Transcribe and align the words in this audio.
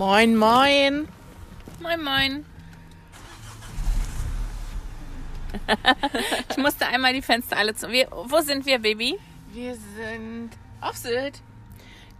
Moin, 0.00 0.34
moin. 0.34 1.08
Moin, 1.78 2.02
moin. 2.02 2.46
ich 6.48 6.56
musste 6.56 6.86
einmal 6.86 7.12
die 7.12 7.20
Fenster 7.20 7.58
alle 7.58 7.74
zu. 7.74 7.90
Wir, 7.90 8.08
wo 8.10 8.40
sind 8.40 8.64
wir, 8.64 8.78
Baby? 8.78 9.18
Wir 9.52 9.74
sind 9.74 10.52
auf 10.80 10.96
Sylt. 10.96 11.42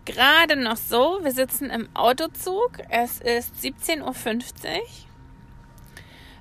Gerade 0.04 0.56
noch 0.56 0.76
so. 0.76 1.20
Wir 1.22 1.32
sitzen 1.32 1.70
im 1.70 1.88
Autozug. 1.94 2.72
Es 2.90 3.18
ist 3.22 3.54
17.50 3.54 4.02
Uhr. 4.02 4.12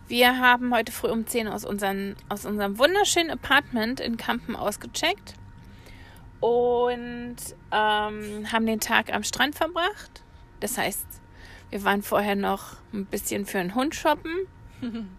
Wir 0.10 0.40
haben 0.42 0.76
heute 0.76 0.92
früh 0.92 1.08
um 1.08 1.26
10 1.26 1.48
Uhr 1.48 1.56
aus, 1.56 1.64
unseren, 1.64 2.18
aus 2.28 2.46
unserem 2.46 2.78
wunderschönen 2.78 3.30
Apartment 3.30 4.02
in 4.02 4.18
Kampen 4.18 4.58
ausgecheckt 4.58 5.36
und 6.42 7.38
ähm, 7.72 8.52
haben 8.52 8.66
den 8.66 8.82
Tag 8.82 9.14
am 9.14 9.24
Strand 9.24 9.56
verbracht. 9.56 10.22
Das 10.60 10.78
heißt, 10.78 11.08
wir 11.70 11.84
waren 11.84 12.02
vorher 12.02 12.36
noch 12.36 12.74
ein 12.94 13.06
bisschen 13.06 13.46
für 13.46 13.60
einen 13.60 13.76
Hund 13.76 13.96
shoppen. 13.96 14.32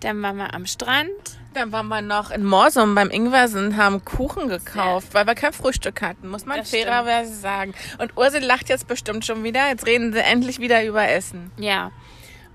Dann 0.00 0.20
waren 0.20 0.36
wir 0.36 0.52
am 0.52 0.66
Strand. 0.66 1.10
Dann 1.54 1.70
waren 1.70 1.86
wir 1.88 2.02
noch 2.02 2.30
in 2.30 2.44
Morsum 2.44 2.94
beim 2.94 3.10
Ingwersen 3.10 3.66
und 3.66 3.76
haben 3.76 4.04
Kuchen 4.04 4.48
gekauft, 4.48 5.14
weil 5.14 5.26
wir 5.26 5.34
kein 5.34 5.52
Frühstück 5.52 6.02
hatten, 6.02 6.28
muss 6.28 6.44
man 6.44 6.58
Das 6.58 6.70
fairerweise 6.70 7.34
sagen. 7.34 7.74
Und 7.98 8.16
Ursel 8.16 8.42
lacht 8.42 8.68
jetzt 8.68 8.88
bestimmt 8.88 9.24
schon 9.24 9.44
wieder. 9.44 9.68
Jetzt 9.68 9.86
reden 9.86 10.12
sie 10.12 10.20
endlich 10.20 10.58
wieder 10.58 10.84
über 10.84 11.08
Essen. 11.08 11.52
Ja. 11.56 11.92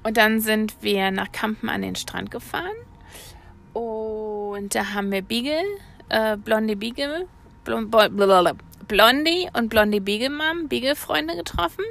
Und 0.03 0.17
dann 0.17 0.41
sind 0.41 0.75
wir 0.81 1.11
nach 1.11 1.31
Kampen 1.31 1.69
an 1.69 1.83
den 1.83 1.95
Strand 1.95 2.31
gefahren. 2.31 2.75
Und 3.73 4.73
da 4.73 4.93
haben 4.93 5.11
wir 5.11 5.21
Beagle, 5.21 5.63
äh, 6.09 6.35
Blondie 6.37 6.75
Beagle, 6.75 7.27
Blondie 7.63 9.49
und 9.53 9.69
Blondie 9.69 9.99
Beagle 9.99 10.29
Mom, 10.29 10.67
Beagle-Freunde 10.67 11.35
getroffen. 11.35 11.85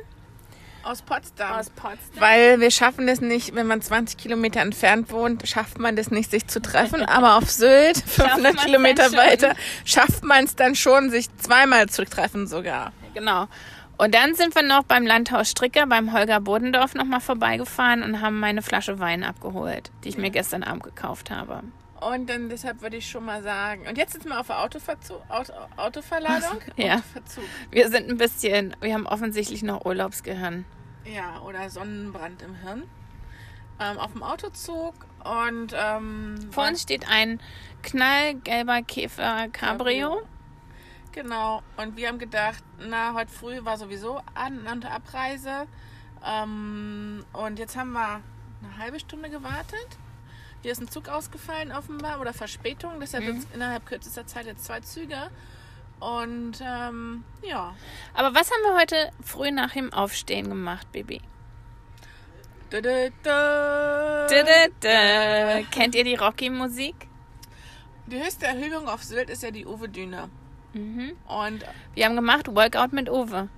Aus 0.86 1.02
Potsdam. 1.02 1.56
Potsdam. 1.74 1.98
Weil 2.20 2.60
wir 2.60 2.70
schaffen 2.70 3.08
es 3.08 3.20
nicht, 3.20 3.56
wenn 3.56 3.66
man 3.66 3.82
20 3.82 4.16
Kilometer 4.16 4.60
entfernt 4.60 5.10
wohnt, 5.10 5.46
schafft 5.48 5.80
man 5.80 5.96
das 5.96 6.12
nicht, 6.12 6.30
sich 6.30 6.46
zu 6.46 6.62
treffen. 6.62 7.02
Aber 7.06 7.36
auf 7.36 7.50
Sylt, 7.50 7.98
500 7.98 8.42
man's 8.42 8.64
Kilometer 8.64 9.12
weiter, 9.12 9.54
schafft 9.84 10.22
man 10.22 10.44
es 10.44 10.54
dann 10.54 10.76
schon, 10.76 11.10
sich 11.10 11.26
zweimal 11.38 11.88
zu 11.88 12.04
treffen 12.04 12.46
sogar. 12.46 12.92
Genau. 13.14 13.48
Und 13.98 14.14
dann 14.14 14.36
sind 14.36 14.54
wir 14.54 14.62
noch 14.62 14.84
beim 14.84 15.06
Landhaus 15.06 15.50
Stricker, 15.50 15.86
beim 15.86 16.12
Holger 16.12 16.38
Bodendorf 16.38 16.94
nochmal 16.94 17.20
vorbeigefahren 17.20 18.04
und 18.04 18.20
haben 18.20 18.38
meine 18.38 18.62
Flasche 18.62 19.00
Wein 19.00 19.24
abgeholt, 19.24 19.90
die 20.04 20.10
ich 20.10 20.18
mir 20.18 20.30
gestern 20.30 20.62
Abend 20.62 20.84
gekauft 20.84 21.32
habe. 21.32 21.62
Und 22.00 22.28
dann 22.28 22.48
deshalb 22.48 22.82
würde 22.82 22.96
ich 22.96 23.08
schon 23.08 23.24
mal 23.24 23.42
sagen. 23.42 23.86
Und 23.88 23.96
jetzt 23.96 24.12
sitzen 24.12 24.28
wir 24.28 24.40
auf 24.40 24.48
der 24.48 24.60
Autoverzu 24.62 25.14
Auto 25.28 25.52
Autoverladung. 25.76 26.60
Ja. 26.76 26.96
Autoverzug. 26.96 27.44
Wir 27.70 27.88
sind 27.88 28.10
ein 28.10 28.18
bisschen, 28.18 28.76
wir 28.80 28.92
haben 28.92 29.06
offensichtlich 29.06 29.62
noch 29.62 29.84
Urlaubsgehirn. 29.84 30.64
Ja, 31.04 31.40
oder 31.40 31.70
Sonnenbrand 31.70 32.42
im 32.42 32.54
Hirn. 32.56 32.82
Ähm, 33.78 33.98
auf 33.98 34.12
dem 34.12 34.22
Autozug 34.22 34.94
und 35.22 35.74
ähm, 35.74 36.48
Vor 36.50 36.66
uns 36.68 36.82
steht 36.82 37.08
ein 37.08 37.40
knallgelber 37.82 38.82
Käfer 38.82 39.48
Cabrio. 39.52 40.22
Genau. 41.12 41.62
Und 41.76 41.96
wir 41.96 42.08
haben 42.08 42.18
gedacht, 42.18 42.62
na, 42.78 43.14
heute 43.14 43.32
früh 43.32 43.64
war 43.64 43.76
sowieso 43.78 44.20
An- 44.34 44.66
und 44.66 44.84
Abreise. 44.84 45.66
Ähm, 46.24 47.24
und 47.32 47.58
jetzt 47.58 47.76
haben 47.76 47.92
wir 47.92 48.20
eine 48.62 48.78
halbe 48.78 49.00
Stunde 49.00 49.30
gewartet. 49.30 49.98
Hier 50.66 50.72
ist 50.72 50.80
ein 50.80 50.88
Zug 50.88 51.08
ausgefallen 51.08 51.70
offenbar 51.70 52.20
oder 52.20 52.32
Verspätung. 52.32 52.98
Deshalb 52.98 53.22
Mhm. 53.22 53.46
innerhalb 53.54 53.86
kürzester 53.86 54.26
Zeit 54.26 54.46
jetzt 54.46 54.64
zwei 54.64 54.80
Züge. 54.80 55.30
Und 56.00 56.54
ähm, 56.60 57.22
ja. 57.40 57.72
Aber 58.14 58.34
was 58.34 58.50
haben 58.50 58.62
wir 58.64 58.74
heute 58.76 59.12
früh 59.22 59.52
nach 59.52 59.74
dem 59.74 59.92
Aufstehen 59.92 60.48
gemacht, 60.48 60.90
Baby? 60.90 61.20
Dö, 62.72 62.82
dö, 62.82 63.10
dö. 63.24 65.64
Kennt 65.70 65.94
ihr 65.94 66.02
die 66.02 66.16
Rocky-Musik? 66.16 66.96
Die 68.08 68.18
höchste 68.20 68.46
Erhöhung 68.46 68.88
auf 68.88 69.04
Sylt 69.04 69.30
ist 69.30 69.44
ja 69.44 69.52
die 69.52 69.66
Uwe-Düne. 69.66 70.28
Mhm. 70.72 71.12
Und, 71.28 71.64
Wir 71.94 72.06
haben 72.06 72.16
gemacht 72.16 72.48
Workout 72.52 72.92
mit 72.92 73.08
Uwe. 73.08 73.48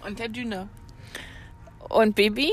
und 0.00 0.18
der 0.18 0.30
Düne. 0.30 0.70
Und 1.90 2.16
Baby? 2.16 2.50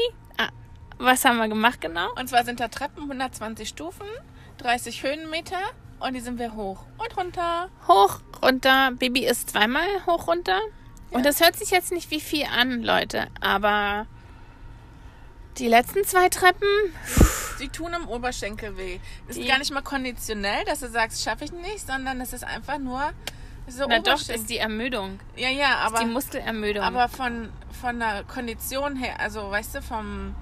Was 1.04 1.26
haben 1.26 1.38
wir 1.38 1.48
gemacht 1.48 1.82
genau? 1.82 2.10
Und 2.16 2.30
zwar 2.30 2.44
sind 2.46 2.60
da 2.60 2.68
Treppen, 2.68 3.04
120 3.04 3.68
Stufen, 3.68 4.06
30 4.60 5.02
Höhenmeter 5.04 5.58
und 6.00 6.14
die 6.14 6.20
sind 6.20 6.38
wir 6.38 6.54
hoch 6.56 6.84
und 6.98 7.18
runter. 7.18 7.70
Hoch, 7.88 8.20
runter. 8.42 8.92
Baby 9.00 9.26
ist 9.26 9.50
zweimal 9.50 9.88
hoch, 10.06 10.28
runter. 10.28 10.60
Und 11.10 11.26
das 11.26 11.42
hört 11.42 11.56
sich 11.58 11.72
jetzt 11.72 11.92
nicht 11.92 12.12
wie 12.12 12.22
viel 12.22 12.46
an, 12.46 12.84
Leute. 12.84 13.28
Aber 13.42 14.06
die 15.58 15.68
letzten 15.68 16.04
zwei 16.06 16.30
Treppen, 16.30 16.68
Sie 17.58 17.68
tun 17.70 17.94
im 17.94 18.08
Oberschenkel 18.08 18.78
weh. 18.78 19.00
Das 19.28 19.36
ist 19.38 19.44
Die- 19.44 19.50
gar 19.50 19.60
nicht 19.60 19.72
mal 19.72 19.82
konditionell, 19.82 20.64
dass 20.66 20.80
du 20.80 20.88
sagst, 20.90 21.24
schaffe 21.24 21.46
ich 21.46 21.52
nicht, 21.52 21.86
sondern 21.86 22.22
es 22.22 22.32
ist 22.34 22.44
einfach 22.44 22.78
nur 22.78 23.12
so 23.68 23.86
na 23.88 24.00
doch, 24.00 24.20
ist 24.30 24.50
die 24.50 24.58
Ermüdung. 24.58 25.20
ja, 25.36 25.50
ja, 25.50 25.78
aber, 25.80 26.00
die 26.00 26.06
Muskelermüdung. 26.06 26.84
aber 26.84 27.08
von, 27.10 27.50
von 27.82 28.00
der 28.00 28.24
Kondition 28.24 28.96
her, 28.96 29.20
also 29.20 29.50
weißt 29.52 29.76
du, 29.76 29.82
vom. 29.82 30.36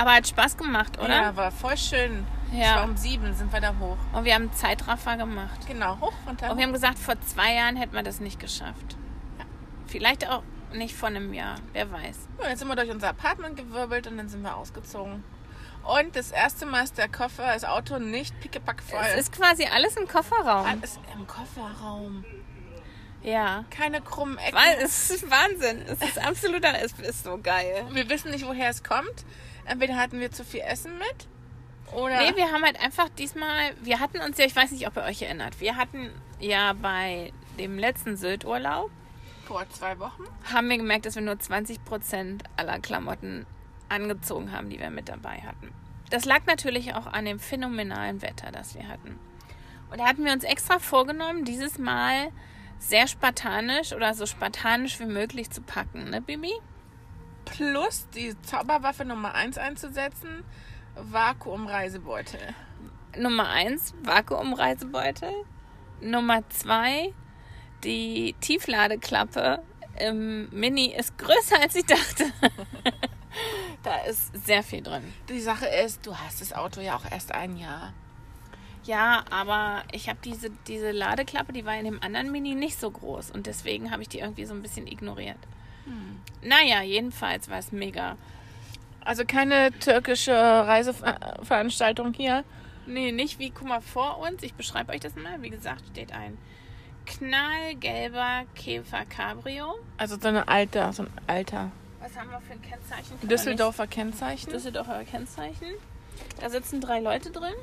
Aber 0.00 0.14
hat 0.14 0.26
Spaß 0.26 0.56
gemacht, 0.56 0.98
oder? 0.98 1.10
Ja, 1.10 1.36
war 1.36 1.50
voll 1.50 1.76
schön. 1.76 2.26
Ja. 2.52 2.60
Es 2.60 2.76
war 2.76 2.84
um 2.84 2.96
sieben 2.96 3.34
sind 3.34 3.52
wir 3.52 3.60
da 3.60 3.74
hoch. 3.78 3.98
Und 4.14 4.24
wir 4.24 4.34
haben 4.34 4.50
Zeitraffer 4.52 5.18
gemacht. 5.18 5.66
Genau, 5.68 6.00
hoch, 6.00 6.14
runter. 6.26 6.50
Und 6.50 6.56
wir 6.56 6.64
haben 6.64 6.72
gesagt, 6.72 6.98
vor 6.98 7.20
zwei 7.20 7.54
Jahren 7.54 7.76
hätten 7.76 7.92
wir 7.92 8.02
das 8.02 8.18
nicht 8.18 8.40
geschafft. 8.40 8.96
Vielleicht 9.86 10.26
auch 10.28 10.42
nicht 10.72 10.94
vor 10.94 11.08
einem 11.08 11.34
Jahr, 11.34 11.56
wer 11.74 11.92
weiß. 11.92 12.16
Ja, 12.42 12.48
jetzt 12.48 12.60
sind 12.60 12.68
wir 12.68 12.76
durch 12.76 12.90
unser 12.90 13.10
Apartment 13.10 13.56
gewirbelt 13.56 14.06
und 14.06 14.16
dann 14.16 14.28
sind 14.28 14.42
wir 14.42 14.56
ausgezogen. 14.56 15.22
Und 15.82 16.16
das 16.16 16.30
erste 16.30 16.64
Mal 16.64 16.84
ist 16.84 16.96
der 16.96 17.08
Koffer, 17.08 17.52
das 17.52 17.64
Auto 17.64 17.98
nicht 17.98 18.38
pickepack 18.40 18.82
voll. 18.82 19.00
Es 19.12 19.20
ist 19.20 19.32
quasi 19.32 19.66
alles 19.66 19.96
im 19.96 20.08
Kofferraum. 20.08 20.66
alles 20.66 20.98
im 21.14 21.26
Kofferraum. 21.26 22.24
Ja. 23.22 23.64
Keine 23.70 24.00
krummen 24.00 24.38
Ecken. 24.38 24.56
Es 24.82 25.10
ist 25.10 25.30
Wahnsinn. 25.30 25.82
Es 25.82 26.00
ist 26.00 26.18
absoluter, 26.18 26.72
es 26.82 26.92
ist 26.92 27.24
so 27.24 27.38
geil. 27.42 27.84
Wir 27.90 28.08
wissen 28.08 28.30
nicht, 28.30 28.46
woher 28.46 28.70
es 28.70 28.82
kommt. 28.82 29.26
Entweder 29.70 29.96
hatten 29.96 30.18
wir 30.18 30.32
zu 30.32 30.44
viel 30.44 30.60
Essen 30.60 30.98
mit 30.98 31.28
oder 31.92 32.18
Nee, 32.20 32.36
wir 32.36 32.50
haben 32.50 32.64
halt 32.64 32.80
einfach 32.80 33.08
diesmal, 33.10 33.70
wir 33.82 34.00
hatten 34.00 34.20
uns 34.20 34.36
ja, 34.36 34.44
ich 34.44 34.56
weiß 34.56 34.72
nicht, 34.72 34.88
ob 34.88 34.96
ihr 34.96 35.04
euch 35.04 35.22
erinnert, 35.22 35.60
wir 35.60 35.76
hatten 35.76 36.10
ja 36.40 36.72
bei 36.72 37.32
dem 37.56 37.78
letzten 37.78 38.16
Sylt-Urlaub, 38.16 38.90
vor 39.44 39.68
zwei 39.70 39.98
Wochen. 40.00 40.24
haben 40.52 40.68
wir 40.68 40.76
gemerkt, 40.76 41.06
dass 41.06 41.14
wir 41.14 41.22
nur 41.22 41.34
20% 41.34 42.40
aller 42.56 42.78
Klamotten 42.80 43.46
angezogen 43.88 44.52
haben, 44.52 44.70
die 44.70 44.80
wir 44.80 44.90
mit 44.90 45.08
dabei 45.08 45.40
hatten. 45.40 45.72
Das 46.10 46.24
lag 46.24 46.46
natürlich 46.46 46.94
auch 46.94 47.06
an 47.06 47.24
dem 47.24 47.38
phänomenalen 47.38 48.22
Wetter, 48.22 48.50
das 48.50 48.74
wir 48.74 48.88
hatten. 48.88 49.18
Und 49.90 49.98
da 49.98 50.06
hatten 50.06 50.24
wir 50.24 50.32
uns 50.32 50.44
extra 50.44 50.78
vorgenommen, 50.80 51.44
dieses 51.44 51.78
Mal 51.78 52.30
sehr 52.78 53.06
spartanisch 53.06 53.92
oder 53.92 54.14
so 54.14 54.26
spartanisch 54.26 54.98
wie 54.98 55.06
möglich 55.06 55.50
zu 55.50 55.62
packen, 55.62 56.10
ne, 56.10 56.20
Bibi? 56.20 56.52
Plus 57.50 58.08
die 58.14 58.34
Zauberwaffe 58.42 59.04
Nummer 59.04 59.34
1 59.34 59.58
einzusetzen, 59.58 60.44
Vakuumreisebeutel. 60.94 62.54
Nummer 63.18 63.48
eins, 63.48 63.94
Vakuumreisebeutel. 64.02 65.32
Nummer 66.00 66.48
zwei, 66.48 67.12
die 67.84 68.34
Tiefladeklappe 68.40 69.62
im 69.98 70.48
Mini 70.50 70.94
ist 70.96 71.18
größer 71.18 71.60
als 71.60 71.74
ich 71.74 71.84
dachte. 71.84 72.32
da 73.82 73.96
ist 74.04 74.46
sehr 74.46 74.62
viel 74.62 74.82
drin. 74.82 75.02
Die 75.28 75.40
Sache 75.40 75.66
ist, 75.66 76.06
du 76.06 76.16
hast 76.16 76.40
das 76.40 76.52
Auto 76.52 76.80
ja 76.80 76.96
auch 76.96 77.10
erst 77.10 77.32
ein 77.34 77.56
Jahr. 77.56 77.92
Ja, 78.84 79.24
aber 79.30 79.82
ich 79.92 80.08
habe 80.08 80.18
diese, 80.24 80.50
diese 80.66 80.90
Ladeklappe, 80.90 81.52
die 81.52 81.66
war 81.66 81.76
in 81.76 81.84
dem 81.84 82.02
anderen 82.02 82.32
Mini 82.32 82.54
nicht 82.54 82.80
so 82.80 82.90
groß 82.90 83.30
und 83.30 83.46
deswegen 83.46 83.90
habe 83.90 84.02
ich 84.02 84.08
die 84.08 84.20
irgendwie 84.20 84.46
so 84.46 84.54
ein 84.54 84.62
bisschen 84.62 84.86
ignoriert. 84.86 85.38
Naja, 86.42 86.82
jedenfalls 86.82 87.48
war 87.50 87.58
es 87.58 87.72
mega. 87.72 88.16
Also 89.04 89.24
keine 89.24 89.72
türkische 89.72 90.32
Reiseveranstaltung 90.32 92.14
hier. 92.14 92.44
Nee, 92.86 93.12
nicht 93.12 93.38
wie, 93.38 93.50
guck 93.50 93.68
mal, 93.68 93.80
vor 93.80 94.18
uns, 94.18 94.42
ich 94.42 94.54
beschreibe 94.54 94.92
euch 94.92 95.00
das 95.00 95.14
mal, 95.14 95.40
wie 95.42 95.50
gesagt, 95.50 95.82
steht 95.90 96.12
ein 96.12 96.36
knallgelber 97.06 98.44
Käfer 98.54 99.04
Cabrio. 99.04 99.78
Also 99.96 100.18
so 100.18 100.28
eine 100.28 100.48
alter, 100.48 100.92
so 100.92 101.04
ein 101.04 101.10
alter 101.26 101.70
Was 102.00 102.16
haben 102.16 102.30
wir 102.30 102.40
für 102.40 102.52
ein 102.52 102.62
Kennzeichen? 102.62 103.18
Kann 103.20 103.28
Düsseldorfer 103.28 103.86
Kennzeichen. 103.86 104.50
Düsseldorfer 104.50 105.04
Kennzeichen. 105.04 105.74
Da 106.40 106.50
sitzen 106.50 106.80
drei 106.80 107.00
Leute 107.00 107.30
drin 107.30 107.54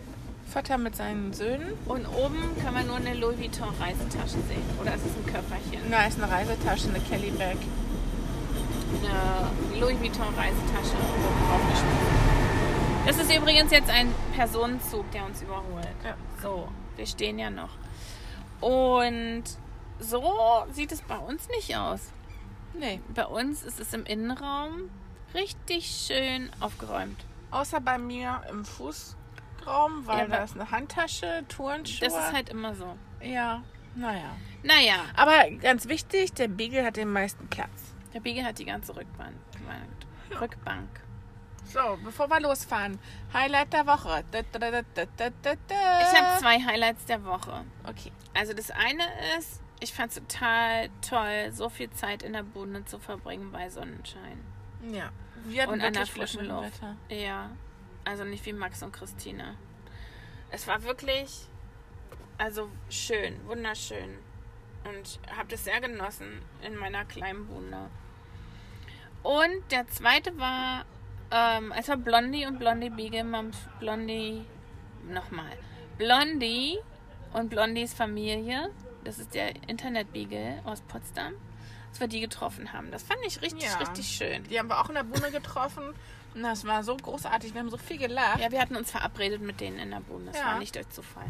Vater 0.47 0.77
mit 0.77 0.95
seinen 0.95 1.33
Söhnen. 1.33 1.73
und 1.85 2.05
oben 2.07 2.55
kann 2.63 2.73
man 2.73 2.87
nur 2.87 2.95
eine 2.95 3.13
Louis 3.15 3.37
Vuitton 3.37 3.69
Reisetasche 3.79 4.39
sehen. 4.47 4.63
Oder 4.81 4.95
ist 4.95 5.05
es 5.05 5.15
ein 5.15 5.25
Köfferchen? 5.25 5.91
Da 5.91 6.05
ist 6.05 6.21
eine 6.21 6.31
Reisetasche, 6.31 6.87
eine 6.89 6.99
Kelly 7.01 7.31
Bag. 7.31 7.57
Eine 8.89 9.79
Louis 9.79 9.99
Vuitton 9.99 10.33
Reisetasche 10.35 10.95
draufgeschmissen. 10.95 12.07
Das 13.05 13.17
ist 13.17 13.33
übrigens 13.33 13.71
jetzt 13.71 13.89
ein 13.89 14.13
Personenzug, 14.35 15.09
der 15.11 15.25
uns 15.25 15.41
überholt. 15.41 15.87
Ja. 16.03 16.15
So, 16.41 16.67
wir 16.95 17.05
stehen 17.05 17.39
ja 17.39 17.49
noch. 17.49 17.69
Und 18.59 19.43
so 19.99 20.65
sieht 20.71 20.91
es 20.91 21.01
bei 21.01 21.17
uns 21.17 21.47
nicht 21.49 21.75
aus. 21.75 22.11
Nee. 22.73 22.99
Bei 23.13 23.25
uns 23.25 23.63
ist 23.63 23.79
es 23.79 23.93
im 23.93 24.05
Innenraum 24.05 24.89
Richtig 25.33 25.85
schön 25.87 26.49
aufgeräumt. 26.59 27.25
Außer 27.51 27.81
bei 27.81 27.97
mir 27.97 28.41
im 28.49 28.65
Fußraum, 28.65 30.05
weil 30.05 30.19
Ja, 30.19 30.27
da 30.27 30.43
ist 30.43 30.55
eine 30.55 30.71
Handtasche, 30.71 31.43
Turnschuhe. 31.47 32.07
Das 32.07 32.13
ist 32.13 32.33
halt 32.33 32.49
immer 32.49 32.75
so. 32.75 32.97
Ja, 33.21 33.61
naja. 33.95 34.35
Naja, 34.63 34.95
Aber 35.15 35.49
ganz 35.61 35.87
wichtig, 35.87 36.33
der 36.33 36.47
Beagle 36.47 36.83
hat 36.83 36.97
den 36.97 37.11
meisten 37.11 37.47
Platz. 37.47 37.86
Der 38.13 38.19
Biege 38.19 38.43
hat 38.43 38.59
die 38.59 38.65
ganze 38.65 38.95
Rückbank. 38.95 39.35
Rückbank. 40.39 40.89
So, 41.65 41.97
bevor 42.03 42.29
wir 42.29 42.39
losfahren, 42.39 42.97
Highlight 43.33 43.73
der 43.73 43.85
Woche. 43.85 44.23
Da, 44.31 44.41
da, 44.53 44.59
da. 44.69 46.01
Ich 46.01 46.21
habe 46.21 46.39
zwei 46.39 46.59
Highlights 46.63 47.05
der 47.05 47.23
Woche. 47.25 47.65
Okay. 47.83 48.11
Also 48.33 48.53
das 48.53 48.71
eine 48.71 49.03
ist, 49.37 49.61
ich 49.79 49.93
fand 49.93 50.11
es 50.11 50.17
total 50.17 50.89
toll, 51.07 51.51
so 51.51 51.69
viel 51.69 51.89
Zeit 51.91 52.23
in 52.23 52.33
der 52.33 52.43
Bude 52.43 52.85
zu 52.85 52.99
verbringen 52.99 53.51
bei 53.51 53.69
Sonnenschein. 53.69 54.41
Ja. 54.91 55.11
Wir 55.45 55.63
hatten 55.63 55.73
Und 55.73 55.81
an 55.81 55.93
der 55.93 56.05
frischen 56.05 56.45
Luft. 56.45 56.81
Wetter. 56.81 56.95
Ja, 57.09 57.51
also 58.05 58.23
nicht 58.23 58.45
wie 58.45 58.53
Max 58.53 58.81
und 58.81 58.93
Christine. 58.93 59.55
Es 60.51 60.67
war 60.67 60.83
wirklich, 60.83 61.47
also 62.37 62.69
schön, 62.89 63.45
wunderschön. 63.45 64.17
Und 64.89 65.19
habe 65.35 65.49
das 65.49 65.63
sehr 65.63 65.81
genossen 65.81 66.41
in 66.65 66.75
meiner 66.77 67.03
kleinen 67.05 67.45
Bude. 67.47 67.89
Und 69.23 69.71
der 69.71 69.87
zweite 69.89 70.37
war, 70.37 70.85
ähm, 71.31 71.73
es 71.77 71.89
war 71.89 71.97
Blondie 71.97 72.45
und 72.45 72.59
Blondie 72.59 72.89
Beagle 72.89 73.23
Moms, 73.23 73.57
Blondie, 73.79 74.45
nochmal, 75.09 75.51
Blondie 75.97 76.77
und 77.33 77.49
Blondies 77.49 77.93
Familie, 77.93 78.69
das 79.03 79.19
ist 79.19 79.33
der 79.33 79.53
Internet-Beagle 79.67 80.61
aus 80.63 80.81
Potsdam, 80.81 81.33
dass 81.89 81.99
wir 81.99 82.07
die 82.07 82.21
getroffen 82.21 82.71
haben. 82.71 82.91
Das 82.91 83.03
fand 83.03 83.19
ich 83.25 83.41
richtig, 83.41 83.63
Ja. 83.63 83.77
richtig 83.79 84.07
schön. 84.07 84.43
Die 84.45 84.57
haben 84.59 84.69
wir 84.69 84.79
auch 84.79 84.89
in 84.89 84.95
der 84.95 85.03
Bude 85.03 85.31
getroffen. 85.31 85.93
Und 86.35 86.43
das 86.43 86.65
war 86.65 86.83
so 86.83 86.95
großartig. 86.95 87.53
Wir 87.53 87.61
haben 87.61 87.69
so 87.69 87.77
viel 87.77 87.97
gelacht. 87.97 88.39
Ja, 88.39 88.51
wir 88.51 88.61
hatten 88.61 88.75
uns 88.75 88.91
verabredet 88.91 89.41
mit 89.41 89.59
denen 89.59 89.79
in 89.79 89.89
der 89.91 90.01
Bude. 90.01 90.25
Das 90.25 90.37
Ja. 90.37 90.45
war 90.45 90.59
nicht 90.59 90.75
durch 90.75 90.87
Zufall. 90.89 91.25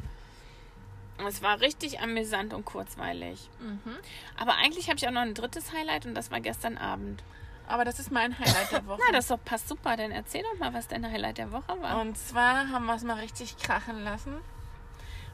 Es 1.25 1.41
war 1.41 1.59
richtig 1.61 1.99
amüsant 1.99 2.53
und 2.53 2.65
kurzweilig. 2.65 3.49
Mhm. 3.59 3.95
Aber 4.37 4.55
eigentlich 4.55 4.87
habe 4.87 4.97
ich 4.97 5.07
auch 5.07 5.11
noch 5.11 5.21
ein 5.21 5.33
drittes 5.33 5.73
Highlight 5.73 6.05
und 6.05 6.13
das 6.15 6.29
war 6.31 6.39
gestern 6.39 6.77
Abend. 6.77 7.23
Aber 7.67 7.83
das 7.83 7.99
ist 7.99 8.11
mein 8.11 8.37
Highlight 8.37 8.71
der 8.71 8.85
Woche. 8.87 9.01
Na, 9.05 9.11
das 9.11 9.27
doch 9.27 9.43
passt 9.43 9.67
super. 9.67 9.97
Dann 9.97 10.11
erzähl 10.11 10.43
doch 10.43 10.59
mal, 10.59 10.73
was 10.73 10.87
dein 10.87 11.05
Highlight 11.09 11.37
der 11.37 11.51
Woche 11.51 11.81
war. 11.81 12.01
Und 12.01 12.17
zwar 12.17 12.69
haben 12.69 12.85
wir 12.85 12.95
es 12.95 13.03
mal 13.03 13.19
richtig 13.19 13.57
krachen 13.57 14.03
lassen. 14.03 14.35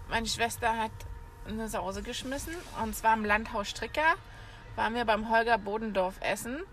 Meine 0.10 0.26
Schwester 0.28 0.78
hat 0.78 0.92
eine 1.48 1.68
Sause 1.70 2.02
geschmissen. 2.02 2.56
Und 2.82 2.96
zwar 2.96 3.16
im 3.16 3.26
Landhaus 3.26 3.70
Stricker 3.70 4.16
waren 4.76 4.96
wir 4.96 5.06
beim 5.06 5.30
Holger 5.30 5.58
Bodendorf 5.58 6.16
essen. 6.22 6.64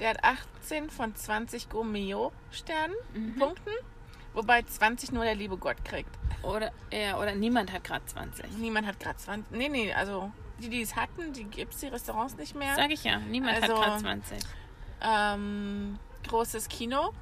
Der 0.00 0.10
hat 0.10 0.24
18 0.24 0.90
von 0.90 1.14
20 1.14 1.68
Gourmet-Sternen, 1.68 2.96
Punkten. 3.38 3.70
Wobei 4.34 4.62
20 4.62 5.12
nur 5.12 5.24
der 5.24 5.34
liebe 5.34 5.56
Gott 5.56 5.84
kriegt. 5.84 6.10
Oder, 6.42 6.72
ja, 6.92 7.18
oder 7.18 7.34
niemand 7.34 7.72
hat 7.72 7.84
gerade 7.84 8.04
20. 8.04 8.58
Niemand 8.58 8.86
hat 8.86 8.98
gerade 9.00 9.16
20. 9.16 9.50
Nee, 9.56 9.68
nee, 9.68 9.92
also 9.94 10.30
die, 10.60 10.68
die 10.68 10.82
es 10.82 10.94
hatten, 10.96 11.32
die 11.32 11.44
gibt 11.44 11.72
es 11.74 11.80
die 11.80 11.86
Restaurants 11.86 12.36
nicht 12.36 12.54
mehr. 12.54 12.74
Sag 12.74 12.90
ich 12.90 13.04
ja, 13.04 13.18
niemand 13.18 13.62
Also- 13.62 13.76
hat 13.76 13.84
gerade 13.84 14.00
20. 14.02 14.38
Ähm, 15.00 15.98
großes 16.28 16.68
Kino. 16.68 17.12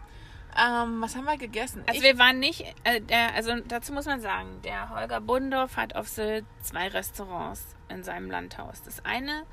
Ähm, 0.57 1.01
was 1.01 1.17
haben 1.17 1.25
wir 1.25 1.39
gegessen? 1.39 1.83
Also 1.87 1.99
Ich- 2.01 2.05
wir 2.05 2.19
waren 2.19 2.39
nicht, 2.39 2.63
äh, 2.85 3.01
der, 3.01 3.35
also 3.35 3.53
dazu 3.67 3.93
muss 3.93 4.05
man 4.07 4.21
sagen, 4.21 4.61
der 4.63 4.91
Holger 4.91 5.21
Bundorf 5.21 5.77
hat 5.77 5.97
auf 5.97 6.09
Sylt 6.09 6.45
zwei 6.63 6.89
Restaurants 6.89 7.75
in 7.89 8.03
seinem 8.05 8.31
Landhaus. 8.31 8.83
Das 8.83 9.05
eine 9.05 9.45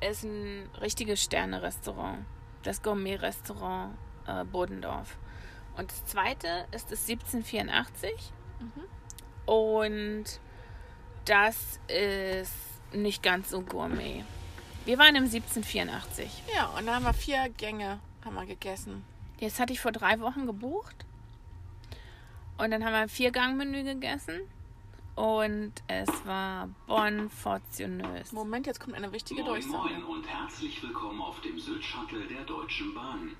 ist 0.00 0.22
ein 0.24 0.68
richtiges 0.80 1.22
Sterne-Restaurant, 1.22 2.24
das 2.62 2.80
Gourmet-Restaurant 2.82 3.96
äh, 4.26 4.44
Bodendorf. 4.44 5.16
Und 5.76 5.90
das 5.90 6.04
zweite 6.06 6.66
ist 6.72 6.90
das 6.90 7.08
1784 7.08 8.32
und 9.46 10.24
das 11.24 11.80
ist 11.88 12.54
nicht 12.92 13.22
ganz 13.22 13.50
so 13.50 13.62
gourmet. 13.62 14.24
Wir 14.84 14.98
waren 14.98 15.14
im 15.16 15.24
1784. 15.24 16.42
ja, 16.54 16.66
und 16.76 16.86
da 16.86 16.94
haben 16.94 17.04
wir 17.04 17.12
vier 17.14 17.48
Gänge 17.56 18.00
haben 18.24 18.34
wir 18.34 18.46
gegessen. 18.46 19.04
Jetzt 19.38 19.58
hatte 19.58 19.72
ich 19.72 19.80
vor 19.80 19.92
drei 19.92 20.20
Wochen 20.20 20.46
gebucht. 20.46 21.06
Und 22.58 22.70
dann 22.70 22.84
haben 22.84 22.92
wir 22.92 22.98
ein 23.00 23.08
Viergang-Menü 23.08 23.84
gegessen. 23.84 24.40
Und 25.14 25.72
es 25.88 26.08
war 26.26 26.68
bon 26.86 27.30
fortunös. 27.30 28.32
Moment, 28.32 28.66
jetzt 28.66 28.80
kommt 28.80 28.94
eine 28.94 29.12
wichtige 29.12 29.42
Moin 29.42 29.54
Durchsage. 29.54 29.94
Moin 29.94 30.04
und 30.04 30.26
herzlich 30.26 30.82
willkommen 30.82 31.20
auf 31.20 31.40
dem 31.40 31.58
Sylt-Shuttle 31.58 32.26
der 32.26 32.44
Deutschen 32.44 32.94
Bahn. 32.94 33.36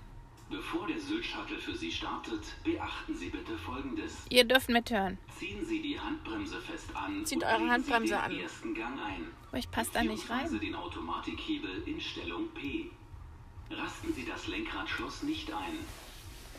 Bevor 0.51 0.89
der 0.89 0.99
Sylt-Shuttle 0.99 1.59
für 1.59 1.77
Sie 1.77 1.93
startet, 1.93 2.43
beachten 2.65 3.15
Sie 3.15 3.29
bitte 3.29 3.57
Folgendes. 3.57 4.27
Ihr 4.31 4.45
dürft 4.45 4.69
mithören. 4.69 5.17
Ziehen 5.39 5.65
Sie 5.65 5.81
die 5.81 5.99
Handbremse 5.99 6.61
fest 6.61 6.89
an 6.95 7.25
Zieht 7.25 7.45
eure 7.45 7.71
Handbremse 7.71 8.19
an. 8.19 8.33
ersten 8.37 8.75
Gang 8.75 8.99
ein. 9.01 9.27
Aber 9.49 9.59
ich 9.59 9.71
passe 9.71 9.91
da 9.93 10.03
nicht 10.03 10.29
rein. 10.29 10.59
den 10.59 10.75
Automatikhebel 10.75 11.85
in 11.87 12.01
Stellung 12.01 12.49
P. 12.49 12.91
Rasten 13.71 14.13
Sie 14.13 14.25
das 14.25 14.49
Lenkradschloss 14.49 15.23
nicht 15.23 15.53
ein. 15.53 15.79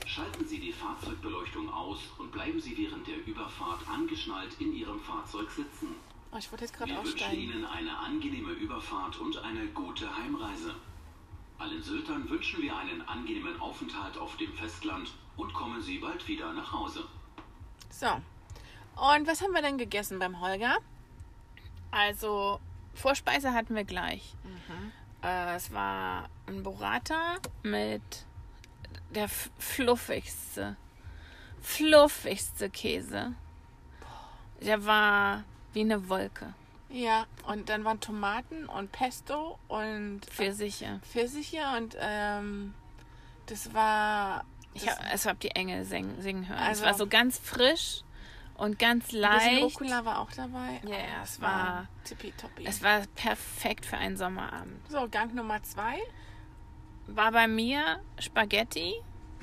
Schalten 0.05 0.45
Sie 0.47 0.59
die 0.59 0.71
Fahrzeugbeleuchtung 0.71 1.69
aus 1.69 1.99
und 2.17 2.31
bleiben 2.31 2.61
Sie 2.61 2.77
während 2.77 3.05
der 3.07 3.25
Überfahrt 3.27 3.85
angeschnallt 3.89 4.55
in 4.59 4.73
Ihrem 4.73 5.01
Fahrzeug 5.01 5.49
sitzen. 5.51 5.95
Oh, 6.31 6.37
ich 6.37 6.49
wollte 6.49 6.63
jetzt 6.63 6.77
gerade 6.77 6.91
Wir 6.91 6.97
wünschen 6.97 7.13
aussteigen. 7.15 7.41
Ihnen 7.41 7.65
eine 7.65 7.97
angenehme 7.97 8.53
Überfahrt 8.53 9.19
und 9.19 9.37
eine 9.39 9.67
gute 9.67 10.15
Heimreise. 10.15 10.75
Allen 11.61 11.83
Syltern 11.83 12.27
wünschen 12.27 12.63
wir 12.63 12.75
einen 12.75 13.07
angenehmen 13.07 13.61
Aufenthalt 13.61 14.17
auf 14.17 14.35
dem 14.37 14.51
Festland 14.53 15.13
und 15.37 15.53
kommen 15.53 15.79
Sie 15.79 15.99
bald 15.99 16.27
wieder 16.27 16.51
nach 16.53 16.73
Hause. 16.73 17.07
So. 17.91 18.07
Und 18.07 19.27
was 19.27 19.41
haben 19.41 19.53
wir 19.53 19.61
denn 19.61 19.77
gegessen 19.77 20.17
beim 20.17 20.41
Holger? 20.41 20.77
Also, 21.91 22.59
Vorspeise 22.95 23.53
hatten 23.53 23.75
wir 23.75 23.83
gleich. 23.83 24.33
Äh, 25.23 25.55
es 25.55 25.71
war 25.71 26.29
ein 26.47 26.63
Burrata 26.63 27.37
mit 27.61 28.25
der 29.13 29.29
fluffigste, 29.29 30.77
fluffigste 31.61 32.71
Käse. 32.71 33.35
Der 34.61 34.83
war 34.83 35.43
wie 35.73 35.81
eine 35.81 36.09
Wolke. 36.09 36.55
Ja, 36.91 37.25
und 37.47 37.69
dann 37.69 37.85
waren 37.85 37.99
Tomaten 37.99 38.65
und 38.65 38.91
Pesto 38.91 39.57
und 39.67 40.21
Pfirsiche. 40.25 40.99
Pfirsiche 41.09 41.59
und 41.77 41.95
ähm, 41.99 42.73
das 43.45 43.73
war. 43.73 44.45
Ich 44.73 44.83
das- 44.85 44.97
hab, 44.99 45.11
also 45.11 45.29
hab 45.29 45.39
die 45.39 45.51
Engel 45.51 45.85
singen, 45.85 46.21
singen 46.21 46.47
hören. 46.47 46.59
Also- 46.59 46.81
es 46.83 46.87
war 46.89 46.93
so 46.97 47.07
ganz 47.07 47.37
frisch 47.39 48.01
und 48.55 48.77
ganz 48.79 49.11
ein 49.13 49.19
leicht. 49.19 49.63
Rucola 49.63 50.05
war 50.05 50.19
auch 50.19 50.31
dabei. 50.31 50.81
Ja, 50.85 50.95
Oh, 50.97 51.23
es 51.23 51.41
war- 51.41 51.87
tippitoppi. 52.03 52.65
Es 52.65 52.81
war 52.83 53.01
perfekt 53.15 53.85
für 53.85 53.97
einen 53.97 54.17
Sommerabend. 54.17 54.79
So, 54.89 55.07
Gang 55.09 55.33
Nummer 55.33 55.61
zwei. 55.63 55.97
War 57.07 57.31
bei 57.31 57.47
mir 57.47 57.99
Spaghetti. 58.19 58.93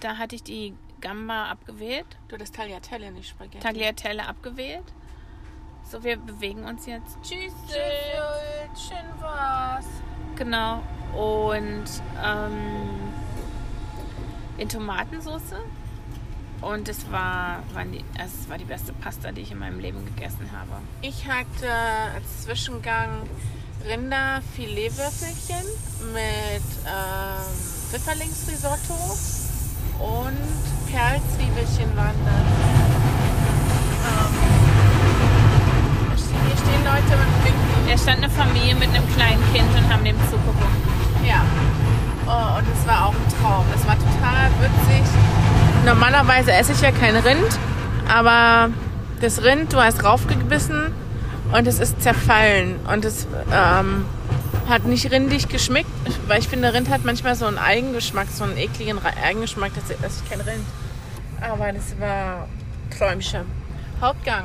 Da 0.00 0.16
hatte 0.16 0.36
ich 0.36 0.42
die 0.42 0.74
Gamba 1.00 1.46
abgewählt. 1.50 2.06
Du 2.28 2.36
das 2.36 2.52
Tagliatelle, 2.52 3.10
nicht 3.10 3.28
Spaghetti. 3.30 3.58
Tagliatelle 3.58 4.26
abgewählt. 4.26 4.84
So, 5.90 6.04
wir 6.04 6.18
bewegen 6.18 6.64
uns 6.64 6.84
jetzt. 6.84 7.16
Tschüss. 7.22 7.54
Tschüss, 7.66 8.88
schön 8.88 9.22
war's. 9.22 9.86
Genau. 10.36 10.82
Und 11.14 11.84
ähm, 12.22 13.14
in 14.58 14.68
Tomatensauce. 14.68 15.54
Und 16.60 16.90
es 16.90 17.10
war, 17.10 17.62
waren 17.72 17.92
die, 17.92 18.04
also 18.18 18.34
es 18.42 18.50
war 18.50 18.58
die 18.58 18.64
beste 18.64 18.92
Pasta, 18.92 19.32
die 19.32 19.40
ich 19.42 19.52
in 19.52 19.60
meinem 19.60 19.78
Leben 19.78 20.04
gegessen 20.04 20.50
habe. 20.52 20.72
Ich 21.00 21.26
hatte 21.26 21.70
als 22.14 22.42
Zwischengang 22.42 23.22
Rinderfiletwürfelchen 23.86 25.64
mit 26.12 26.64
ähm, 26.84 27.46
Pfifferlingsrisotto 27.90 29.16
und 30.00 30.36
Perlzwiebelchen 30.92 31.96
waren 31.96 32.26
das. 32.26 34.57
Leute 36.88 37.20
und 37.20 37.44
winken. 37.44 37.86
Da 37.86 37.98
stand 37.98 38.18
eine 38.24 38.30
Familie 38.30 38.74
mit 38.74 38.88
einem 38.88 39.06
kleinen 39.14 39.42
Kind 39.52 39.68
und 39.76 39.92
haben 39.92 40.04
dem 40.04 40.16
zugeguckt. 40.30 40.64
Ja. 41.26 41.44
Oh, 42.26 42.58
und 42.58 42.66
es 42.72 42.86
war 42.88 43.06
auch 43.06 43.14
ein 43.14 43.28
Traum. 43.40 43.66
Es 43.74 43.86
war 43.86 43.96
total 43.98 44.48
witzig. 44.60 45.04
Normalerweise 45.84 46.52
esse 46.52 46.72
ich 46.72 46.80
ja 46.80 46.90
kein 46.90 47.16
Rind, 47.16 47.58
aber 48.08 48.70
das 49.20 49.42
Rind, 49.42 49.72
du 49.72 49.78
hast 49.78 50.02
raufgebissen 50.02 50.92
und 51.52 51.66
es 51.66 51.78
ist 51.78 52.00
zerfallen. 52.00 52.76
Und 52.90 53.04
es 53.04 53.26
ähm, 53.52 54.06
hat 54.68 54.84
nicht 54.84 55.10
rindig 55.10 55.48
geschmeckt, 55.48 55.90
weil 56.26 56.40
ich 56.40 56.48
finde, 56.48 56.72
Rind 56.72 56.88
hat 56.88 57.04
manchmal 57.04 57.34
so 57.34 57.46
einen 57.46 57.58
Eigengeschmack, 57.58 58.28
so 58.30 58.44
einen 58.44 58.56
ekligen 58.56 58.98
Eigengeschmack, 59.04 59.72
das 59.74 59.90
esse 59.90 60.22
ich 60.24 60.30
kein 60.30 60.40
Rind. 60.40 60.64
Aber 61.40 61.70
das 61.72 61.98
war 62.00 62.48
Träumchen. 62.96 63.44
Hauptgang. 64.00 64.44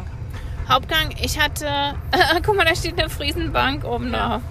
Hauptgang, 0.70 1.14
ich 1.22 1.40
hatte, 1.40 1.96
guck 2.46 2.56
mal, 2.56 2.66
da 2.66 2.76
steht 2.76 3.00
eine 3.00 3.10
Friesenbank 3.10 3.84
oben 3.86 4.12
Ja. 4.14 4.28
drauf. 4.30 4.42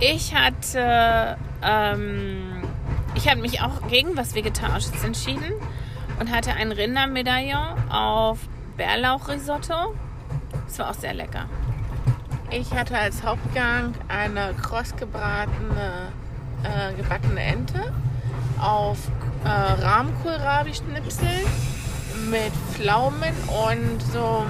Ich 0.00 0.34
hatte 0.34 1.36
ähm, 1.62 2.62
ich 3.14 3.28
habe 3.28 3.40
mich 3.40 3.60
auch 3.60 3.86
gegen 3.88 4.16
was 4.16 4.34
Vegetarisches 4.34 5.04
entschieden 5.04 5.52
und 6.18 6.30
hatte 6.30 6.52
ein 6.54 6.72
Rindermedaillon 6.72 7.90
auf 7.90 8.38
Bärlauchrisotto. 8.76 9.94
Das 10.66 10.78
war 10.78 10.90
auch 10.90 10.94
sehr 10.94 11.14
lecker. 11.14 11.44
Ich 12.50 12.70
hatte 12.72 12.98
als 12.98 13.22
Hauptgang 13.22 13.94
eine 14.08 14.54
kross 14.54 14.94
gebratene, 14.96 16.08
äh, 16.62 16.94
gebackene 16.94 17.40
Ente 17.40 17.92
auf 18.60 18.98
äh, 19.44 19.48
Rahmkohlrabi-Schnipsel 19.48 21.28
mit 22.30 22.52
Pflaumen 22.72 23.34
und 23.70 24.02
so, 24.12 24.44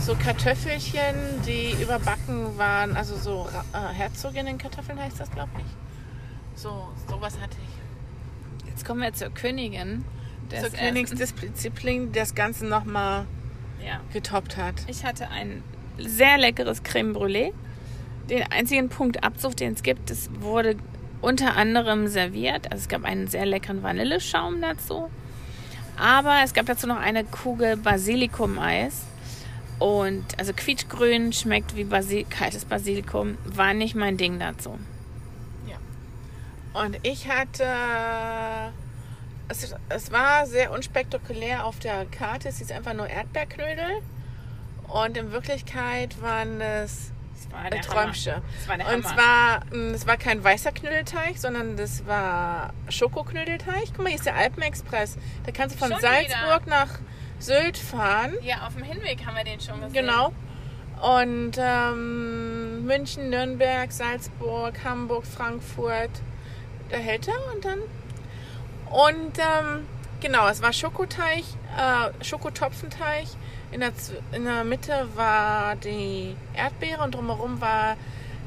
so 0.00 0.14
Kartoffelchen, 0.14 1.14
die 1.46 1.72
überbacken 1.82 2.56
waren. 2.58 2.96
Also 2.96 3.16
so 3.16 3.48
äh, 3.72 3.94
Herzoginnenkartoffeln 3.94 4.98
heißt 4.98 5.18
das, 5.20 5.30
glaube 5.30 5.50
ich. 5.58 6.60
So, 6.60 6.88
sowas 7.08 7.34
hatte 7.40 7.56
ich. 7.62 8.68
Jetzt 8.68 8.84
kommen 8.84 9.02
wir 9.02 9.12
zur 9.12 9.30
Königin. 9.30 10.04
des 10.50 10.60
Zur. 10.60 10.70
Königsdisziplin, 10.70 12.12
die 12.12 12.18
das 12.18 12.34
Ganze 12.34 12.66
nochmal 12.66 13.26
Ja. 13.84 14.00
getoppt 14.12 14.56
hat. 14.56 14.74
Ich 14.86 15.04
hatte 15.04 15.28
ein 15.28 15.62
sehr 15.98 16.38
leckeres 16.38 16.82
Creme 16.82 17.12
Brûlée. 17.14 17.52
Den 18.30 18.44
einzigen 18.52 18.88
Punkt 18.88 19.24
Abzug, 19.24 19.56
den 19.56 19.72
es 19.74 19.82
gibt, 19.82 20.10
es 20.10 20.30
wurde 20.40 20.76
unter 21.20 21.56
anderem 21.56 22.06
serviert. 22.08 22.70
Also 22.70 22.82
es 22.82 22.88
gab 22.88 23.04
einen 23.04 23.26
sehr 23.28 23.46
leckeren 23.46 23.82
Vanilleschaum 23.82 24.60
dazu. 24.60 25.10
Aber 25.98 26.40
es 26.44 26.52
gab 26.52 26.66
dazu 26.66 26.86
noch 26.86 26.98
eine 26.98 27.24
Kugel 27.24 27.76
Basilikum-Eis. 27.76 29.02
Und 29.78 30.24
also 30.38 30.52
quietschgrün 30.54 31.32
schmeckt 31.32 31.76
wie 31.76 31.84
Basil 31.84 32.24
kaltes 32.24 32.64
Basilikum. 32.64 33.36
War 33.44 33.74
nicht 33.74 33.94
mein 33.94 34.16
Ding 34.16 34.38
dazu. 34.38 34.78
Und 36.72 36.98
ich 37.02 37.28
hatte. 37.28 37.64
Es, 39.48 39.74
es 39.88 40.12
war 40.12 40.46
sehr 40.46 40.72
unspektakulär 40.72 41.64
auf 41.64 41.78
der 41.78 42.04
Karte. 42.06 42.48
Es 42.48 42.58
hieß 42.58 42.70
einfach 42.72 42.92
nur 42.92 43.08
Erdbeerknödel. 43.08 44.02
Und 44.88 45.16
in 45.16 45.32
Wirklichkeit 45.32 46.20
waren 46.20 46.60
es 46.60 47.12
Das 47.34 47.52
war 47.52 47.70
der 47.70 47.80
Träumchen. 47.80 48.34
Hammer. 48.34 48.44
Das 48.58 48.68
war 48.68 48.76
der 48.76 48.94
Und 48.94 49.06
zwar, 49.06 49.64
mh, 49.70 49.94
es 49.94 50.06
war 50.06 50.16
kein 50.16 50.42
weißer 50.44 50.72
Knödelteig, 50.72 51.38
sondern 51.38 51.76
das 51.76 52.06
war 52.06 52.74
Schokoknödelteig. 52.88 53.84
Guck 53.94 53.98
mal, 53.98 54.08
hier 54.08 54.16
ist 54.16 54.26
der 54.26 54.36
Alpenexpress. 54.36 55.16
Da 55.44 55.52
kannst 55.52 55.76
du 55.76 55.78
von 55.78 55.92
Schon 55.92 56.00
Salzburg 56.00 56.66
nach 56.66 56.98
Sylt 57.38 57.76
fahren. 57.76 58.34
ja, 58.42 58.66
auf 58.66 58.74
dem 58.74 58.84
Hinweg 58.84 59.24
haben 59.26 59.36
wir 59.36 59.44
den 59.44 59.60
schon 59.60 59.80
gesehen. 59.80 59.92
Genau. 59.92 60.32
Und 61.02 61.52
ähm, 61.58 62.86
München, 62.86 63.28
Nürnberg, 63.28 63.92
Salzburg, 63.92 64.74
Hamburg, 64.82 65.26
Frankfurt. 65.26 66.10
Da 66.88 66.96
hält 66.96 67.28
er 67.28 67.54
und 67.54 67.64
dann. 67.64 67.78
Und 68.90 69.38
ähm, 69.38 69.86
genau, 70.20 70.48
es 70.48 70.62
war 70.62 70.72
Schokoteig, 70.72 71.44
äh, 71.76 72.24
Schokotopfenteig. 72.24 73.26
In 73.72 73.80
der, 73.80 73.92
in 74.32 74.44
der 74.44 74.64
Mitte 74.64 75.08
war 75.16 75.76
die 75.76 76.34
Erdbeere 76.54 77.02
und 77.02 77.14
drumherum 77.14 77.60
war 77.60 77.96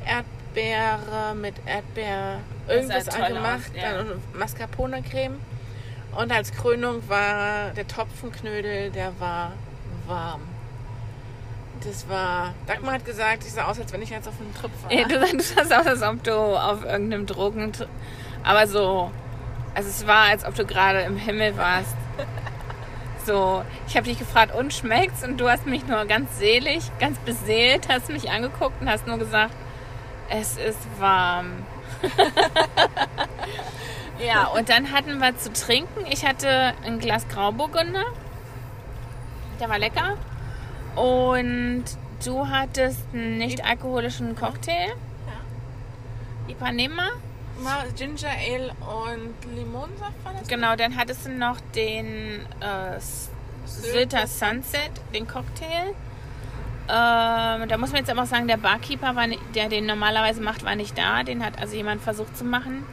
Erdbeere 0.05 1.35
mit 1.35 1.55
Erdbeer 1.65 2.39
irgendwas 2.67 3.09
angemacht. 3.09 3.71
aus, 3.75 3.81
ja. 3.81 3.97
Dann 3.97 4.21
Mascarpone-Creme. 4.33 5.35
Und 6.15 6.31
als 6.31 6.51
Krönung 6.51 7.07
war 7.07 7.71
der 7.71 7.87
Topfenknödel, 7.87 8.89
der 8.91 9.19
war 9.19 9.53
warm. 10.07 10.41
Das 11.83 12.09
war. 12.09 12.53
Dagmar 12.67 12.95
hat 12.95 13.05
gesagt, 13.05 13.43
ich 13.45 13.53
sah 13.53 13.65
aus, 13.65 13.79
als 13.79 13.93
wenn 13.93 14.01
ich 14.01 14.09
jetzt 14.09 14.27
auf 14.27 14.33
einem 14.39 14.53
Trip 14.53 14.71
war. 14.83 14.91
Ja, 14.91 15.07
du, 15.07 15.41
sahst 15.41 15.73
aus, 15.73 15.85
als 15.85 16.01
ob 16.01 16.23
du 16.23 16.33
auf 16.33 16.83
irgendeinem 16.83 17.25
Drogen... 17.25 17.71
Aber 18.43 18.67
so... 18.67 19.11
Also 19.75 19.89
es 19.89 20.05
war, 20.07 20.29
als 20.29 20.43
ob 20.45 20.55
du 20.55 20.65
gerade 20.65 21.01
im 21.01 21.17
Himmel 21.17 21.55
warst. 21.57 21.95
So, 23.25 23.63
ich 23.87 23.95
habe 23.95 24.07
dich 24.07 24.17
gefragt, 24.17 24.55
und 24.55 24.73
schmeckt's? 24.73 25.23
Und 25.23 25.37
du 25.37 25.49
hast 25.49 25.67
mich 25.67 25.85
nur 25.85 26.05
ganz 26.05 26.39
selig, 26.39 26.81
ganz 26.99 27.19
beseelt, 27.19 27.87
hast 27.87 28.09
mich 28.09 28.31
angeguckt 28.31 28.81
und 28.81 28.89
hast 28.89 29.05
nur 29.05 29.19
gesagt, 29.19 29.53
es 30.29 30.57
ist 30.57 30.79
warm. 30.99 31.51
ja, 34.25 34.47
und 34.47 34.69
dann 34.69 34.91
hatten 34.91 35.19
wir 35.19 35.37
zu 35.37 35.51
trinken. 35.53 36.05
Ich 36.09 36.25
hatte 36.25 36.73
ein 36.85 36.99
Glas 36.99 37.27
Grauburgunder. 37.27 38.05
Der 39.59 39.69
war 39.69 39.79
lecker. 39.79 40.17
Und 40.95 41.85
du 42.25 42.47
hattest 42.47 43.01
einen 43.13 43.37
nicht 43.37 43.63
alkoholischen 43.63 44.35
Cocktail. 44.35 44.93
Ipanema. 46.47 47.09
War 47.59 47.85
Ginger 47.95 48.29
Ale 48.29 48.71
und 48.79 49.55
Limonsaft 49.55 50.23
war 50.23 50.33
das? 50.33 50.47
Genau, 50.47 50.75
dann 50.75 50.95
hattest 50.95 51.25
du 51.25 51.31
noch 51.31 51.59
den 51.75 52.39
äh, 52.61 52.99
Sylter 53.65 54.27
Sunset, 54.27 54.91
den 55.13 55.27
Cocktail. 55.27 55.93
Ähm, 56.87 57.67
da 57.67 57.77
muss 57.77 57.91
man 57.91 57.99
jetzt 57.99 58.09
aber 58.09 58.23
auch 58.23 58.27
sagen, 58.27 58.47
der 58.47 58.57
Barkeeper, 58.57 59.15
war 59.15 59.27
der 59.53 59.69
den 59.69 59.85
normalerweise 59.85 60.41
macht, 60.41 60.63
war 60.63 60.75
nicht 60.75 60.97
da. 60.97 61.23
Den 61.23 61.45
hat 61.45 61.59
also 61.59 61.75
jemand 61.75 62.01
versucht 62.01 62.35
zu 62.35 62.45
machen. 62.45 62.85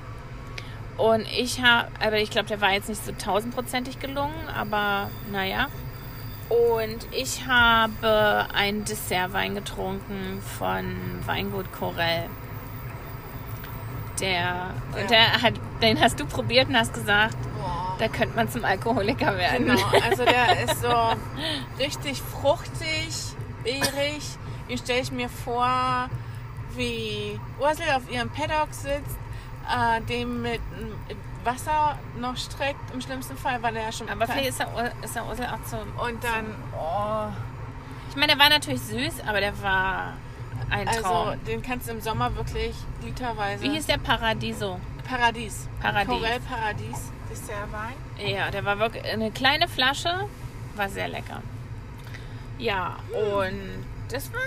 Und 0.97 1.27
ich 1.31 1.63
habe, 1.63 1.89
aber 2.01 2.17
ich 2.19 2.31
glaube, 2.31 2.49
der 2.49 2.61
war 2.61 2.73
jetzt 2.73 2.89
nicht 2.89 3.05
so 3.05 3.13
tausendprozentig 3.13 3.99
gelungen, 3.99 4.49
aber 4.55 5.11
naja. 5.31 5.67
Und 6.49 7.07
ich 7.13 7.47
habe 7.47 8.47
einen 8.55 8.85
Dessertwein 8.85 9.55
getrunken 9.55 10.41
von 10.59 10.97
Weingut 11.27 11.71
Corell. 11.73 12.29
Der, 14.21 14.31
Ja. 14.41 14.71
und 14.99 15.11
der 15.11 15.43
hat, 15.43 15.55
den 15.83 16.01
hast 16.01 16.19
du 16.19 16.25
probiert 16.25 16.69
und 16.69 16.77
hast 16.77 16.95
gesagt, 16.95 17.37
Boah. 17.61 17.97
da 17.99 18.09
könnte 18.09 18.35
man 18.35 18.49
zum 18.49 18.65
Alkoholiker 18.65 19.37
werden. 19.37 19.67
Genau, 19.67 19.87
also 20.09 20.25
der 20.25 20.63
ist 20.65 20.81
so 20.81 21.13
richtig 21.79 22.23
fruchtig, 22.23 23.09
beerig. 23.63 24.23
Den 24.71 24.79
stelle 24.79 25.01
ich 25.01 25.13
mir 25.13 25.29
vor, 25.29 26.09
wie 26.75 27.39
Ursel 27.61 27.85
auf 27.95 28.11
ihrem 28.11 28.31
Paddock 28.31 28.73
sitzt, 28.73 29.19
äh, 29.69 30.01
dem 30.03 30.43
mit 30.43 30.61
Wasser 31.45 31.99
noch 32.19 32.37
streckt, 32.37 32.93
im 32.93 33.01
schlimmsten 33.01 33.37
Fall, 33.37 33.63
weil 33.63 33.77
er 33.77 33.85
ja 33.85 33.93
schon... 33.93 34.09
Aber 34.09 34.27
vielleicht 34.27 34.49
ist 34.49 34.59
der, 34.59 34.93
ist 35.03 35.15
der 35.15 35.27
Ursel 35.27 35.47
auch 35.47 35.63
zu. 35.65 35.77
Und 35.77 36.23
dann, 36.25 36.55
oh, 36.77 37.29
Ich 38.11 38.17
meine, 38.17 38.33
der 38.33 38.39
war 38.39 38.49
natürlich 38.49 38.81
süß, 38.83 39.21
aber 39.27 39.41
der 39.41 39.61
war 39.63 40.15
ein 40.71 40.87
Traum. 40.87 41.29
also 41.29 41.41
den 41.47 41.63
kannst 41.63 41.87
du 41.89 41.93
im 41.93 42.01
Sommer 42.01 42.35
wirklich 42.35 42.75
literweise... 43.03 43.63
Wie 43.63 43.71
hieß 43.71 43.87
der 43.87 43.99
Paradiso? 43.99 44.81
Paradies. 45.09 45.69
Paradies. 45.81 46.09
Corel 46.09 46.41
Paradies, 46.41 47.13
Dessertwein. 47.31 47.95
Ja, 48.19 48.51
der 48.51 48.65
war 48.65 48.79
wirklich 48.81 49.05
eine 49.05 49.31
kleine 49.31 49.69
Flasche, 49.69 50.29
war 50.75 50.89
sehr 50.89 51.07
lecker. 51.07 51.43
Ja, 52.59 52.97
und 53.13 53.85
das 54.11 54.33
war 54.33 54.41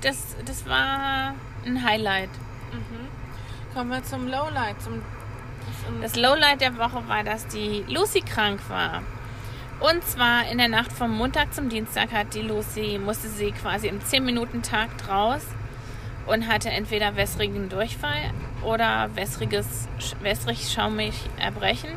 das, 0.00 0.34
das 0.46 0.66
war 0.66 1.34
ein 1.66 1.84
Highlight. 1.84 2.30
Kommen 3.74 3.90
wir 3.90 4.02
zum 4.02 4.26
Lowlight, 4.26 4.82
zum... 4.82 5.02
zum 5.84 6.00
Das 6.02 6.16
Lowlight 6.16 6.60
der 6.60 6.76
Woche 6.76 7.06
war, 7.08 7.22
dass 7.22 7.46
die 7.46 7.84
Lucy 7.88 8.20
krank 8.20 8.60
war. 8.68 9.02
Und 9.78 10.04
zwar 10.04 10.50
in 10.50 10.58
der 10.58 10.68
Nacht 10.68 10.92
vom 10.92 11.16
Montag 11.16 11.54
zum 11.54 11.68
Dienstag 11.68 12.12
hat 12.12 12.34
die 12.34 12.42
Lucy, 12.42 12.98
musste 12.98 13.28
sie 13.28 13.52
quasi 13.52 13.86
im 13.86 14.00
10-Minuten-Takt 14.00 15.08
raus 15.08 15.42
und 16.26 16.48
hatte 16.48 16.68
entweder 16.68 17.16
wässrigen 17.16 17.68
Durchfall 17.68 18.32
oder 18.62 19.08
wässriges, 19.14 19.88
wässrig 20.20 20.70
schaumig 20.70 21.14
Erbrechen 21.38 21.90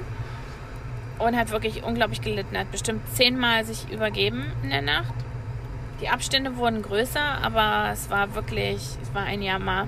und 1.19 1.35
hat 1.35 1.51
wirklich 1.51 1.83
unglaublich 1.83 2.21
gelitten, 2.21 2.57
hat 2.57 2.71
bestimmt 2.71 3.01
zehnmal 3.15 3.65
sich 3.65 3.91
übergeben 3.91 4.45
in 4.63 4.69
der 4.69 4.81
Nacht. 4.81 5.13
Die 6.01 6.09
Abstände 6.09 6.55
wurden 6.55 6.81
größer, 6.83 7.39
aber 7.41 7.89
es 7.91 8.09
war 8.09 8.35
wirklich, 8.35 8.97
es 9.01 9.13
war 9.13 9.23
ein 9.23 9.41
Jammer. 9.41 9.87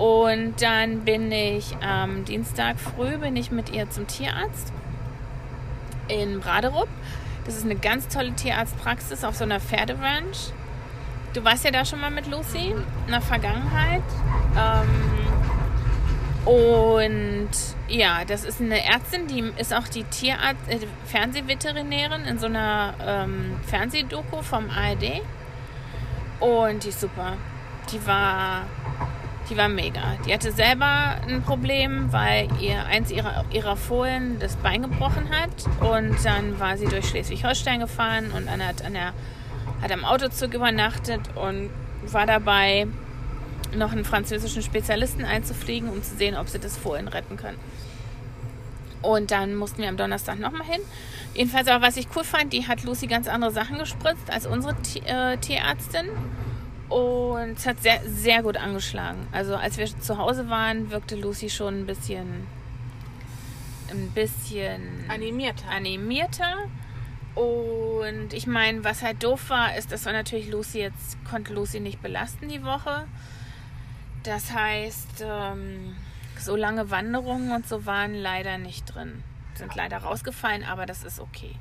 Und 0.00 0.62
dann 0.62 1.00
bin 1.04 1.30
ich 1.30 1.76
am 1.82 2.24
Dienstag 2.24 2.80
früh 2.80 3.18
bin 3.18 3.36
ich 3.36 3.50
mit 3.50 3.68
ihr 3.68 3.90
zum 3.90 4.06
Tierarzt 4.06 4.72
in 6.08 6.40
Braderup. 6.40 6.88
Das 7.44 7.54
ist 7.54 7.66
eine 7.66 7.76
ganz 7.76 8.08
tolle 8.08 8.32
Tierarztpraxis 8.32 9.24
auf 9.24 9.34
so 9.36 9.44
einer 9.44 9.60
Pferderanch. 9.60 10.54
Du 11.34 11.44
warst 11.44 11.66
ja 11.66 11.70
da 11.70 11.84
schon 11.84 12.00
mal 12.00 12.10
mit 12.10 12.26
Lucy 12.28 12.72
in 12.72 13.10
der 13.10 13.20
Vergangenheit. 13.20 14.00
Ähm, 14.56 16.48
und 16.50 17.50
ja, 17.86 18.24
das 18.24 18.46
ist 18.46 18.58
eine 18.62 18.82
Ärztin, 18.82 19.26
die 19.26 19.52
ist 19.58 19.74
auch 19.74 19.86
die 19.86 20.04
Tierarzt, 20.04 20.66
äh, 20.70 20.78
Fernsehveterinärin 21.04 22.24
in 22.24 22.38
so 22.38 22.46
einer 22.46 22.94
ähm, 23.06 23.60
Fernsehdoku 23.66 24.40
vom 24.40 24.70
ARD. 24.70 25.20
Und 26.40 26.84
die 26.84 26.88
ist 26.88 27.02
super. 27.02 27.34
Die 27.92 28.06
war 28.06 28.64
die 29.50 29.56
war 29.56 29.68
mega. 29.68 30.16
Die 30.26 30.32
hatte 30.32 30.52
selber 30.52 31.16
ein 31.26 31.42
Problem, 31.42 32.12
weil 32.12 32.48
ihr 32.60 32.84
eins 32.84 33.10
ihrer, 33.10 33.44
ihrer 33.52 33.76
Fohlen 33.76 34.38
das 34.38 34.56
Bein 34.56 34.82
gebrochen 34.82 35.28
hat. 35.30 35.50
Und 35.80 36.24
dann 36.24 36.58
war 36.60 36.78
sie 36.78 36.86
durch 36.86 37.08
Schleswig-Holstein 37.08 37.80
gefahren 37.80 38.30
und 38.30 38.46
dann 38.46 38.64
hat, 38.64 38.84
an 38.84 38.94
der, 38.94 39.12
hat 39.82 39.92
am 39.92 40.04
Autozug 40.04 40.54
übernachtet 40.54 41.20
und 41.34 41.70
war 42.06 42.26
dabei, 42.26 42.86
noch 43.76 43.92
einen 43.92 44.04
französischen 44.04 44.62
Spezialisten 44.62 45.24
einzufliegen, 45.24 45.90
um 45.90 46.02
zu 46.02 46.16
sehen, 46.16 46.36
ob 46.36 46.48
sie 46.48 46.58
das 46.58 46.76
Fohlen 46.76 47.08
retten 47.08 47.36
können. 47.36 47.58
Und 49.02 49.30
dann 49.30 49.54
mussten 49.54 49.82
wir 49.82 49.88
am 49.88 49.96
Donnerstag 49.96 50.38
nochmal 50.38 50.66
hin. 50.66 50.80
Jedenfalls 51.34 51.68
aber, 51.68 51.86
was 51.86 51.96
ich 51.96 52.08
cool 52.14 52.24
fand, 52.24 52.52
die 52.52 52.66
hat 52.66 52.82
Lucy 52.84 53.06
ganz 53.06 53.28
andere 53.28 53.50
Sachen 53.50 53.78
gespritzt 53.78 54.30
als 54.30 54.46
unsere 54.46 54.74
T 54.82 55.00
äh, 55.06 55.36
Tierärztin. 55.38 56.06
Und 56.90 57.56
es 57.56 57.66
hat 57.66 57.80
sehr, 57.80 58.00
sehr 58.04 58.42
gut 58.42 58.56
angeschlagen. 58.56 59.26
Also 59.32 59.54
als 59.56 59.78
wir 59.78 59.86
zu 59.86 60.18
Hause 60.18 60.50
waren, 60.50 60.90
wirkte 60.90 61.16
Lucy 61.16 61.48
schon 61.48 61.80
ein 61.80 61.86
bisschen 61.86 62.46
ein 63.90 64.10
bisschen 64.10 65.04
Animierter. 65.08 65.68
animierter. 65.68 66.56
Und 67.34 68.32
ich 68.32 68.46
meine, 68.46 68.84
was 68.84 69.02
halt 69.02 69.22
doof 69.22 69.50
war, 69.50 69.76
ist, 69.76 69.92
dass 69.92 70.04
wir 70.04 70.12
natürlich 70.12 70.50
Lucy 70.50 70.80
jetzt, 70.80 71.16
konnte 71.24 71.54
Lucy 71.54 71.80
nicht 71.80 72.02
belasten 72.02 72.48
die 72.48 72.64
Woche. 72.64 73.06
Das 74.22 74.52
heißt, 74.52 75.24
ähm, 75.24 75.96
so 76.38 76.56
lange 76.56 76.90
Wanderungen 76.90 77.52
und 77.52 77.68
so 77.68 77.86
waren 77.86 78.14
leider 78.14 78.58
nicht 78.58 78.94
drin. 78.94 79.22
Sind 79.54 79.74
leider 79.74 79.98
rausgefallen, 79.98 80.64
aber 80.64 80.86
das 80.86 81.04
ist 81.04 81.20
okay. 81.20 81.54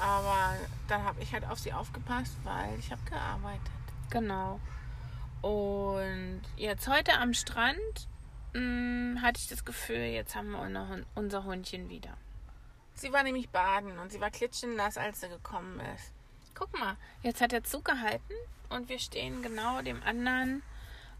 Aber 0.00 0.54
dann 0.88 1.04
habe 1.04 1.20
ich 1.22 1.32
halt 1.32 1.44
auf 1.46 1.58
sie 1.58 1.72
aufgepasst, 1.72 2.32
weil 2.44 2.78
ich 2.78 2.90
habe 2.90 3.02
gearbeitet. 3.08 3.60
Genau. 4.10 4.58
Und 5.42 6.42
jetzt 6.56 6.88
heute 6.88 7.14
am 7.18 7.34
Strand 7.34 8.08
mh, 8.54 9.20
hatte 9.22 9.40
ich 9.40 9.48
das 9.48 9.64
Gefühl, 9.64 9.96
jetzt 10.04 10.34
haben 10.34 10.50
wir 10.50 10.60
unser 10.60 10.88
Hund- 10.88 11.06
unser 11.14 11.44
Hundchen 11.44 11.88
wieder. 11.88 12.16
Sie 12.94 13.12
war 13.12 13.22
nämlich 13.22 13.48
baden 13.48 13.98
und 13.98 14.12
sie 14.12 14.20
war 14.20 14.30
klitschnass, 14.30 14.98
als 14.98 15.20
sie 15.20 15.28
gekommen 15.28 15.80
ist. 15.94 16.12
Guck 16.54 16.78
mal, 16.78 16.96
jetzt 17.22 17.40
hat 17.40 17.52
der 17.52 17.64
Zug 17.64 17.84
gehalten 17.86 18.34
und 18.68 18.88
wir 18.90 18.98
stehen 18.98 19.42
genau 19.42 19.80
dem 19.80 20.02
anderen 20.02 20.62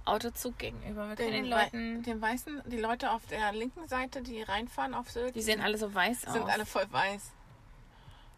Autozug 0.04 0.58
gegenüber. 0.58 1.08
Wir 1.08 1.16
den, 1.16 1.50
Wei- 1.50 1.64
Leuten, 1.64 2.02
den 2.02 2.20
weißen, 2.20 2.62
die 2.66 2.78
Leute 2.78 3.10
auf 3.12 3.25
der 3.26 3.52
linken 3.52 3.88
Seite, 3.88 4.20
die 4.22 4.42
reinfahren 4.42 4.92
auf 4.92 5.10
Sylt, 5.10 5.34
die 5.34 5.40
sehen 5.42 5.60
alle 5.62 5.78
so 5.78 5.94
weiß 5.94 6.26
aus. 6.26 6.32
sind 6.34 6.49
alle 6.50 6.66
voll 6.66 6.87
weiß. 6.90 7.32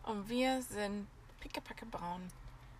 Und 0.04 0.28
wir 0.28 0.62
sind 0.62 1.06
pickepacke 1.40 1.87
braun. 1.87 2.23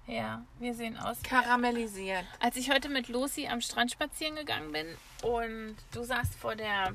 Ja, 0.07 0.43
wir 0.59 0.75
sehen 0.75 0.99
aus. 0.99 1.23
Karamellisiert. 1.23 2.25
Als 2.41 2.57
ich 2.57 2.71
heute 2.71 2.89
mit 2.89 3.09
Lucy 3.09 3.47
am 3.47 3.61
Strand 3.61 3.93
spazieren 3.93 4.35
gegangen 4.35 4.73
bin 4.73 4.87
und 5.23 5.77
du 5.93 6.03
saßt 6.03 6.35
vor 6.35 6.57
der 6.57 6.93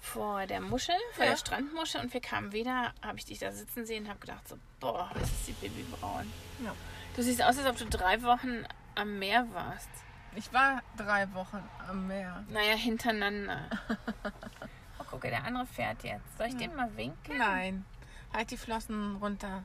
vor 0.00 0.44
der 0.46 0.60
Muschel, 0.60 0.96
vor 1.12 1.24
Ja. 1.24 1.30
der 1.30 1.38
Strandmuschel 1.38 2.00
und 2.02 2.12
wir 2.12 2.20
kamen 2.20 2.52
wieder, 2.52 2.92
habe 3.00 3.16
ich 3.18 3.24
dich 3.24 3.38
da 3.38 3.52
sitzen 3.52 3.86
sehen 3.86 4.04
und 4.04 4.10
habe 4.10 4.18
gedacht 4.20 4.46
so, 4.46 4.58
boah, 4.80 5.10
das 5.14 5.30
ist 5.30 5.46
die 5.48 5.52
Babybraun. 5.52 6.30
Ja. 6.62 6.74
Du 7.16 7.22
siehst 7.22 7.42
aus, 7.42 7.56
als 7.56 7.66
ob 7.66 7.76
du 7.78 7.86
drei 7.86 8.22
Wochen 8.22 8.66
am 8.96 9.18
Meer 9.18 9.46
warst. 9.54 9.88
Ich 10.36 10.52
war 10.52 10.82
drei 10.98 11.32
Wochen 11.32 11.62
am 11.88 12.06
Meer. 12.08 12.44
Naja, 12.50 12.74
hintereinander. 12.74 13.70
oh, 14.98 15.04
gucke, 15.04 15.30
der 15.30 15.44
andere 15.44 15.64
fährt 15.64 16.02
jetzt. 16.02 16.36
Soll 16.36 16.48
ich 16.48 16.56
den 16.56 16.74
mal 16.74 16.94
winken? 16.96 17.38
Nein. 17.38 17.86
Halt 18.34 18.50
die 18.50 18.56
Flossen 18.56 19.16
runter. 19.16 19.62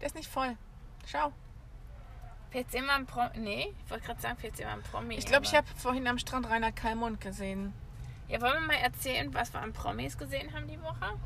Der 0.00 0.06
ist 0.06 0.14
nicht 0.14 0.28
voll. 0.30 0.56
Schau. 1.06 1.32
Fährt 2.50 2.72
immer 2.74 2.94
ein 2.94 3.06
Promi? 3.06 3.30
Nee, 3.36 3.74
ich 3.84 3.90
wollte 3.90 4.06
gerade 4.06 4.20
sagen, 4.20 4.36
fährt 4.38 4.58
immer 4.58 4.70
ein 4.72 4.82
Promi. 4.82 5.16
Ich 5.16 5.26
glaube, 5.26 5.44
ich 5.44 5.54
habe 5.54 5.66
vorhin 5.76 6.06
am 6.06 6.18
Strand 6.18 6.48
Rainer 6.48 6.72
Kalmund 6.72 7.20
gesehen. 7.20 7.74
Ja, 8.28 8.40
wollen 8.40 8.54
wir 8.54 8.66
mal 8.68 8.76
erzählen, 8.76 9.32
was 9.34 9.52
wir 9.52 9.60
an 9.60 9.72
Promis 9.72 10.16
gesehen 10.16 10.52
haben 10.54 10.66
die 10.66 10.80
Woche? 10.82 11.18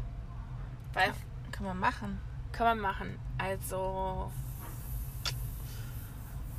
Weil, 0.93 1.13
Kann 1.53 1.67
man 1.67 1.79
machen. 1.79 2.21
können 2.53 2.81
wir 2.81 2.89
machen. 2.89 3.19
Also, 3.39 4.33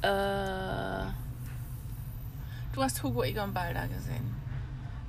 äh, 0.01 1.11
Du 2.73 2.81
hast 2.81 3.03
Hugo 3.03 3.23
Egon 3.23 3.53
Balder 3.53 3.85
gesehen. 3.89 4.40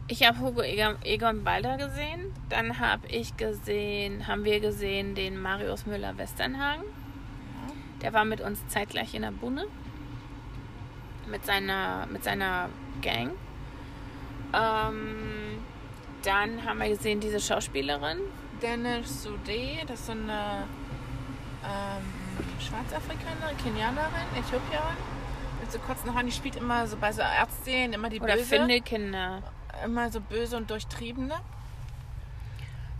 Ich 0.08 0.26
habe 0.26 0.38
Hugo 0.40 0.62
Egon, 0.62 1.44
Balder 1.44 1.76
gesehen. 1.76 2.32
Dann 2.48 2.78
habe 2.78 3.06
ich 3.08 3.36
gesehen, 3.36 4.26
haben 4.26 4.44
wir 4.44 4.60
gesehen 4.60 5.14
den 5.14 5.40
Marius 5.40 5.86
Müller-Westernhagen. 5.86 6.84
Der 8.02 8.12
war 8.12 8.24
mit 8.24 8.40
uns 8.40 8.66
zeitgleich 8.68 9.14
in 9.14 9.22
der 9.22 9.30
Bunne. 9.30 9.66
Mit 11.28 11.46
seiner, 11.46 12.06
mit 12.10 12.24
seiner 12.24 12.68
Gang. 13.00 13.30
Ähm, 14.52 15.58
dann 16.24 16.64
haben 16.64 16.80
wir 16.80 16.88
gesehen 16.88 17.20
diese 17.20 17.40
Schauspielerin. 17.40 18.18
Dennis 18.60 19.26
Sudé, 19.26 19.84
das 19.86 20.00
ist 20.00 20.06
so 20.06 20.12
eine 20.12 20.64
ähm, 21.64 22.60
Schwarzafrikanerin, 22.60 23.56
Kenianerin, 23.62 24.28
Äthiopierin. 24.36 24.96
Mit 25.60 25.72
so 25.72 25.78
kurzen 25.78 26.12
Haaren, 26.12 26.26
die 26.26 26.32
spielt 26.32 26.56
immer 26.56 26.86
so 26.86 26.96
bei 26.96 27.12
so 27.12 27.22
Ärztinnen, 27.22 27.94
immer 27.94 28.08
die 28.08 28.20
Oder 28.20 28.34
böse. 28.34 28.56
Findelkinder. 28.56 29.42
Immer 29.84 30.10
so 30.10 30.20
böse 30.20 30.56
und 30.56 30.70
durchtriebene. 30.70 31.34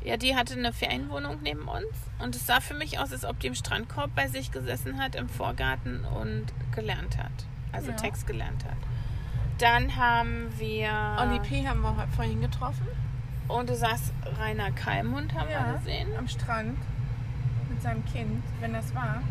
Ja, 0.05 0.16
die 0.16 0.35
hatte 0.35 0.55
eine 0.55 0.73
Ferienwohnung 0.73 1.38
neben 1.42 1.68
uns 1.68 1.87
und 2.18 2.35
es 2.35 2.45
sah 2.47 2.61
für 2.61 2.75
mich 2.75 2.99
aus, 2.99 3.12
als 3.12 3.25
ob 3.25 3.38
die 3.38 3.47
im 3.47 3.55
Strandkorb 3.55 4.12
bei 4.16 4.27
sich 4.27 4.51
gesessen 4.51 5.01
hat 5.01 5.14
im 5.14 5.29
Vorgarten 5.29 6.05
und 6.05 6.47
gelernt 6.75 7.18
hat. 7.18 7.31
Also 7.71 7.90
Ja. 7.90 7.97
Text 7.97 8.27
gelernt 8.27 8.64
hat. 8.64 8.77
Dann 9.59 9.95
haben 9.97 10.53
wir. 10.59 10.90
Olli 11.21 11.38
P. 11.38 11.68
haben 11.68 11.83
wir 11.83 11.97
heute 11.97 12.11
vorhin 12.16 12.40
getroffen. 12.40 12.87
Und 13.47 13.71
du 13.71 13.77
sagst, 13.77 14.12
Rainer 14.40 14.73
Kalmund 14.73 15.35
haben 15.35 15.49
wir 15.49 15.79
gesehen. 15.79 16.09
Am 16.18 16.27
Strand. 16.27 16.79
Mit 17.68 17.81
seinem 17.81 18.05
Kind, 18.07 18.42
wenn 18.61 18.73
das 18.73 18.92
war. 18.95 19.23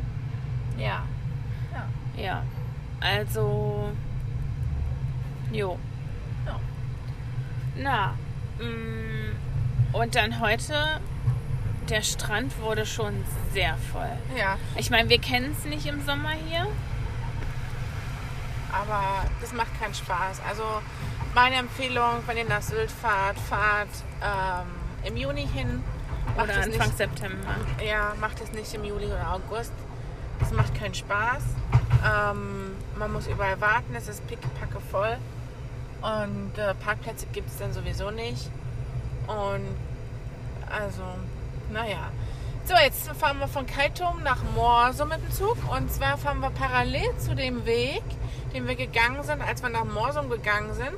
Ja. 0.78 1.04
Ja. 1.74 2.24
Ja. 2.24 2.44
Also. 3.02 3.92
Jo. 5.52 5.78
Na. 7.82 8.14
mm, 8.60 9.36
Und 9.94 10.16
dann 10.16 10.40
heute. 10.40 11.00
Der 11.90 12.04
Strand 12.04 12.58
wurde 12.62 12.86
schon 12.86 13.26
sehr 13.54 13.76
voll. 13.92 14.08
Ja, 14.38 14.58
Ich 14.78 14.90
meine, 14.92 15.10
wir 15.10 15.20
kennen 15.20 15.54
es 15.58 15.66
nicht 15.66 15.86
im 15.88 16.06
Sommer 16.06 16.30
hier. 16.48 16.68
aber 18.72 19.26
das 19.42 19.52
macht 19.52 19.78
keinen 19.82 19.94
Spaß. 19.94 20.42
Also 20.48 20.64
meine 21.36 21.56
Empfehlung, 21.56 22.24
wenn 22.28 22.38
ihr 22.38 22.46
nach 22.46 22.62
Sylt 22.62 22.90
fahrt, 22.92 23.38
fahrt 23.38 23.90
ähm, 24.24 24.68
im 25.04 25.18
Juni 25.18 25.46
hin. 25.48 25.84
Macht 26.38 26.46
Oder 26.50 26.62
Anfang 26.64 26.88
nicht, 26.88 26.98
September. 26.98 27.48
Ja, 27.86 28.14
macht 28.22 28.40
es 28.40 28.54
nicht 28.54 28.74
im 28.74 28.86
Juli 28.86 29.08
oder 29.08 29.34
August. 29.34 29.74
Das 30.40 30.52
macht 30.52 30.74
keinen 30.80 30.94
Spaß. 30.94 31.44
Ähm, 32.06 32.72
man 32.98 33.12
muss 33.12 33.28
überall 33.28 33.60
warten, 33.60 33.94
es 33.96 34.08
ist 34.08 34.26
pickepacke 34.28 34.80
voll. 34.92 35.18
Und 36.02 36.58
äh, 36.58 36.74
Parkplätze 36.76 37.28
gibt 37.32 37.50
es 37.50 37.58
dann 37.58 37.74
sowieso 37.74 38.12
nicht. 38.12 38.50
Und 39.28 39.76
also, 40.70 41.04
naja. 41.72 42.12
So, 42.66 42.76
jetzt 42.76 43.08
fahren 43.14 43.40
wir 43.40 43.48
von 43.48 43.66
Kaitum 43.66 44.24
nach 44.24 44.44
Morsum 44.56 45.10
mit 45.10 45.20
dem 45.20 45.32
Zug. 45.32 45.58
Und 45.76 45.92
zwar 45.92 46.18
fahren 46.18 46.40
wir 46.40 46.50
parallel 46.52 47.18
zu 47.18 47.36
dem 47.36 47.66
Weg, 47.66 48.04
den 48.54 48.68
wir 48.68 48.76
gegangen 48.76 49.24
sind, 49.24 49.42
als 49.42 49.62
wir 49.62 49.70
nach 49.70 49.86
Morsum 49.86 50.30
gegangen 50.30 50.74
sind. 50.74 50.98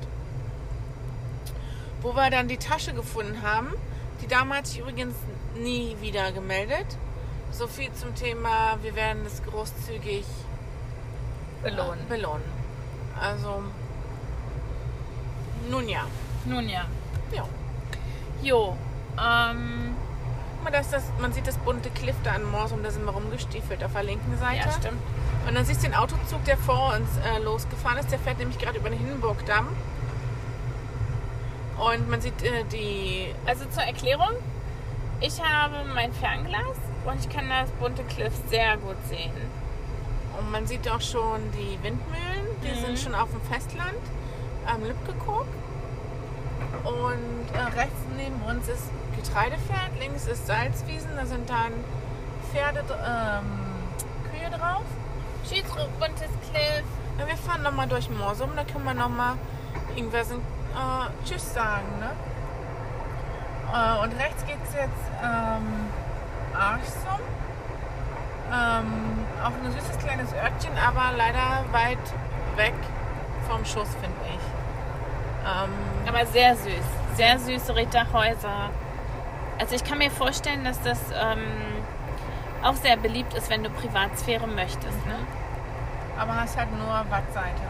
Wo 2.02 2.16
wir 2.16 2.30
dann 2.30 2.48
die 2.48 2.58
Tasche 2.58 2.94
gefunden 2.94 3.42
haben. 3.42 3.74
Die 4.22 4.28
Dame 4.28 4.56
hat 4.56 4.68
sich 4.68 4.80
übrigens 4.80 5.16
nie 5.56 5.96
wieder 6.02 6.32
gemeldet. 6.32 6.86
So 7.52 7.68
viel 7.68 7.92
zum 7.94 8.16
Thema, 8.16 8.78
wir 8.82 8.96
werden 8.96 9.26
es 9.26 9.44
großzügig 9.44 10.26
Belohnen. 11.62 12.08
belohnen. 12.08 12.44
Also, 13.20 13.64
nun 15.70 15.88
ja. 15.88 16.02
Nun 16.46 16.68
ja. 16.70 16.86
ja. 17.32 17.46
Jo. 18.42 18.76
Ähm, 19.18 19.96
Guck 20.56 20.64
mal, 20.66 20.72
da 20.72 20.80
ist 20.80 20.94
das, 20.94 21.04
man 21.20 21.34
sieht 21.34 21.46
das 21.48 21.58
bunte 21.58 21.90
Cliff 21.90 22.16
da 22.24 22.32
an 22.34 22.50
Morsum, 22.50 22.84
da 22.84 22.92
sind 22.92 23.04
wir 23.06 23.12
rumgestiefelt 23.12 23.84
auf 23.84 23.92
der 23.94 24.04
linken 24.04 24.38
Seite. 24.38 24.66
ja, 24.68 24.72
stimmt. 24.72 25.02
Und 25.48 25.56
dann 25.56 25.66
siehst 25.66 25.84
du 25.84 25.88
den 25.88 25.96
Autozug, 25.96 26.44
der 26.46 26.58
vor 26.58 26.94
uns 26.96 27.10
äh, 27.26 27.40
losgefahren 27.44 27.98
ist. 27.98 28.12
Der 28.12 28.20
fährt 28.20 28.38
nämlich 28.40 28.58
gerade 28.60 28.78
über 28.78 28.90
den 28.90 28.98
Hindenburgdamm. 29.00 29.68
Und 31.78 32.10
man 32.10 32.22
sieht 32.22 32.42
äh, 32.44 32.64
die. 32.72 33.34
Also 33.46 33.66
zur 33.66 33.84
Erklärung. 33.84 34.30
Ich 35.20 35.42
habe 35.42 35.76
mein 35.94 36.12
Fernglas 36.14 36.78
und 37.06 37.20
ich 37.20 37.30
kann 37.30 37.50
das 37.50 37.70
bunte 37.72 38.04
Cliff 38.04 38.34
sehr 38.50 38.78
gut 38.78 38.96
sehen. 39.10 39.32
Und 40.40 40.52
man 40.52 40.66
sieht 40.68 40.90
auch 40.90 41.02
schon 41.02 41.40
die 41.52 41.78
Windmühlen. 41.84 42.46
Die 42.64 42.72
Mhm. 42.80 42.86
sind 42.86 43.00
schon 43.00 43.16
auf 43.16 43.30
dem 43.32 43.42
Festland 43.52 43.94
am 44.68 44.84
Lübkekog. 44.84 45.46
Und 46.84 47.46
äh, 47.54 47.80
rechts 47.80 48.00
neben 48.18 48.42
uns 48.44 48.68
ist 48.68 48.90
Getreidefeld, 49.16 50.00
links 50.00 50.28
ist 50.28 50.48
Salzwiesen. 50.48 51.12
Da 51.16 51.26
sind 51.26 51.50
dann 51.50 51.72
Pferde, 52.52 52.84
ähm, 53.06 53.46
Kühe 54.32 54.50
drauf. 54.50 54.84
Tschüss, 55.48 55.64
buntes 56.00 56.30
Cliff. 56.52 56.84
Ja, 57.20 57.28
wir 57.28 57.38
fahren 57.38 57.62
nochmal 57.62 57.88
durch 57.88 58.10
Morsum, 58.10 58.52
da 58.56 58.64
können 58.64 58.86
wir 58.86 58.94
nochmal 58.94 59.36
irgendwer 59.96 60.26
sind, 60.26 60.40
äh, 60.40 61.26
Tschüss 61.26 61.54
sagen, 61.54 62.00
ne? 62.00 62.12
Äh, 63.72 64.04
und 64.04 64.20
rechts 64.20 64.46
geht 64.46 64.58
es 64.64 64.74
jetzt 64.74 65.06
ähm, 65.24 65.90
Archsum. 66.54 67.20
Ähm, 68.52 69.26
auch 69.44 69.52
ein 69.52 69.72
süßes 69.72 69.98
kleines 69.98 70.34
Örtchen, 70.34 70.72
aber 70.78 71.16
leider 71.18 71.66
weit 71.72 71.98
weg 72.56 72.74
vom 73.50 73.64
Schuss, 73.66 73.90
finde 74.02 74.18
ich. 74.28 74.44
Ähm, 75.46 75.72
Aber 76.08 76.26
sehr 76.26 76.56
süß. 76.56 76.86
Sehr 77.16 77.38
süße 77.40 77.76
Ritterhäuser. 77.76 78.70
Also 79.60 79.76
ich 79.76 79.84
kann 79.84 79.98
mir 80.00 80.10
vorstellen, 80.10 80.64
dass 80.64 80.82
das 80.82 81.00
ähm, 81.14 81.44
auch 82.64 82.76
sehr 82.76 82.98
beliebt 82.98 83.34
ist, 83.34 83.50
wenn 83.50 83.64
du 83.64 83.70
Privatsphäre 83.70 84.48
möchtest. 84.48 85.06
Ne? 85.06 85.16
Aber 86.18 86.36
hast 86.36 86.58
halt 86.58 86.72
nur 86.72 86.88
Wattseite. 86.88 87.62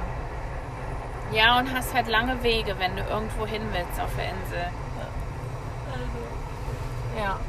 Ja, 1.31 1.57
und 1.59 1.73
hast 1.73 1.93
halt 1.93 2.07
lange 2.07 2.41
Wege, 2.43 2.75
wenn 2.77 2.95
du 2.95 3.01
irgendwo 3.03 3.45
hin 3.47 3.63
willst 3.71 3.99
auf 3.99 4.13
der 4.15 4.25
Insel. 4.29 4.67
Ja. 7.17 7.39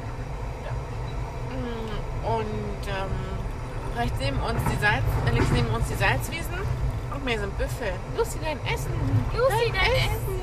Mm, 1.50 2.26
Und 2.26 2.88
ähm, 2.88 3.98
rechts 3.98 4.18
neben 4.18 4.38
uns 4.40 4.60
die 4.70 4.76
Salz, 4.80 5.02
äh, 5.26 5.30
links 5.30 5.50
neben 5.52 5.68
uns 5.68 5.86
die 5.88 5.94
Salzwiesen 5.94 6.53
und 7.24 7.30
mir 7.32 7.38
sind 7.40 7.56
Büffel. 7.56 7.92
Lucy, 8.18 8.38
dein 8.42 8.58
Essen. 8.66 8.92
Lucy, 9.34 9.72
dein 9.72 9.92
Essen. 9.92 10.42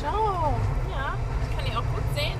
Schau. 0.00 0.54
Ja, 0.90 1.14
das 1.40 1.56
kann 1.56 1.66
ich 1.66 1.72
auch 1.76 1.82
gut 1.94 2.04
sehen. 2.14 2.38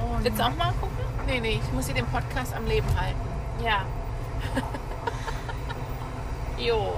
Und 0.00 0.24
Willst 0.24 0.38
du 0.38 0.42
auch 0.44 0.54
mal 0.56 0.72
gucken? 0.80 0.96
nee, 1.26 1.40
nee, 1.40 1.60
ich 1.64 1.72
muss 1.72 1.86
hier 1.86 1.94
den 1.96 2.06
Podcast 2.06 2.54
am 2.54 2.66
Leben 2.66 2.86
halten. 2.98 3.20
Ja. 3.64 3.82
jo. 6.58 6.94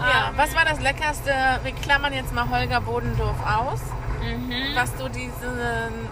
Ja, 0.00 0.28
Ähm, 0.30 0.34
was 0.36 0.54
war 0.54 0.64
das 0.64 0.80
Leckerste? 0.80 1.32
Wir 1.62 1.72
klammern 1.72 2.12
jetzt 2.12 2.32
mal 2.32 2.48
Holger 2.48 2.80
Bodendorf 2.80 3.36
aus, 3.44 3.80
Mhm. 4.22 4.74
was 4.74 4.94
du 4.96 5.08
diesen 5.08 5.58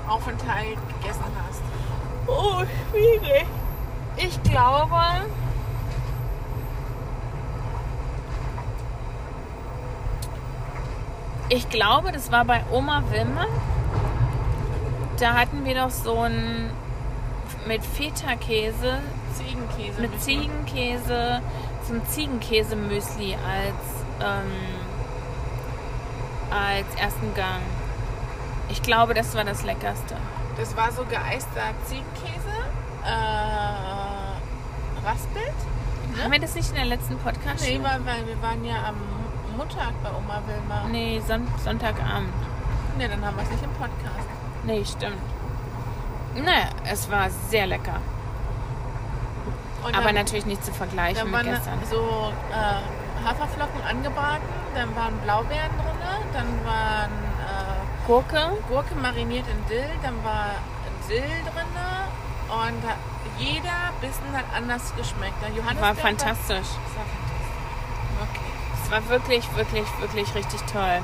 Aufenthalt 0.09 0.79
gegessen 1.01 1.25
hast. 1.49 1.63
Oh, 2.27 2.63
schwierig. 2.91 3.47
Ich 4.17 4.43
glaube. 4.43 5.01
Ich 11.49 11.69
glaube, 11.69 12.13
das 12.13 12.33
war 12.33 12.45
bei 12.45 12.63
Oma 12.71 13.03
Wilma. 13.11 13.47
Da 15.19 15.35
hatten 15.35 15.65
wir 15.65 15.75
doch 15.75 15.91
so 15.91 16.21
ein 16.21 16.71
mit 17.67 17.85
Feta-Käse, 17.85 18.99
Ziegenkäse. 19.35 20.01
mit 20.01 20.21
Ziegenkäse, 20.21 21.43
so 21.87 21.95
ein 21.95 22.07
Ziegenkäse-Müsli 22.07 23.35
als, 23.35 24.05
ähm, 24.21 24.51
als 26.51 26.87
ersten 26.97 27.35
Gang. 27.35 27.63
Ich 28.69 28.83
glaube, 28.83 29.15
das 29.15 29.35
war 29.35 29.45
das 29.45 29.63
Leckerste. 29.63 30.17
Das 30.57 30.77
war 30.77 30.91
so 30.91 31.05
geeister 31.05 31.75
Ziegenkäse. 31.85 32.49
Äh, 33.05 34.02
raspelt. 35.05 35.55
Haben 36.23 36.33
wir 36.33 36.41
das 36.41 36.55
nicht 36.55 36.69
in 36.71 36.77
der 36.77 36.85
letzten 36.85 37.17
podcast 37.19 37.65
Nee, 37.65 37.81
weil, 37.83 38.05
weil 38.05 38.27
wir 38.27 38.41
waren 38.43 38.65
ja 38.65 38.75
am 38.89 38.97
Montag 39.57 39.93
bei 40.03 40.11
Oma 40.11 40.43
Wilma. 40.47 40.85
Nee, 40.91 41.21
Son 41.27 41.47
Sonntagabend. 41.65 42.33
Nee, 42.99 43.09
dann 43.09 43.25
haben 43.25 43.37
wir 43.37 43.43
es 43.45 43.51
nicht 43.51 43.65
im 43.65 43.73
Podcast. 43.73 44.29
Nee, 44.65 44.85
stimmt. 44.85 45.17
Naja, 46.35 46.69
es 46.85 47.11
war 47.11 47.31
sehr 47.31 47.67
lecker. 47.67 48.01
Und 49.85 49.95
Aber 49.95 50.07
dann, 50.07 50.15
natürlich 50.15 50.47
nicht 50.47 50.65
zu 50.65 50.73
vergleichen 50.73 51.17
dann 51.19 51.27
mit 51.31 51.35
waren 51.35 51.57
gestern. 51.57 51.79
so 51.91 52.33
äh, 52.53 53.27
Haferflocken 53.27 53.83
angebraten, 53.83 54.45
dann 54.75 54.95
waren 54.95 55.17
Blaubeeren 55.19 55.71
drin, 55.77 56.29
dann 56.33 56.65
waren 56.65 57.11
äh, 57.11 58.07
Gurke. 58.07 58.51
Gurke 58.69 58.95
mariniert 58.95 59.45
in 59.49 59.67
Dill, 59.69 59.91
dann 60.03 60.23
war 60.25 60.51
Dill 61.09 61.23
drin 61.23 61.67
und 62.49 62.83
jeder 63.39 63.93
Bissen 64.01 64.33
hat 64.33 64.45
anders 64.55 64.95
geschmeckt. 64.97 65.41
Der 65.43 65.51
Johannes 65.51 65.83
War 65.83 65.95
fantastisch. 65.95 66.47
Das 66.49 66.97
war 66.97 67.05
fantastisch. 67.05 67.43
Okay. 68.31 68.51
Es 68.85 68.91
war 68.91 69.09
wirklich, 69.09 69.57
wirklich, 69.57 70.01
wirklich 70.01 70.35
richtig 70.35 70.61
toll. 70.71 71.01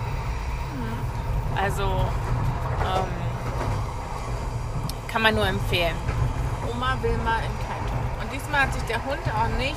Also, 1.60 1.82
ähm, 1.82 3.08
kann 5.08 5.22
man 5.22 5.34
nur 5.34 5.46
empfehlen. 5.46 5.96
Oma 6.70 6.96
Wilma 7.00 7.38
in 7.38 7.52
Kaiton. 7.66 7.98
Und 8.20 8.32
diesmal 8.32 8.62
hat 8.62 8.74
sich 8.74 8.82
der 8.84 9.04
Hund 9.04 9.22
auch 9.34 9.48
nicht 9.58 9.76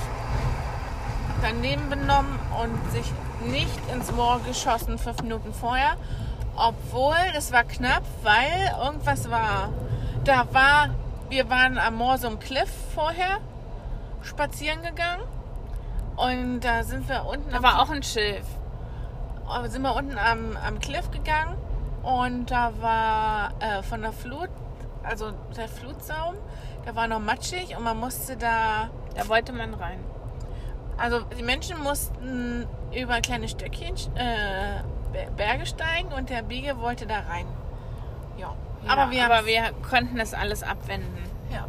daneben 1.42 1.90
benommen 1.90 2.38
und 2.62 2.92
sich 2.92 3.12
nicht 3.46 3.80
ins 3.92 4.12
Moor 4.12 4.40
geschossen 4.46 5.00
fünf 5.00 5.22
Minuten 5.24 5.54
vorher. 5.54 5.96
Obwohl, 6.56 7.16
das 7.34 7.52
war 7.52 7.64
knapp, 7.64 8.04
weil 8.22 8.72
irgendwas 8.84 9.32
war. 9.32 9.70
Da 10.24 10.46
war, 10.52 10.90
wir 11.32 11.50
waren 11.50 11.78
am 11.80 11.96
Morsum 11.96 12.40
Cliff 12.40 12.70
vorher 12.94 13.40
spazieren 14.22 14.82
gegangen. 14.84 15.24
Und 16.18 16.60
da 16.62 16.84
sind 16.84 17.08
wir 17.10 17.26
unten 17.26 17.50
Da 17.50 17.58
am 17.58 17.64
war 17.64 17.82
auch 17.82 17.90
ein 17.90 18.04
Schilf. 18.04 18.46
äh, 19.50 19.68
sind 19.70 19.82
wir 19.82 19.96
unten 19.96 20.18
am, 20.18 20.56
am 20.58 20.80
Cliff 20.80 21.10
gegangen 21.10 21.58
und 22.04 22.52
da 22.52 22.74
war 22.82 23.54
äh, 23.60 23.82
von 23.82 24.02
der 24.02 24.12
Flut, 24.12 24.50
also 25.04 25.32
der 25.56 25.68
Flutsaum, 25.68 26.36
der 26.86 26.96
war 26.96 27.08
noch 27.08 27.20
matschig 27.20 27.76
und 27.78 27.84
man 27.84 27.98
musste 28.00 28.36
da, 28.38 28.90
Da 29.16 29.28
wollte 29.30 29.52
man 29.54 29.74
rein. 29.74 30.00
also 30.98 31.22
die 31.22 31.44
Menschen 31.44 31.82
mussten 31.82 32.68
über 32.94 33.22
kleine 33.22 33.48
Stöckchen 33.48 33.96
äh, 34.16 34.82
Ber- 35.14 35.32
Berge 35.38 35.66
steigen 35.66 36.12
und 36.14 36.30
der 36.30 36.42
Biege 36.44 36.78
wollte 36.80 37.06
da 37.08 37.20
rein. 37.22 37.48
Ja, 38.38 38.54
aber 38.88 39.12
wir, 39.12 39.26
aber 39.26 39.46
wir 39.46 39.72
konnten 39.90 40.18
das 40.18 40.34
alles 40.34 40.64
abwenden. 40.64 41.18
ja, 41.52 41.66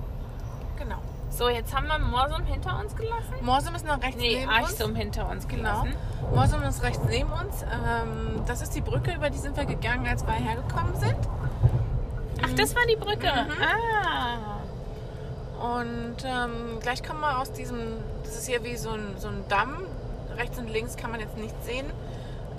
genau. 0.78 0.96
So, 1.30 1.48
jetzt 1.48 1.74
haben 1.74 1.86
wir 1.86 1.98
Morsum 1.98 2.44
hinter 2.44 2.78
uns 2.78 2.94
gelassen. 2.94 3.34
Morsum 3.40 3.74
ist 3.74 3.86
noch 3.86 4.02
rechts 4.02 4.20
Nee, 4.20 4.36
neben 4.40 4.48
uns. 4.50 4.58
Archsum 4.58 4.94
hinter 4.94 5.28
uns 5.30 5.48
Genau. 5.48 5.82
gelassen. 5.82 5.96
Morsum 6.34 6.62
ist 6.62 6.82
rechts 6.82 7.00
neben 7.08 7.30
uns. 7.32 7.62
Ähm, 7.62 8.42
das 8.46 8.60
ist 8.60 8.74
die 8.74 8.82
Brücke, 8.82 9.14
über 9.14 9.30
die 9.30 9.38
sind 9.38 9.56
wir 9.56 9.64
gegangen, 9.64 10.06
als 10.06 10.26
wir 10.26 10.34
hergekommen 10.34 10.94
sind. 11.00 11.16
Ach, 12.44 12.50
das 12.56 12.74
war 12.76 12.82
die 12.86 12.96
Brücke. 12.96 13.28
Mhm. 13.28 13.62
Ah. 13.62 14.58
Und 15.78 16.16
ähm, 16.24 16.80
gleich 16.80 17.02
kommen 17.02 17.20
wir 17.20 17.38
aus 17.38 17.52
diesem, 17.52 17.78
das 18.24 18.34
ist 18.36 18.46
hier 18.48 18.62
wie 18.64 18.76
so 18.76 18.90
ein, 18.90 19.14
so 19.16 19.28
ein 19.28 19.44
Damm. 19.48 19.76
Rechts 20.36 20.58
und 20.58 20.68
links 20.68 20.96
kann 20.96 21.12
man 21.12 21.20
jetzt 21.20 21.36
nicht 21.38 21.54
sehen. 21.64 21.86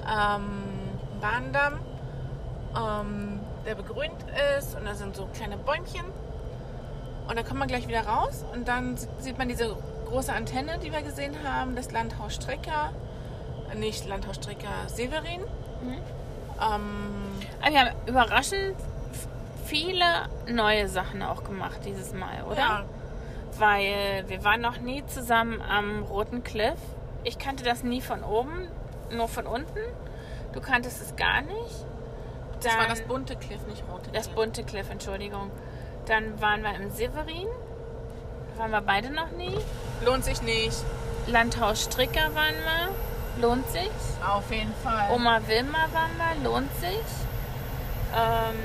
Ähm, 0.01 0.63
Bahndamm, 1.21 1.79
ähm, 2.75 3.39
der 3.65 3.75
begrünt 3.75 4.15
ist 4.59 4.75
und 4.75 4.85
da 4.85 4.93
sind 4.95 5.15
so 5.15 5.27
kleine 5.33 5.57
Bäumchen. 5.57 6.05
Und 7.27 7.37
dann 7.37 7.45
kommt 7.45 7.59
man 7.59 7.67
gleich 7.67 7.87
wieder 7.87 8.05
raus 8.05 8.43
und 8.53 8.67
dann 8.67 8.97
sieht- 9.19 9.37
man 9.37 9.47
diese 9.47 9.75
große 10.09 10.33
Antenne, 10.33 10.77
die 10.79 10.91
wir 10.91 11.01
gesehen 11.01 11.35
haben, 11.47 11.75
das 11.75 11.91
Landhaus 11.91 12.35
Strecker, 12.35 12.91
nicht 13.75 14.05
Landhaus 14.07 14.35
Strecker, 14.35 14.87
Severin. 14.87 15.41
Mhm. 15.81 15.93
Ähm, 16.61 17.31
Aber 17.61 17.71
wir 17.71 17.79
haben 17.79 17.95
überraschend 18.07 18.75
viele 19.65 20.05
neue 20.47 20.87
Sachen 20.89 21.21
auch 21.23 21.43
gemacht 21.45 21.79
dieses 21.85 22.13
Mal, 22.13 22.43
oder? 22.45 22.57
Ja, 22.57 22.83
Weil 23.57 24.25
wir 24.27 24.43
waren 24.43 24.61
noch 24.61 24.79
nie 24.79 25.05
zusammen 25.05 25.61
am 25.61 26.03
Roten 26.03 26.43
Cliff. 26.43 26.77
Ich 27.23 27.39
kannte 27.39 27.63
das 27.63 27.83
nie 27.83 28.01
von 28.01 28.23
oben, 28.23 28.67
nur 29.11 29.27
von 29.29 29.47
unten. 29.47 29.79
Du 30.53 30.59
kanntest 30.59 31.01
es 31.01 31.15
gar 31.15 31.41
nicht. 31.41 31.85
Das 32.63 32.73
war 32.73 32.81
Dann- 32.81 32.89
das 32.89 33.01
bunte 33.01 33.35
Cliff, 33.35 33.61
nicht 33.67 33.83
rote 33.91 34.09
Das 34.11 34.25
Cliff. 34.25 34.35
bunte 34.35 34.63
Cliff, 34.63 34.89
Entschuldigung. 34.89 35.51
Dann 36.07 36.39
waren 36.41 36.63
wir 36.63 36.73
im 36.75 36.89
Severin. 36.91 37.47
Waren 38.57 38.71
wir 38.71 38.81
beide 38.81 39.09
noch 39.09 39.31
nie. 39.31 39.57
Lohnt 40.05 40.25
sich 40.25 40.41
nicht. 40.41 40.77
Landhaus 41.27 41.83
Stricker 41.85 42.35
waren 42.35 42.55
wir. 42.55 43.41
Lohnt 43.41 43.67
sich. 43.71 43.89
Auf 44.27 44.51
jeden 44.51 44.73
Fall. 44.83 45.09
Oma 45.11 45.39
Wilma 45.47 45.87
waren 45.91 46.11
wir. 46.17 46.43
Lohnt 46.43 46.73
sich. 46.79 46.99
Ähm, 48.15 48.59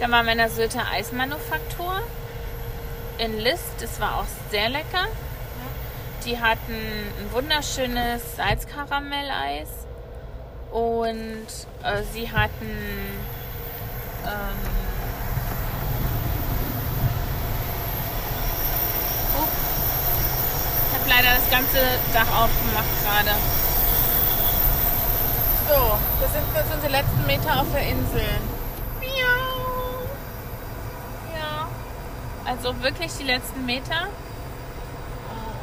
dann 0.00 0.10
waren 0.10 0.26
wir 0.26 0.32
in 0.32 0.38
der 0.38 0.50
Sylter 0.50 0.86
Eismanufaktur. 0.90 2.00
In 3.18 3.38
List. 3.38 3.64
Das 3.80 4.00
war 4.00 4.16
auch 4.20 4.26
sehr 4.50 4.68
lecker. 4.68 5.06
Die 6.24 6.40
hatten 6.40 6.72
ein 6.72 7.32
wunderschönes 7.32 8.36
Salzkaramelleis. 8.36 9.68
Und 10.70 11.46
äh, 11.82 12.02
sie 12.12 12.30
hatten 12.30 12.68
ähm, 14.24 14.60
Hup. 19.36 19.48
ich 20.88 20.98
habe 20.98 21.08
leider 21.08 21.34
das 21.34 21.50
ganze 21.50 21.78
Dach 22.12 22.44
aufgemacht 22.44 23.04
gerade. 23.04 23.36
So, 25.68 25.98
das 26.20 26.32
sind 26.32 26.44
jetzt 26.54 26.74
unsere 26.74 26.92
letzten 26.92 27.26
Meter 27.26 27.60
auf 27.60 27.66
der 27.72 27.82
Insel. 27.82 28.28
Miau. 29.00 30.06
Ja. 31.34 31.68
Also 32.44 32.82
wirklich 32.82 33.12
die 33.18 33.24
letzten 33.24 33.64
Meter. 33.64 34.08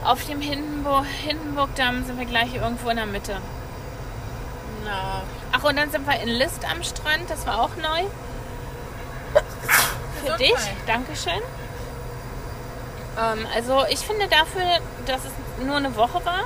Auf 0.04 0.24
dem 0.26 0.42
Hindenburg, 0.42 1.06
Hindenburgdamm 1.06 2.06
sind 2.06 2.20
wir 2.20 2.28
gleich 2.28 2.54
irgendwo 2.54 2.90
in 2.90 2.98
der 2.98 3.08
Mitte. 3.08 3.38
Na, 4.86 5.24
Ach, 5.52 5.64
und 5.64 5.76
dann 5.78 5.92
sind 5.92 6.08
wir 6.08 6.20
in 6.20 6.30
List 6.30 6.64
am 6.70 6.84
Strand. 6.84 7.30
Das 7.30 7.46
war 7.46 7.62
auch 7.62 7.76
neu. 7.76 8.04
Für 9.34 10.22
Gesundheit. 10.22 10.40
dich. 10.40 10.56
Dankeschön. 10.88 11.42
Ähm, 13.18 13.48
also 13.56 13.86
ich 13.90 14.00
finde 14.00 14.28
dafür, 14.28 14.80
dass 15.06 15.22
es 15.26 15.66
nur 15.66 15.78
eine 15.78 15.96
Woche 15.96 16.24
war, 16.26 16.44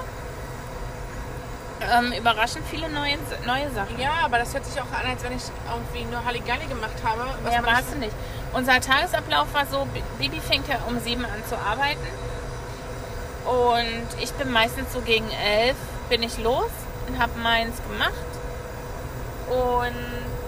ähm, 1.81 2.11
überraschend 2.13 2.65
viele 2.69 2.89
neue, 2.89 3.17
neue 3.45 3.71
Sachen. 3.71 3.99
Ja, 3.99 4.11
aber 4.23 4.37
das 4.37 4.53
hört 4.53 4.65
sich 4.65 4.79
auch 4.81 4.91
an, 4.91 5.09
als 5.09 5.23
wenn 5.23 5.35
ich 5.35 5.43
irgendwie 5.71 6.05
nur 6.11 6.23
Halligalli 6.23 6.65
gemacht 6.65 6.97
habe. 7.03 7.25
was 7.43 7.53
Ja, 7.53 7.65
warst 7.65 7.93
du 7.93 7.97
nicht. 7.99 8.13
Unser 8.53 8.81
Tagesablauf 8.81 9.53
war 9.53 9.65
so, 9.65 9.87
Bibi 10.17 10.39
fängt 10.39 10.67
ja 10.67 10.79
um 10.87 10.99
sieben 10.99 11.23
an 11.25 11.43
zu 11.47 11.57
arbeiten. 11.57 12.07
Und 13.45 14.21
ich 14.21 14.31
bin 14.33 14.51
meistens 14.51 14.91
so 14.93 15.01
gegen 15.01 15.29
elf 15.31 15.77
bin 16.09 16.21
ich 16.23 16.37
los 16.39 16.69
und 17.07 17.19
habe 17.19 17.37
meins 17.39 17.77
gemacht. 17.89 18.13
Und 19.49 19.95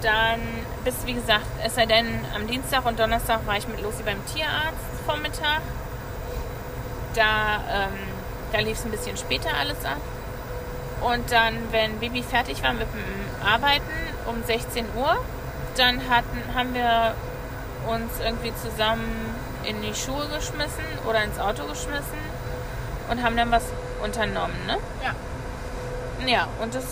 dann 0.01 0.39
bis, 0.83 0.95
wie 1.05 1.13
gesagt, 1.13 1.45
es 1.63 1.75
sei 1.75 1.85
denn, 1.85 2.07
am 2.35 2.47
Dienstag 2.47 2.85
und 2.85 2.99
Donnerstag 2.99 3.45
war 3.45 3.57
ich 3.57 3.67
mit 3.67 3.81
Lucy 3.81 4.03
beim 4.03 4.23
Tierarzt 4.27 4.77
Vormittag. 5.05 5.61
Da, 7.15 7.63
ähm, 7.69 7.97
da 8.51 8.59
lief 8.59 8.77
es 8.77 8.85
ein 8.85 8.91
bisschen 8.91 9.17
später 9.17 9.49
alles 9.59 9.83
ab. 9.85 9.97
Und 11.01 11.31
dann, 11.31 11.55
wenn 11.71 11.99
Bibi 11.99 12.21
fertig 12.21 12.63
war 12.63 12.73
mit 12.73 12.87
dem 12.93 13.45
Arbeiten 13.45 13.91
um 14.27 14.43
16 14.43 14.85
Uhr, 14.95 15.17
dann 15.75 16.09
hatten, 16.09 16.55
haben 16.55 16.73
wir 16.73 17.15
uns 17.87 18.11
irgendwie 18.23 18.53
zusammen 18.55 19.35
in 19.63 19.81
die 19.81 19.95
Schuhe 19.95 20.27
geschmissen 20.27 20.85
oder 21.07 21.23
ins 21.23 21.39
Auto 21.39 21.63
geschmissen 21.65 22.19
und 23.09 23.23
haben 23.23 23.35
dann 23.35 23.51
was 23.51 23.63
unternommen, 24.03 24.55
ne? 24.67 24.77
Ja. 25.03 25.15
Ja, 26.27 26.47
und 26.61 26.75
das, 26.75 26.85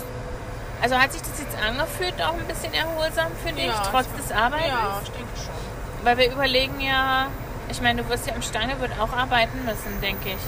also 0.80 0.96
hat 0.96 1.12
sich 1.12 1.22
das 1.22 1.38
jetzt 1.38 1.56
angefühlt, 1.62 2.20
auch 2.22 2.34
ein 2.34 2.46
bisschen 2.46 2.72
erholsam, 2.72 3.28
finde 3.44 3.62
ich, 3.62 3.68
Ja, 3.68 3.82
trotz 3.90 4.06
es 4.18 4.28
des 4.28 4.36
Arbeitens. 4.36 4.68
Ja, 4.68 5.00
ich 5.02 5.10
denke 5.10 5.36
schon. 5.36 6.04
Weil 6.04 6.16
wir 6.18 6.32
überlegen 6.32 6.80
ja, 6.80 7.26
ich 7.68 7.80
meine, 7.82 8.02
du 8.02 8.08
wirst 8.08 8.26
ja 8.26 8.34
im 8.34 8.42
Stange 8.42 8.80
wird 8.80 8.92
auch 8.98 9.12
arbeiten 9.12 9.64
müssen, 9.64 10.00
denke 10.00 10.30
ich. 10.30 10.38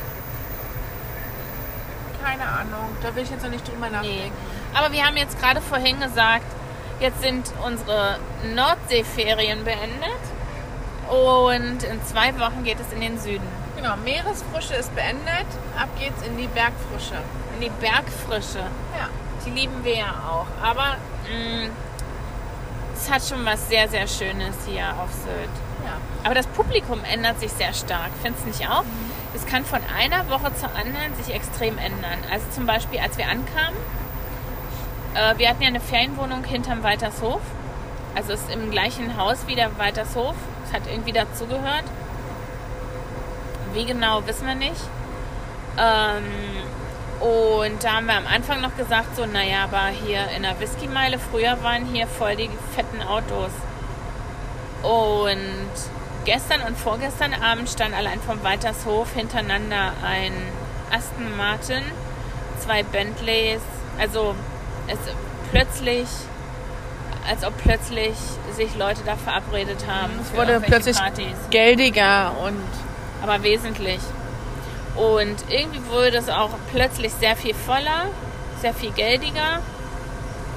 Keine 2.25 2.45
Ahnung. 2.45 2.97
Da 3.03 3.15
will 3.15 3.25
ich 3.25 3.31
jetzt 3.31 3.43
noch 3.43 3.51
nicht 3.51 3.67
drüber 3.67 3.91
nachdenken. 3.91 4.33
Aber 4.75 4.93
wir 4.93 5.05
haben 5.05 5.17
jetzt 5.17 5.41
gerade 5.41 5.61
vorhin 5.61 6.01
gesagt, 6.01 6.47
jetzt 7.01 7.21
sind 7.21 7.53
unsere 7.65 8.19
Nordseeferien 8.55 9.65
beendet 9.65 10.23
und 11.11 11.83
in 11.83 12.05
zwei 12.07 12.39
Wochen 12.39 12.65
geht 12.65 12.79
es 12.81 12.93
in 12.93 13.01
den 13.01 13.19
Süden. 13.19 13.47
Genau, 13.77 13.97
Meeresfrische 13.97 14.75
ist 14.75 14.95
beendet. 14.95 15.47
Ab 15.79 15.89
geht's 15.99 16.23
in 16.27 16.37
die 16.37 16.47
Bergfrische. 16.47 17.17
In 17.57 17.63
die 17.63 17.71
Bergfrische. 17.81 18.61
Ja. 18.97 19.09
Die 19.45 19.51
lieben 19.51 19.85
wir 19.85 19.97
ja 19.97 20.15
auch. 20.29 20.47
Aber 20.63 20.97
mh, 21.25 21.71
es 22.95 23.11
hat 23.11 23.23
schon 23.23 23.45
was 23.45 23.69
sehr, 23.69 23.89
sehr 23.89 24.07
Schönes 24.07 24.55
hier 24.67 24.89
auf 25.01 25.13
Sylt. 25.13 25.51
Ja. 25.85 25.97
Aber 26.25 26.35
das 26.35 26.47
Publikum 26.47 27.01
ändert 27.05 27.41
sich 27.41 27.53
sehr 27.53 27.73
stark. 27.73 28.11
Findest 28.23 28.45
du 28.45 28.49
nicht 28.49 28.69
auch? 28.69 28.85
Es 29.35 29.47
kann 29.47 29.65
von 29.65 29.81
einer 29.99 30.29
Woche 30.31 30.55
zur 30.55 30.69
anderen 30.77 31.15
sich 31.21 31.35
extrem 31.35 31.79
ändern. 31.79 32.19
Also 32.31 32.47
zum 32.55 32.67
Beispiel, 32.67 33.01
als 33.01 33.19
wir 33.19 33.25
ankamen, 33.27 33.77
äh, 35.15 35.39
wir 35.39 35.49
hatten 35.49 35.63
ja 35.63 35.69
eine 35.69 35.81
Ferienwohnung 35.81 36.45
hinterm 36.45 36.83
Weitershof. 36.83 37.41
Also 38.15 38.33
es 38.33 38.43
ist 38.43 38.53
im 38.53 38.71
gleichen 38.71 39.17
Haus 39.17 39.47
wie 39.47 39.55
der 39.55 39.79
Weitershof. 39.79 40.35
Es 40.67 40.73
hat 40.73 40.83
irgendwie 40.87 41.13
dazugehört. 41.13 41.85
Wie 43.73 43.85
genau, 43.85 44.27
wissen 44.27 44.47
wir 44.47 44.55
nicht. 44.55 44.81
Ähm, 45.79 46.25
und 47.23 47.85
da 47.85 47.93
haben 47.93 48.07
wir 48.07 48.17
am 48.17 48.27
Anfang 48.27 48.61
noch 48.61 48.77
gesagt, 48.77 49.15
so, 49.15 49.27
naja, 49.27 49.63
aber 49.65 49.87
hier 49.87 50.27
in 50.37 50.43
der 50.43 50.59
Whiskymeile, 50.59 51.21
früher 51.21 51.63
waren 51.63 51.85
hier 51.85 52.09
voll 52.09 52.35
die 52.35 52.51
fetten 52.75 53.01
Autos. 53.01 53.53
Und 54.83 55.71
gestern 56.25 56.63
und 56.63 56.77
vorgestern 56.77 57.33
Abend 57.35 57.69
stand 57.69 57.95
allein 57.95 58.21
vom 58.21 58.43
Weitershof 58.43 59.15
hintereinander 59.15 59.93
ein 60.05 60.33
Aston 60.91 61.37
Martin, 61.37 61.85
zwei 62.59 62.83
Bentleys, 62.83 63.63
also 64.01 64.35
es 64.89 64.99
plötzlich, 65.53 66.09
als 67.29 67.45
ob 67.45 67.57
plötzlich 67.59 68.17
sich 68.57 68.75
Leute 68.77 69.03
da 69.07 69.15
verabredet 69.15 69.87
haben. 69.87 70.11
Es 70.21 70.37
wurde 70.37 70.61
plötzlich 70.61 70.97
Partys 70.97 71.37
geldiger 71.51 72.33
und 72.45 72.59
aber 73.23 73.45
wesentlich. 73.45 74.01
Und 74.97 75.37
irgendwie 75.49 75.85
wurde 75.89 76.19
es 76.19 76.29
auch 76.29 76.51
plötzlich 76.71 77.13
sehr 77.15 77.37
viel 77.37 77.55
voller, 77.55 78.09
sehr 78.61 78.75
viel 78.75 78.93
geldiger. 78.93 79.61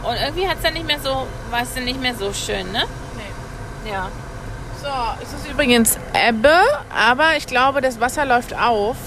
Und 0.04 0.16
irgendwie 0.16 0.48
hat 0.48 0.58
es 0.58 0.64
dann 0.64 0.74
nicht 0.74 0.86
mehr 0.86 1.00
so, 1.00 1.28
war 1.50 1.62
es 1.62 1.74
dann 1.74 1.86
nicht 1.86 2.02
mehr 2.02 2.14
so 2.16 2.34
schön, 2.34 2.72
ne? 2.72 2.84
nee. 3.16 3.92
Ja. 3.92 4.10
So, 4.82 5.24
es 5.24 5.34
ist 5.34 5.50
übrigens 5.50 5.98
Ebbe, 6.14 6.54
aber 6.94 7.38
ich 7.38 7.48
glaube, 7.48 7.82
das 7.82 8.00
Wasser 8.00 8.26
läuft 8.26 8.56
auf. 8.56 8.98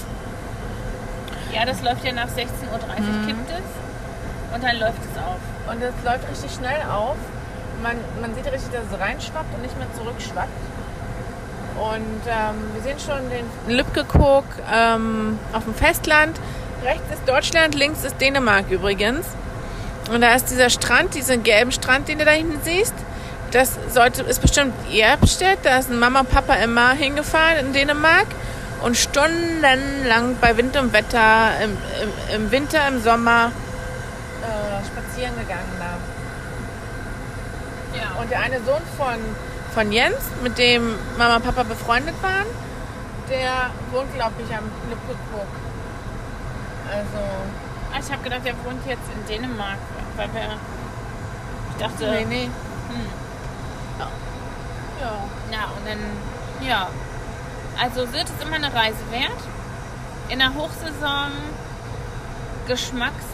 Ja, 1.53 1.65
das 1.65 1.81
läuft 1.81 2.03
ja 2.03 2.11
nach 2.11 2.27
16.30 2.27 2.71
Uhr 2.71 3.27
kippt 3.27 3.49
es 3.49 4.53
und 4.53 4.63
dann 4.63 4.77
läuft 4.77 4.99
es 4.99 5.17
auf. 5.17 5.39
Und 5.71 5.81
es 5.81 5.93
läuft 6.03 6.29
richtig 6.29 6.51
schnell 6.51 6.81
auf. 6.91 7.15
Man, 7.81 7.95
man 8.19 8.35
sieht 8.35 8.45
richtig, 8.51 8.71
dass 8.71 8.83
es 8.91 8.99
reinschwappt 8.99 9.53
und 9.55 9.61
nicht 9.61 9.77
mehr 9.77 9.87
zurückschwappt. 9.95 10.49
Und 11.79 12.21
ähm, 12.27 12.55
wir 12.73 12.81
sehen 12.81 12.97
schon 12.99 13.29
den 13.29 13.75
Lübkekog 13.75 14.43
ähm, 14.71 15.39
auf 15.53 15.63
dem 15.63 15.73
Festland. 15.73 16.37
Rechts 16.83 17.13
ist 17.13 17.27
Deutschland, 17.27 17.73
links 17.73 18.03
ist 18.03 18.19
Dänemark 18.19 18.69
übrigens. 18.69 19.25
Und 20.13 20.21
da 20.21 20.35
ist 20.35 20.47
dieser 20.49 20.69
Strand, 20.69 21.15
diesen 21.15 21.43
gelben 21.43 21.71
Strand, 21.71 22.09
den 22.09 22.19
du 22.19 22.25
da 22.25 22.31
hinten 22.31 22.59
siehst. 22.63 22.93
Das 23.51 23.77
sollte, 23.89 24.23
ist 24.23 24.41
bestimmt 24.41 24.73
Erbstedt. 24.93 25.59
Da 25.63 25.81
sind 25.81 25.99
Mama 25.99 26.21
und 26.21 26.29
Papa 26.29 26.55
immer 26.55 26.91
hingefahren 26.91 27.67
in 27.67 27.73
Dänemark 27.73 28.27
und 28.81 28.97
stundenlang 28.97 30.37
bei 30.41 30.57
Wind 30.57 30.75
und 30.77 30.93
Wetter, 30.93 31.51
im, 31.63 31.77
im, 32.01 32.35
im 32.35 32.51
Winter, 32.51 32.87
im 32.87 33.01
Sommer 33.01 33.51
äh, 34.41 34.85
spazieren 34.85 35.37
gegangen 35.37 35.71
da. 35.79 35.97
Ja. 37.97 38.21
Und 38.21 38.31
der 38.31 38.41
eine 38.41 38.57
Sohn 38.63 38.81
von, 38.97 39.15
von 39.73 39.91
Jens, 39.91 40.17
mit 40.43 40.57
dem 40.57 40.95
Mama 41.17 41.37
und 41.37 41.43
Papa 41.45 41.63
befreundet 41.63 42.15
waren, 42.21 42.45
der 43.29 43.69
wohnt, 43.91 44.13
glaube 44.15 44.33
ich, 44.47 44.55
am 44.55 44.63
Lübkekog. 44.89 45.47
Also, 46.91 47.19
Ah, 47.91 47.99
Ich 47.99 48.11
habe 48.11 48.21
gedacht, 48.23 48.41
er 48.45 48.53
wohnt 48.65 48.85
jetzt 48.87 49.01
in 49.15 49.25
Dänemark, 49.27 49.79
weil 50.15 50.31
wir. 50.33 50.57
Ich 51.71 51.77
dachte. 51.83 52.07
nee, 52.11 52.25
nee. 52.25 52.43
Hm. 52.45 53.09
Ja. 53.99 54.07
Ja, 55.51 55.63
und 55.75 55.87
dann, 55.87 56.67
ja. 56.67 56.87
Also 57.81 58.05
Sylt 58.05 58.25
ist 58.29 58.43
immer 58.43 58.57
eine 58.57 58.71
Reise 58.73 58.97
wert. 59.09 59.41
In 60.29 60.37
der 60.39 60.53
Hochsaison 60.53 61.31
geschmacksabhängig. 62.67 63.28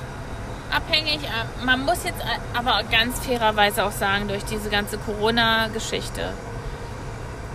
Äh, 0.79 1.65
Man 1.65 1.85
muss 1.85 2.03
jetzt 2.03 2.21
a- 2.21 2.57
aber 2.59 2.83
ganz 2.91 3.19
fairerweise 3.25 3.85
auch 3.85 3.91
sagen, 3.91 4.27
durch 4.27 4.43
diese 4.43 4.69
ganze 4.69 4.97
Corona-Geschichte 4.97 6.33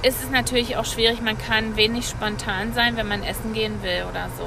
ist 0.02 0.22
es 0.24 0.30
natürlich 0.30 0.76
auch 0.76 0.86
schwierig. 0.86 1.20
Man 1.20 1.36
kann 1.36 1.76
wenig 1.76 2.08
spontan 2.08 2.72
sein, 2.72 2.96
wenn 2.96 3.06
man 3.08 3.22
essen 3.22 3.52
gehen 3.52 3.82
will 3.82 4.06
oder 4.08 4.28
so. 4.38 4.44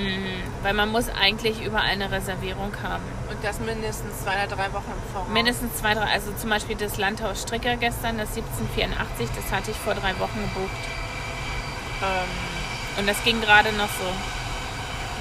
Mm, 0.00 0.42
weil 0.62 0.72
man 0.74 0.88
muss 0.90 1.08
eigentlich 1.10 1.60
überall 1.62 1.88
eine 1.88 2.10
Reservierung 2.10 2.72
haben. 2.82 3.02
Und 3.28 3.36
das 3.44 3.58
mindestens 3.60 4.22
zwei 4.22 4.32
oder 4.44 4.56
drei 4.56 4.72
Wochen 4.72 4.90
im 4.90 5.12
Voraus. 5.12 5.28
Mindestens 5.28 5.76
zwei, 5.76 5.92
drei, 5.94 6.06
also 6.10 6.32
zum 6.32 6.48
Beispiel 6.50 6.76
das 6.76 6.96
Landhaus 6.96 7.42
Stricker 7.42 7.76
gestern, 7.76 8.16
das 8.16 8.30
1784, 8.34 9.28
das 9.36 9.52
hatte 9.52 9.70
ich 9.72 9.76
vor 9.76 9.94
drei 9.94 10.18
Wochen 10.18 10.40
gebucht. 10.40 10.70
Ähm, 12.02 12.98
Und 12.98 13.06
das 13.08 13.22
ging 13.24 13.40
gerade 13.42 13.72
noch 13.72 13.88
so. 13.88 14.04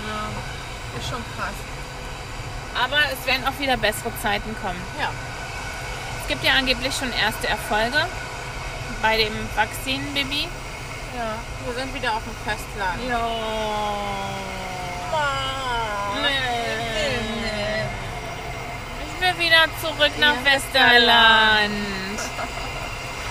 ja, 0.07 0.99
ist 0.99 1.09
schon 1.09 1.23
krass. 1.35 1.53
Aber 2.83 2.97
es 3.11 3.25
werden 3.25 3.45
auch 3.47 3.59
wieder 3.59 3.77
bessere 3.77 4.11
Zeiten 4.21 4.55
kommen. 4.61 4.81
Ja. 4.99 5.09
Es 6.21 6.27
gibt 6.27 6.43
ja 6.43 6.53
angeblich 6.53 6.93
schon 6.95 7.11
erste 7.11 7.47
Erfolge 7.47 8.05
bei 9.01 9.17
dem 9.17 9.33
Vakzin-Baby. 9.55 10.47
Ja. 11.17 11.35
Wir 11.65 11.73
sind 11.73 11.93
wieder 11.93 12.13
auf 12.13 12.21
dem 12.23 12.35
Festland. 12.45 13.01
Ja. 13.09 13.27
Nee. 16.21 16.37
Ich 19.05 19.21
will 19.21 19.35
wieder 19.45 19.65
zurück 19.81 20.11
nach 20.19 20.35
Ja, 20.35 20.45
Westerland. 20.45 21.73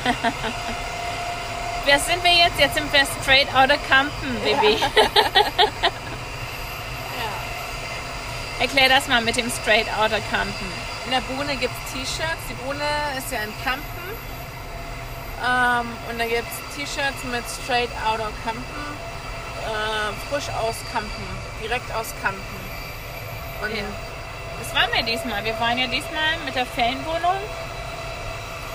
Wer 1.84 1.98
sind 2.00 2.24
wir 2.24 2.32
jetzt? 2.32 2.58
Jetzt 2.58 2.74
sind 2.74 2.92
wir 2.92 3.06
straight 3.22 3.48
out 3.54 3.70
of 3.70 3.78
Kampen, 3.88 4.40
Baby. 4.42 4.78
Erklär 8.58 8.88
das 8.88 9.06
mal 9.06 9.20
mit 9.20 9.36
dem 9.36 9.50
straight 9.50 9.86
out 9.98 10.12
of 10.12 10.30
Kampen. 10.30 10.66
In 11.04 11.10
der 11.10 11.20
Bohne 11.20 11.56
gibt 11.56 11.74
es 11.84 11.92
T-Shirts. 11.92 12.42
Die 12.48 12.54
Bohne 12.64 12.82
ist 13.18 13.30
ja 13.30 13.38
in 13.40 13.52
Kampen. 13.62 14.06
Ähm, 15.44 15.86
und 16.08 16.18
da 16.18 16.24
gibt 16.24 16.48
es 16.48 16.76
T-Shirts 16.76 17.22
mit 17.30 17.44
Straight 17.62 17.90
Outer 18.08 18.30
Kampen. 18.44 18.82
Äh, 19.62 20.30
frisch 20.30 20.48
aus 20.48 20.76
Kampen. 20.92 21.26
Direkt 21.62 21.94
aus 21.94 22.14
Kampen. 22.22 22.60
Und 23.62 23.76
Ja. 23.76 23.84
Das 24.58 24.74
waren 24.74 24.90
wir 24.94 25.02
diesmal. 25.02 25.44
Wir 25.44 25.58
waren 25.60 25.76
ja 25.76 25.86
diesmal 25.86 26.38
mit 26.46 26.54
der 26.54 26.64
Ferienwohnung. 26.64 27.36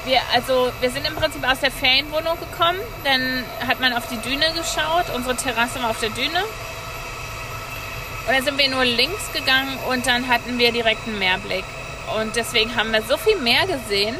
Wir, 0.05 0.21
also, 0.31 0.71
wir 0.79 0.91
sind 0.91 1.07
im 1.07 1.15
Prinzip 1.15 1.43
aus 1.47 1.59
der 1.59 1.71
Ferienwohnung 1.71 2.39
gekommen. 2.39 2.79
Dann 3.03 3.43
hat 3.67 3.79
man 3.79 3.93
auf 3.93 4.07
die 4.07 4.17
Düne 4.17 4.45
geschaut. 4.53 5.09
Unsere 5.15 5.35
Terrasse 5.35 5.81
war 5.81 5.89
auf 5.89 5.99
der 5.99 6.11
Düne. 6.11 6.43
Und 8.27 8.35
dann 8.35 8.43
sind 8.43 8.57
wir 8.57 8.69
nur 8.69 8.85
links 8.85 9.31
gegangen 9.33 9.77
und 9.89 10.05
dann 10.05 10.27
hatten 10.27 10.59
wir 10.59 10.71
direkt 10.71 11.07
einen 11.07 11.19
Meerblick. 11.19 11.65
Und 12.19 12.35
deswegen 12.35 12.75
haben 12.75 12.91
wir 12.91 13.01
so 13.01 13.17
viel 13.17 13.37
Meer 13.37 13.65
gesehen, 13.65 14.15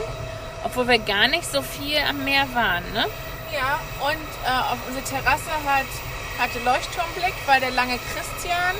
obwohl 0.63 0.87
wir 0.87 0.99
gar 0.99 1.27
nicht 1.27 1.49
so 1.51 1.61
viel 1.61 1.97
am 2.09 2.23
Meer 2.23 2.47
waren. 2.53 2.83
Ne? 2.93 3.05
Ja, 3.53 3.79
und 3.99 4.27
äh, 4.45 4.71
auf 4.71 4.77
unsere 4.87 5.03
Terrasse 5.03 5.51
hat, 5.65 5.85
hatte 6.39 6.59
Leuchtturmblick, 6.63 7.33
weil 7.45 7.59
der 7.59 7.71
lange 7.71 7.99
Christian, 8.13 8.75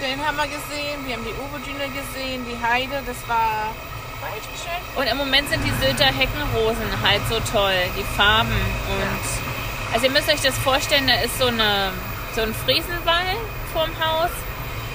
den 0.00 0.24
haben 0.24 0.36
wir 0.36 0.46
gesehen. 0.46 1.06
Wir 1.06 1.16
haben 1.16 1.24
die 1.24 1.34
Uwe-Düne 1.34 1.88
gesehen, 1.90 2.46
die 2.48 2.58
Heide, 2.66 3.02
das 3.06 3.16
war, 3.28 3.74
war 4.20 4.30
echt 4.36 4.48
schön. 4.58 5.00
Und 5.00 5.06
im 5.06 5.18
Moment 5.18 5.48
sind 5.50 5.62
die 5.64 5.72
Sylter 5.84 6.06
Heckenrosen 6.06 7.02
halt 7.02 7.20
so 7.28 7.38
toll, 7.52 7.78
die 7.96 8.04
Farben. 8.16 8.50
Und 8.50 9.94
also 9.94 10.06
ihr 10.06 10.12
müsst 10.12 10.28
euch 10.28 10.40
das 10.40 10.56
vorstellen, 10.58 11.06
da 11.06 11.14
ist 11.20 11.38
so, 11.38 11.46
eine, 11.46 11.92
so 12.34 12.42
ein 12.42 12.54
Friesenwall 12.54 13.36
vorm 13.72 13.92
Haus 14.00 14.30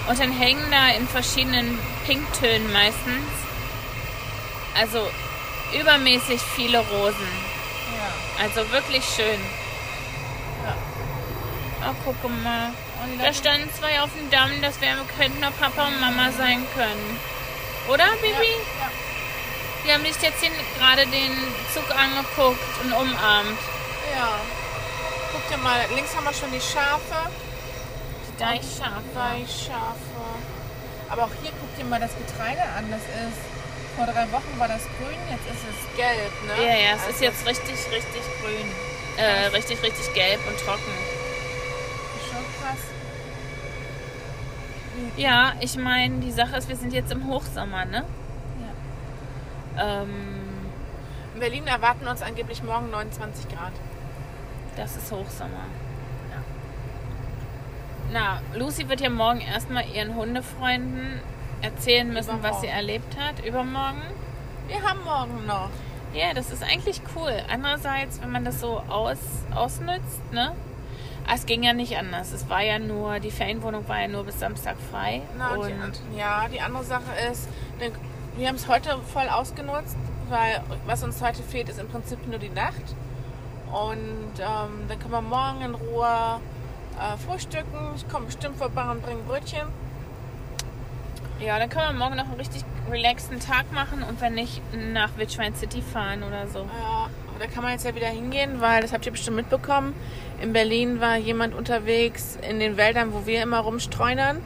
und 0.07 0.19
dann 0.19 0.31
hängen 0.31 0.65
da 0.71 0.89
in 0.89 1.07
verschiedenen 1.07 1.79
Pinktönen 2.05 2.71
meistens. 2.71 3.29
Also 4.79 5.09
übermäßig 5.79 6.41
viele 6.41 6.79
Rosen. 6.79 7.27
Ja. 7.97 8.43
Also 8.43 8.71
wirklich 8.71 9.03
schön. 9.05 9.39
Ja. 10.65 10.75
Oh, 11.89 11.95
guck 12.05 12.43
mal. 12.43 12.71
Und 13.03 13.21
Da 13.21 13.33
standen 13.33 13.69
zwei 13.79 14.01
auf 14.01 14.09
dem 14.17 14.29
Damm, 14.29 14.51
das 14.61 14.79
wäre, 14.81 14.99
könnten 15.17 15.39
nur 15.41 15.51
Papa 15.51 15.87
und 15.87 15.99
Mama 15.99 16.31
sein 16.31 16.65
können. 16.75 17.19
Oder, 17.89 18.05
Bibi? 18.21 18.53
Ja. 18.79 18.89
Die 19.85 19.91
haben 19.91 20.03
sich 20.03 20.21
jetzt 20.21 20.41
gerade 20.77 21.05
den 21.07 21.31
Zug 21.73 21.89
angeguckt 21.91 22.83
und 22.83 22.93
umarmt. 22.93 23.59
ja. 24.15 24.39
Guck 25.33 25.49
dir 25.49 25.57
mal, 25.57 25.81
links 25.95 26.15
haben 26.15 26.25
wir 26.25 26.33
schon 26.33 26.51
die 26.51 26.61
Schafe. 26.61 27.29
Die 28.33 28.39
Deichschafe. 28.39 29.03
Deichschafe. 29.13 30.23
Aber 31.09 31.23
auch 31.25 31.31
hier 31.41 31.51
guck 31.59 31.75
dir 31.77 31.85
mal 31.85 31.99
das 31.99 32.11
Getreide 32.17 32.61
an. 32.77 32.89
Das 32.89 33.01
ist, 33.01 33.39
vor 33.95 34.05
drei 34.05 34.31
Wochen 34.31 34.57
war 34.57 34.67
das 34.67 34.81
grün, 34.97 35.19
jetzt 35.29 35.45
ist 35.45 35.63
es 35.69 35.97
gelb, 35.97 36.31
ne? 36.47 36.63
Ja, 36.65 36.75
ja, 36.75 36.95
es 36.95 37.01
Also, 37.01 37.09
ist 37.11 37.21
jetzt 37.21 37.45
richtig, 37.47 37.75
richtig 37.91 38.21
grün. 38.41 38.71
Äh, 39.17 39.47
richtig, 39.55 39.83
richtig 39.83 40.13
gelb 40.15 40.39
und 40.47 40.57
trocken. 40.59 40.91
Schon 42.27 42.43
krass. 42.59 42.79
Ja, 45.15 45.53
ich 45.59 45.75
meine, 45.77 46.19
die 46.19 46.31
Sache 46.31 46.55
ist, 46.57 46.67
wir 46.69 46.75
sind 46.75 46.93
jetzt 46.93 47.11
im 47.11 47.27
Hochsommer, 47.27 47.85
ne? 47.85 48.03
Ja. 49.77 50.01
Ähm, 50.01 50.41
In 51.35 51.39
Berlin 51.39 51.67
erwarten 51.67 52.07
uns 52.07 52.21
angeblich 52.23 52.63
morgen 52.63 52.89
29 52.89 53.47
Grad. 53.49 53.73
das 54.75 54.95
ist 54.95 55.11
Hochsommer. 55.11 55.65
Na, 58.11 58.41
Lucy 58.55 58.89
wird 58.89 59.01
ja 59.01 59.09
morgen 59.09 59.41
erstmal 59.41 59.85
ihren 59.89 60.15
Hundefreunden 60.15 61.19
erzählen 61.61 62.11
müssen, 62.11 62.41
was 62.43 62.61
sie 62.61 62.67
erlebt 62.67 63.17
hat. 63.19 63.43
Übermorgen. 63.45 64.01
Wir 64.67 64.81
haben 64.83 65.03
morgen 65.03 65.45
noch. 65.47 65.69
Ja, 66.13 66.33
das 66.33 66.51
ist 66.51 66.63
eigentlich 66.63 67.01
cool. 67.15 67.33
Andererseits, 67.51 68.21
wenn 68.21 68.31
man 68.31 68.45
das 68.45 68.59
so 68.59 68.81
aus, 68.87 69.17
ausnützt, 69.55 70.21
ne? 70.31 70.51
Ah, 71.25 71.33
Es 71.35 71.45
ging 71.45 71.63
ja 71.63 71.73
nicht 71.73 71.97
anders. 71.97 72.33
Es 72.33 72.49
war 72.49 72.61
ja 72.61 72.77
nur, 72.77 73.19
die 73.19 73.31
Ferienwohnung 73.31 73.87
war 73.87 74.01
ja 74.01 74.07
nur 74.07 74.23
bis 74.25 74.39
Samstag 74.39 74.75
frei. 74.91 75.21
Na, 75.37 75.55
und 75.55 75.69
die, 76.13 76.17
ja, 76.19 76.47
die 76.49 76.61
andere 76.61 76.83
Sache 76.83 77.11
ist, 77.31 77.47
wir 78.35 78.47
haben 78.47 78.55
es 78.55 78.67
heute 78.67 78.99
voll 79.11 79.27
ausgenutzt, 79.29 79.95
weil 80.29 80.61
was 80.85 81.01
uns 81.03 81.21
heute 81.21 81.41
fehlt, 81.41 81.69
ist 81.69 81.79
im 81.79 81.87
Prinzip 81.87 82.27
nur 82.27 82.39
die 82.39 82.49
Nacht. 82.49 82.95
Und 83.71 84.39
ähm, 84.39 84.87
dann 84.87 84.99
können 84.99 85.11
wir 85.11 85.21
morgen 85.21 85.61
in 85.61 85.73
Ruhe 85.73 86.39
äh, 86.99 87.17
frühstücken. 87.17 87.93
Ich 87.95 88.07
komme 88.09 88.25
bestimmt 88.27 88.57
vorbei 88.57 88.89
und 88.89 89.01
bringe 89.03 89.21
Brötchen. 89.23 89.67
ja, 91.39 91.59
dann 91.59 91.69
können 91.69 91.85
wir 91.87 91.93
morgen 92.05 92.15
noch 92.15 92.25
einen 92.25 92.35
richtig 92.35 92.63
relaxten 92.91 93.39
Tag 93.39 93.71
machen 93.71 94.03
und 94.03 94.19
wenn 94.21 94.33
nicht, 94.35 94.61
nach 94.93 95.09
Wildschwein 95.17 95.55
City 95.55 95.81
fahren 95.81 96.23
oder 96.23 96.47
so. 96.47 96.59
Ja, 96.59 97.09
da 97.39 97.47
kann 97.47 97.63
man 97.63 97.71
jetzt 97.73 97.85
ja 97.85 97.95
wieder 97.95 98.07
hingehen, 98.07 98.61
weil 98.61 98.81
das 98.81 98.93
habt 98.93 99.05
ihr 99.05 99.11
bestimmt 99.11 99.37
mitbekommen. 99.37 99.93
In 100.41 100.53
Berlin 100.53 100.99
war 100.99 101.17
jemand 101.17 101.53
unterwegs 101.55 102.37
in 102.47 102.59
den 102.59 102.75
Wäldern, 102.77 103.13
wo 103.13 103.25
wir 103.25 103.41
immer 103.41 103.59
rumstreunern 103.59 104.37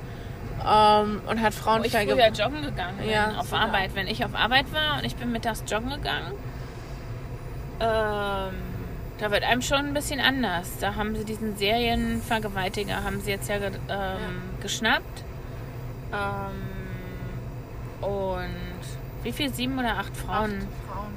ähm, 0.65 1.21
und 1.27 1.41
hat 1.41 1.53
Frauen 1.53 1.83
ich 1.83 1.93
verge- 1.93 2.11
früher 2.13 2.29
joggen 2.29 2.61
gegangen 2.63 2.97
bin, 2.97 3.09
Ja, 3.09 3.37
auf 3.39 3.49
früher. 3.49 3.61
Arbeit. 3.61 3.95
Wenn 3.95 4.07
ich 4.07 4.23
auf 4.23 4.35
Arbeit 4.35 4.71
war 4.73 4.97
und 4.99 5.05
ich 5.05 5.15
bin 5.15 5.31
mittags 5.31 5.63
joggen 5.67 5.89
gegangen, 5.89 6.33
ähm, 7.79 8.53
da 9.19 9.31
wird 9.31 9.43
einem 9.43 9.61
schon 9.61 9.77
ein 9.79 9.93
bisschen 9.93 10.19
anders. 10.19 10.77
Da 10.79 10.95
haben 10.95 11.15
sie 11.15 11.25
diesen 11.25 11.57
Serienvergewaltiger, 11.57 13.03
haben 13.03 13.21
sie 13.21 13.31
jetzt 13.31 13.49
ja, 13.49 13.55
ähm, 13.55 13.71
geschnappt. 14.61 15.23
Ähm, 16.13 18.07
und 18.07 19.23
wie 19.23 19.31
viel? 19.31 19.53
Sieben 19.53 19.77
oder 19.79 19.97
acht 19.97 20.15
Frauen? 20.15 20.67
Frauen. 20.87 21.13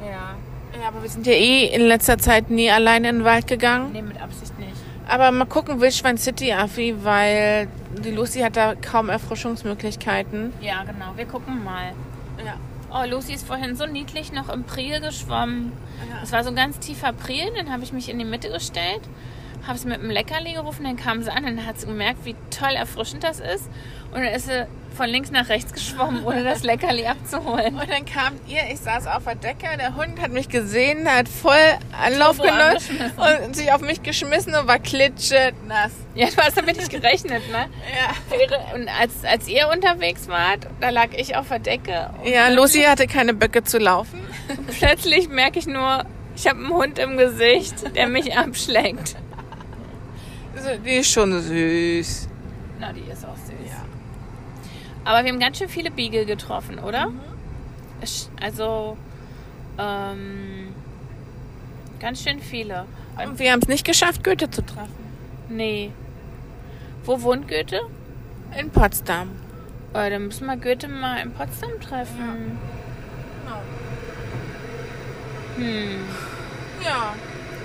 Ja. 0.00 0.34
Ja, 0.78 0.88
aber 0.88 1.02
wir 1.02 1.08
sind 1.08 1.26
ja 1.26 1.32
eh 1.32 1.66
in 1.66 1.82
letzter 1.82 2.18
Zeit 2.18 2.50
nie 2.50 2.70
alleine 2.70 3.08
in 3.08 3.16
den 3.18 3.24
Wald 3.24 3.46
gegangen. 3.46 3.92
Nee, 3.92 4.02
mit 4.02 4.20
Absicht 4.20 4.58
nicht. 4.58 4.72
Aber 5.08 5.30
mal 5.30 5.46
gucken, 5.46 5.80
Wildschwein 5.80 6.18
City, 6.18 6.52
Affi, 6.52 6.94
weil 7.02 7.68
die 8.04 8.10
Lucy 8.10 8.40
hat 8.40 8.56
da 8.56 8.74
kaum 8.74 9.08
Erfrischungsmöglichkeiten. 9.08 10.52
Ja, 10.60 10.84
genau. 10.84 11.16
Wir 11.16 11.24
gucken 11.24 11.64
mal. 11.64 11.92
Ja. 12.44 12.54
Oh, 12.90 13.04
Lucy 13.06 13.34
ist 13.34 13.46
vorhin 13.46 13.76
so 13.76 13.86
niedlich 13.86 14.32
noch 14.32 14.48
im 14.48 14.64
Priel 14.64 15.00
geschwommen. 15.00 15.72
Ja. 16.08 16.22
Es 16.22 16.32
war 16.32 16.42
so 16.42 16.50
ein 16.50 16.56
ganz 16.56 16.78
tiefer 16.78 17.12
Priel, 17.12 17.52
dann 17.56 17.70
habe 17.70 17.82
ich 17.82 17.92
mich 17.92 18.08
in 18.08 18.18
die 18.18 18.24
Mitte 18.24 18.48
gestellt, 18.48 19.02
habe 19.68 19.78
sie 19.78 19.86
mit 19.86 20.00
einem 20.00 20.10
Leckerli 20.10 20.54
gerufen, 20.54 20.84
dann 20.84 20.96
kam 20.96 21.22
sie 21.22 21.30
an 21.30 21.44
und 21.44 21.56
dann 21.56 21.66
hat 21.66 21.78
sie 21.78 21.86
gemerkt, 21.86 22.24
wie 22.24 22.34
toll 22.50 22.74
erfrischend 22.74 23.22
das 23.22 23.38
ist. 23.38 23.68
Und 24.10 24.22
dann 24.22 24.32
ist 24.32 24.46
sie 24.46 24.66
von 24.96 25.08
links 25.08 25.30
nach 25.30 25.48
rechts 25.50 25.72
geschwommen, 25.72 26.24
ohne 26.24 26.42
das 26.42 26.62
Leckerli 26.64 27.06
abzuholen. 27.06 27.74
Und 27.78 27.88
dann 27.88 28.04
kam 28.06 28.34
ihr, 28.48 28.62
ich 28.72 28.80
saß 28.80 29.06
auf 29.06 29.24
der 29.24 29.34
Decke, 29.34 29.66
der 29.78 29.94
Hund 29.94 30.20
hat 30.20 30.32
mich 30.32 30.48
gesehen, 30.48 31.06
hat 31.08 31.28
voll 31.28 31.54
Anlauf 31.92 32.38
genommen 32.38 32.60
angeschmissen. 32.60 33.12
und 33.46 33.54
sich 33.54 33.70
auf 33.70 33.82
mich 33.82 34.02
geschmissen 34.02 34.54
und 34.54 34.66
war 34.66 34.78
klitschnass. 34.78 35.92
Ja, 36.14 36.26
du 36.26 36.36
hast 36.38 36.56
damit 36.56 36.78
nicht 36.78 36.90
gerechnet, 36.90 37.42
ne? 37.52 37.66
Ja. 37.94 38.74
Und 38.74 38.88
als, 38.88 39.24
als 39.24 39.46
ihr 39.46 39.68
unterwegs 39.68 40.26
wart, 40.28 40.66
da 40.80 40.90
lag 40.90 41.10
ich 41.14 41.36
auf 41.36 41.48
der 41.48 41.58
Decke. 41.58 42.10
Ja, 42.24 42.48
Lucy 42.48 42.82
hatte 42.82 43.06
keine 43.06 43.34
Böcke 43.34 43.62
zu 43.62 43.78
laufen. 43.78 44.20
plötzlich 44.78 45.28
merke 45.28 45.58
ich 45.58 45.66
nur, 45.66 46.04
ich 46.34 46.46
habe 46.46 46.58
einen 46.58 46.72
Hund 46.72 46.98
im 46.98 47.18
Gesicht, 47.18 47.94
der 47.94 48.08
mich 48.08 48.36
abschlägt. 48.36 49.16
Also, 50.68 50.82
die 50.82 50.90
ist 50.96 51.10
schon 51.10 51.32
süß. 51.40 52.28
Na, 52.80 52.92
die 52.92 53.00
ist 53.10 53.24
auch 53.24 53.36
süß. 53.36 53.72
Aber 55.04 55.24
wir 55.24 55.32
haben 55.32 55.40
ganz 55.40 55.58
schön 55.58 55.68
viele 55.68 55.90
Beagle 55.90 56.26
getroffen, 56.26 56.78
oder? 56.78 57.10
Es- 58.00 58.30
Also, 58.40 58.96
ähm, 59.78 60.74
ganz 62.00 62.22
schön 62.22 62.40
viele. 62.40 62.84
Und 63.24 63.38
wir 63.38 63.52
haben 63.52 63.60
es 63.62 63.68
nicht 63.68 63.86
geschafft, 63.86 64.22
Goethe 64.22 64.50
zu 64.50 64.62
treffen. 64.64 64.92
Nee. 65.48 65.90
Wo 67.04 67.22
wohnt 67.22 67.48
Goethe? 67.48 67.80
In 68.58 68.70
Potsdam. 68.70 69.30
Äh, 69.94 70.10
dann 70.10 70.26
müssen 70.26 70.46
wir 70.46 70.56
Goethe 70.56 70.88
mal 70.88 71.16
in 71.22 71.32
Potsdam 71.32 71.80
treffen. 71.80 72.58
Hm. 75.56 76.00
Ja. 76.84 77.14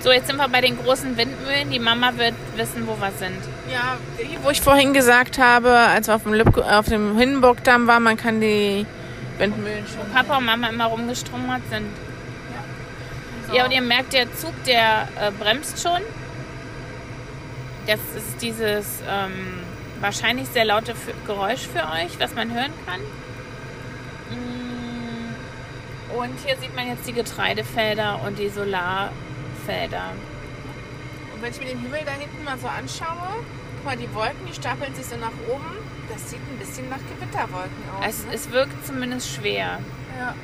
So, 0.04 0.12
jetzt 0.12 0.26
sind 0.26 0.36
wir 0.36 0.48
bei 0.48 0.60
den 0.60 0.76
großen 0.76 1.16
Windmühlen. 1.16 1.70
Die 1.70 1.78
Mama 1.78 2.12
wird 2.18 2.34
wissen, 2.56 2.86
wo 2.86 2.94
wir 3.00 3.10
sind. 3.12 3.38
Ja, 3.72 3.96
wo 4.42 4.50
ich 4.50 4.60
vorhin 4.60 4.92
gesagt 4.92 5.38
habe, 5.38 5.70
als 5.70 6.08
wir 6.08 6.16
auf 6.16 6.24
dem, 6.24 6.54
auf 6.62 6.86
dem 6.86 7.16
Hindenburgdamm 7.16 7.86
waren, 7.86 8.02
man 8.02 8.18
kann 8.18 8.38
die 8.38 8.84
Windmühlen 9.38 9.86
schon. 9.86 10.06
Papa 10.12 10.36
und 10.36 10.44
Mama 10.44 10.68
immer 10.68 10.84
rumgestrummert 10.84 11.62
sind. 11.70 11.86
Ja, 13.54 13.64
und 13.64 13.70
ihr 13.70 13.80
merkt, 13.80 14.12
der 14.12 14.30
Zug, 14.36 14.52
der 14.66 15.08
äh, 15.18 15.30
bremst 15.30 15.82
schon. 15.82 16.02
Das 17.86 18.00
ist 18.14 18.42
dieses 18.42 19.00
ähm, 19.08 19.62
wahrscheinlich 20.00 20.48
sehr 20.48 20.66
laute 20.66 20.92
F 20.92 21.14
Geräusch 21.26 21.66
für 21.66 21.90
euch, 21.92 22.18
was 22.18 22.34
man 22.34 22.52
hören 22.52 22.72
kann. 22.84 23.00
Mm, 24.28 26.18
Und 26.18 26.38
hier 26.44 26.58
sieht 26.58 26.76
man 26.76 26.88
jetzt 26.88 27.08
die 27.08 27.14
Getreidefelder 27.14 28.20
und 28.26 28.38
die 28.38 28.50
Solarfelder. 29.64 30.12
Und 31.34 31.42
wenn 31.42 31.50
ich 31.52 31.58
mir 31.58 31.66
den 31.66 31.80
Himmel 31.80 32.00
da 32.04 32.12
hinten 32.12 32.44
mal 32.44 32.58
so 32.58 32.68
anschaue, 32.68 33.44
guck 33.76 33.84
mal, 33.84 33.96
die 33.96 34.12
Wolken, 34.14 34.46
die 34.48 34.54
stapeln 34.54 34.94
sich 34.94 35.06
so 35.06 35.16
nach 35.16 35.32
oben. 35.48 35.76
Das 36.12 36.30
sieht 36.30 36.40
ein 36.40 36.58
bisschen 36.58 36.88
nach 36.90 36.98
Gewitterwolken 36.98 37.82
aus. 37.98 38.04
Es, 38.06 38.24
ne? 38.26 38.34
es 38.34 38.50
wirkt 38.50 38.86
zumindest 38.86 39.34
schwer. 39.34 39.80
ja. 40.18 40.34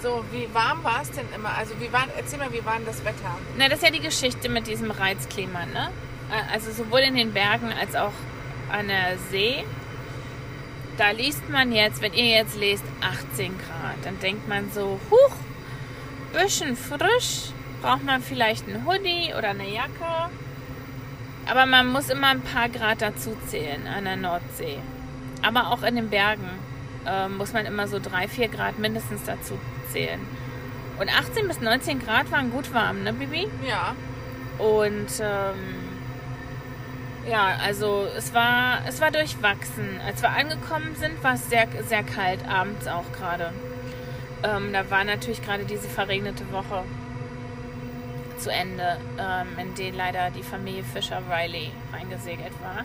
So, 0.00 0.24
wie 0.30 0.48
warm 0.54 0.84
war 0.84 1.02
es 1.02 1.10
denn 1.10 1.26
immer? 1.34 1.56
Also, 1.58 1.74
wie 1.80 1.92
war, 1.92 2.04
erzähl 2.16 2.38
mal, 2.38 2.52
wie 2.52 2.64
war 2.64 2.76
denn 2.76 2.86
das 2.86 3.04
Wetter? 3.04 3.36
Na, 3.56 3.68
das 3.68 3.78
ist 3.78 3.84
ja 3.84 3.90
die 3.90 3.98
Geschichte 3.98 4.48
mit 4.48 4.68
diesem 4.68 4.92
Reizklima, 4.92 5.66
ne? 5.66 5.90
Äh, 6.30 6.54
Also 6.54 6.70
sowohl 6.70 7.00
in 7.00 7.16
den 7.16 7.32
Bergen 7.32 7.72
als 7.72 7.96
auch 7.96 8.12
an 8.70 8.86
der 8.86 9.18
See. 9.32 9.64
Da 10.98 11.10
liest 11.10 11.48
man 11.48 11.72
jetzt, 11.72 12.00
wenn 12.00 12.12
ihr 12.12 12.26
jetzt 12.26 12.56
lest, 12.56 12.84
18 13.00 13.58
Grad, 13.58 13.96
dann 14.04 14.20
denkt 14.20 14.46
man 14.46 14.70
so, 14.70 15.00
huch, 15.10 15.34
bisschen 16.32 16.76
frisch, 16.76 17.52
braucht 17.82 18.04
man 18.04 18.22
vielleicht 18.22 18.68
einen 18.68 18.86
Hoodie 18.86 19.32
oder 19.36 19.50
eine 19.50 19.68
Jacke. 19.68 20.30
Aber 21.50 21.66
man 21.66 21.90
muss 21.90 22.10
immer 22.10 22.28
ein 22.28 22.42
paar 22.42 22.68
Grad 22.68 23.00
dazu 23.00 23.36
zählen 23.46 23.86
an 23.86 24.04
der 24.04 24.16
Nordsee. 24.16 24.78
Aber 25.42 25.68
auch 25.68 25.82
in 25.82 25.96
den 25.96 26.10
Bergen 26.10 26.48
äh, 27.06 27.28
muss 27.28 27.52
man 27.52 27.64
immer 27.64 27.88
so 27.88 27.98
drei, 27.98 28.28
vier 28.28 28.48
Grad 28.48 28.78
mindestens 28.78 29.24
dazu 29.24 29.58
zählen. 29.90 30.20
Und 30.98 31.08
18 31.08 31.46
bis 31.46 31.60
19 31.60 32.00
Grad 32.04 32.30
waren 32.32 32.50
gut 32.50 32.74
warm, 32.74 33.02
ne, 33.04 33.12
Bibi? 33.12 33.48
Ja. 33.66 33.94
Und 34.58 35.08
ähm, 35.20 35.78
ja, 37.28 37.56
also 37.64 38.06
es 38.16 38.34
war, 38.34 38.80
es 38.86 39.00
war 39.00 39.10
durchwachsen. 39.10 40.00
Als 40.04 40.22
wir 40.22 40.30
angekommen 40.30 40.96
sind, 40.96 41.22
war 41.22 41.34
es 41.34 41.48
sehr, 41.48 41.68
sehr 41.86 42.02
kalt, 42.02 42.40
abends 42.48 42.86
auch 42.88 43.10
gerade. 43.12 43.52
Ähm, 44.42 44.72
da 44.72 44.88
war 44.90 45.04
natürlich 45.04 45.42
gerade 45.42 45.64
diese 45.64 45.88
verregnete 45.88 46.50
Woche 46.52 46.84
zu 48.38 48.50
Ende, 48.52 48.98
ähm, 49.18 49.58
in 49.58 49.74
die 49.74 49.90
leider 49.90 50.30
die 50.30 50.42
Familie 50.42 50.84
Fischer 50.84 51.20
Riley 51.28 51.72
reingesegelt 51.92 52.52
war. 52.62 52.84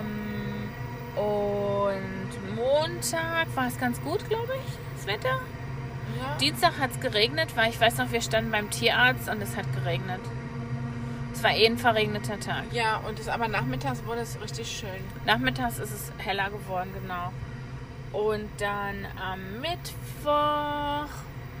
Ähm, 0.00 0.70
und 1.16 2.54
Montag 2.54 3.46
war 3.54 3.68
es 3.68 3.78
ganz 3.78 4.00
gut, 4.02 4.28
glaube 4.28 4.52
ich, 4.54 4.72
das 4.96 5.06
Wetter. 5.06 5.40
ja. 6.20 6.36
Dienstag 6.38 6.78
hat 6.78 6.90
es 6.90 7.00
geregnet, 7.00 7.56
weil 7.56 7.70
ich 7.70 7.80
weiß 7.80 7.98
noch, 7.98 8.12
wir 8.12 8.20
standen 8.20 8.50
beim 8.50 8.70
Tierarzt 8.70 9.28
und 9.28 9.42
es 9.42 9.56
hat 9.56 9.64
geregnet. 9.74 10.20
Es 11.32 11.42
war 11.42 11.52
eh 11.54 11.66
ein 11.66 11.78
verregneter 11.78 12.38
Tag. 12.40 12.64
ja, 12.72 12.96
und 12.98 13.18
es, 13.18 13.28
aber 13.28 13.48
nachmittags 13.48 14.04
wurde 14.04 14.20
es 14.20 14.40
richtig 14.40 14.68
schön. 14.68 15.04
Nachmittags 15.24 15.78
ist 15.78 15.92
es 15.92 16.12
heller 16.18 16.50
geworden, 16.50 16.90
genau. 17.00 17.32
Und 18.12 18.48
dann 18.58 19.06
am 19.20 19.60
Mittwoch 19.60 21.08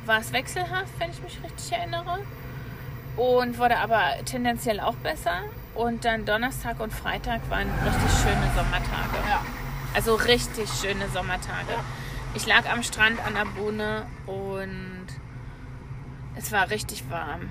war 0.06 0.20
es 0.20 0.32
wechselhaft, 0.32 0.88
wenn 0.98 1.10
ich 1.10 1.22
mich 1.22 1.38
richtig 1.42 1.72
erinnere. 1.72 2.20
Und 3.16 3.58
wurde 3.58 3.78
aber 3.78 4.12
tendenziell 4.24 4.80
auch 4.80 4.94
besser. 4.94 5.42
Und 5.74 6.04
dann 6.04 6.24
Donnerstag 6.24 6.80
und 6.80 6.92
Freitag 6.92 7.48
waren 7.50 7.68
richtig 7.84 8.10
schöne 8.22 8.50
Sommertage. 8.54 9.28
Ja. 9.28 9.44
Also 9.94 10.14
richtig 10.14 10.68
schöne 10.70 11.08
Sommertage. 11.08 11.72
Ja. 11.72 11.84
Ich 12.34 12.46
lag 12.46 12.70
am 12.70 12.82
Strand 12.82 13.24
an 13.26 13.34
der 13.34 13.44
Buhne 13.44 14.06
und 14.26 15.06
es 16.36 16.52
war 16.52 16.70
richtig 16.70 17.10
warm, 17.10 17.50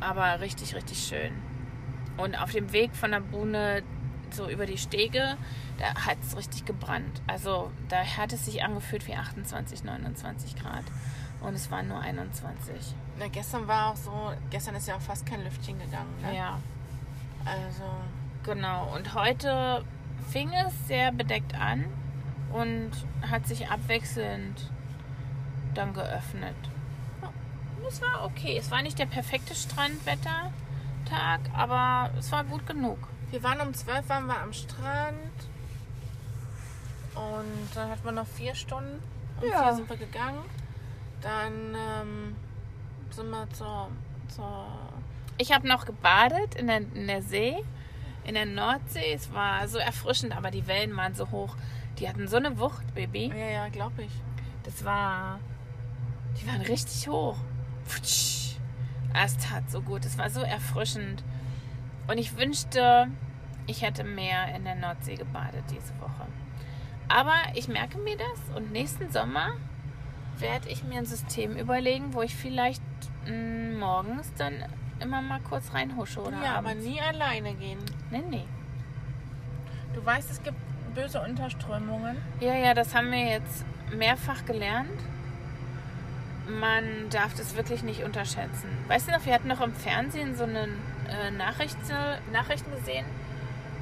aber 0.00 0.40
richtig, 0.40 0.74
richtig 0.74 0.98
schön. 0.98 1.32
Und 2.16 2.34
auf 2.40 2.52
dem 2.52 2.72
Weg 2.72 2.94
von 2.94 3.12
der 3.12 3.20
Buhne 3.20 3.82
so 4.34 4.48
über 4.48 4.66
die 4.66 4.78
Stege, 4.78 5.36
da 5.78 6.06
hat 6.06 6.18
es 6.22 6.36
richtig 6.36 6.64
gebrannt. 6.64 7.22
Also 7.26 7.70
da 7.88 8.04
hat 8.04 8.32
es 8.32 8.44
sich 8.44 8.62
angefühlt 8.62 9.06
wie 9.06 9.14
28, 9.14 9.84
29 9.84 10.56
Grad. 10.56 10.84
Und 11.40 11.54
es 11.54 11.70
waren 11.70 11.88
nur 11.88 12.00
21. 12.00 12.94
Na, 13.18 13.28
gestern 13.28 13.68
war 13.68 13.92
auch 13.92 13.96
so, 13.96 14.32
gestern 14.50 14.74
ist 14.74 14.88
ja 14.88 14.96
auch 14.96 15.00
fast 15.00 15.26
kein 15.26 15.44
Lüftchen 15.44 15.78
gegangen. 15.78 16.12
Ne? 16.22 16.36
Ja, 16.36 16.58
Also, 17.44 17.84
genau. 18.42 18.94
Und 18.94 19.14
heute 19.14 19.84
fing 20.30 20.50
es 20.52 20.88
sehr 20.88 21.12
bedeckt 21.12 21.54
an 21.54 21.84
und 22.52 22.90
hat 23.30 23.46
sich 23.46 23.68
abwechselnd 23.68 24.70
dann 25.74 25.92
geöffnet. 25.92 26.56
Es 27.86 28.00
war 28.02 28.24
okay. 28.24 28.56
Es 28.58 28.70
war 28.70 28.82
nicht 28.82 28.98
der 28.98 29.06
perfekte 29.06 29.54
Strandwettertag, 29.54 31.40
aber 31.54 32.10
es 32.18 32.32
war 32.32 32.44
gut 32.44 32.66
genug. 32.66 32.98
Wir 33.30 33.42
waren 33.42 33.60
um 33.60 33.74
12 33.74 34.08
waren 34.08 34.26
wir 34.26 34.38
am 34.38 34.52
Strand. 34.52 35.32
Und 37.14 37.68
dann 37.74 37.90
hatten 37.90 38.04
wir 38.04 38.12
noch 38.12 38.26
vier 38.26 38.54
Stunden. 38.54 39.02
Um 39.40 39.48
Ja. 39.48 39.64
vier 39.64 39.74
sind 39.76 39.88
wir 39.90 39.96
gegangen. 39.96 40.42
Dann 41.22 41.74
ähm, 41.74 42.36
sind 43.10 43.30
wir 43.30 43.48
zur, 43.52 43.88
zur 44.28 44.66
Ich 45.38 45.52
habe 45.52 45.66
noch 45.66 45.86
gebadet 45.86 46.54
in 46.56 46.66
der, 46.66 46.78
in 46.78 47.06
der 47.06 47.22
See, 47.22 47.56
in 48.24 48.34
der 48.34 48.46
Nordsee. 48.46 49.12
Es 49.14 49.32
war 49.32 49.66
so 49.68 49.78
erfrischend, 49.78 50.36
aber 50.36 50.50
die 50.50 50.66
Wellen 50.66 50.94
waren 50.96 51.14
so 51.14 51.30
hoch. 51.30 51.56
Die 51.98 52.08
hatten 52.08 52.28
so 52.28 52.36
eine 52.36 52.58
Wucht, 52.58 52.94
Baby. 52.94 53.28
Ja, 53.28 53.46
ja, 53.50 53.68
glaube 53.68 54.02
ich. 54.02 54.12
Das 54.64 54.84
war. 54.84 55.38
Die 56.38 56.46
waren 56.46 56.60
richtig 56.60 57.08
hoch. 57.08 57.38
Futsch. 57.86 58.56
Ah, 59.14 59.24
Es 59.24 59.38
tat 59.38 59.70
so 59.70 59.80
gut. 59.80 60.04
Es 60.04 60.18
war 60.18 60.28
so 60.28 60.40
erfrischend. 60.42 61.24
Und 62.08 62.18
ich 62.18 62.36
wünschte, 62.36 63.08
ich 63.66 63.82
hätte 63.82 64.04
mehr 64.04 64.54
in 64.54 64.64
der 64.64 64.76
Nordsee 64.76 65.16
gebadet 65.16 65.64
diese 65.70 65.98
Woche. 66.00 66.26
Aber 67.08 67.34
ich 67.54 67.68
merke 67.68 67.98
mir 67.98 68.16
das 68.16 68.56
und 68.56 68.72
nächsten 68.72 69.10
Sommer 69.10 69.52
werde 70.38 70.68
ich 70.68 70.84
mir 70.84 70.98
ein 70.98 71.06
System 71.06 71.56
überlegen, 71.56 72.12
wo 72.14 72.22
ich 72.22 72.34
vielleicht 72.34 72.82
mh, 73.26 73.78
morgens 73.78 74.32
dann 74.34 74.54
immer 75.00 75.22
mal 75.22 75.40
kurz 75.40 75.72
reinhusche 75.72 76.20
oder 76.20 76.42
ja, 76.42 76.54
aber 76.56 76.70
abends. 76.70 76.84
nie 76.86 77.00
alleine 77.00 77.54
gehen. 77.54 77.78
Nee, 78.10 78.22
nee. 78.28 78.44
Du 79.94 80.04
weißt, 80.04 80.30
es 80.30 80.42
gibt 80.42 80.56
böse 80.94 81.20
Unterströmungen. 81.20 82.16
Ja, 82.40 82.54
ja, 82.54 82.74
das 82.74 82.94
haben 82.94 83.10
wir 83.10 83.24
jetzt 83.24 83.64
mehrfach 83.94 84.44
gelernt. 84.44 84.90
Man 86.48 86.84
darf 87.10 87.34
das 87.34 87.56
wirklich 87.56 87.82
nicht 87.82 88.04
unterschätzen. 88.04 88.68
Weißt 88.88 89.08
du 89.08 89.12
noch, 89.12 89.24
wir 89.26 89.34
hatten 89.34 89.48
noch 89.48 89.60
im 89.60 89.74
Fernsehen 89.74 90.36
so 90.36 90.44
eine 90.44 90.68
äh, 91.08 91.30
Nachricht, 91.30 91.76
Nachrichten 92.32 92.70
gesehen 92.72 93.06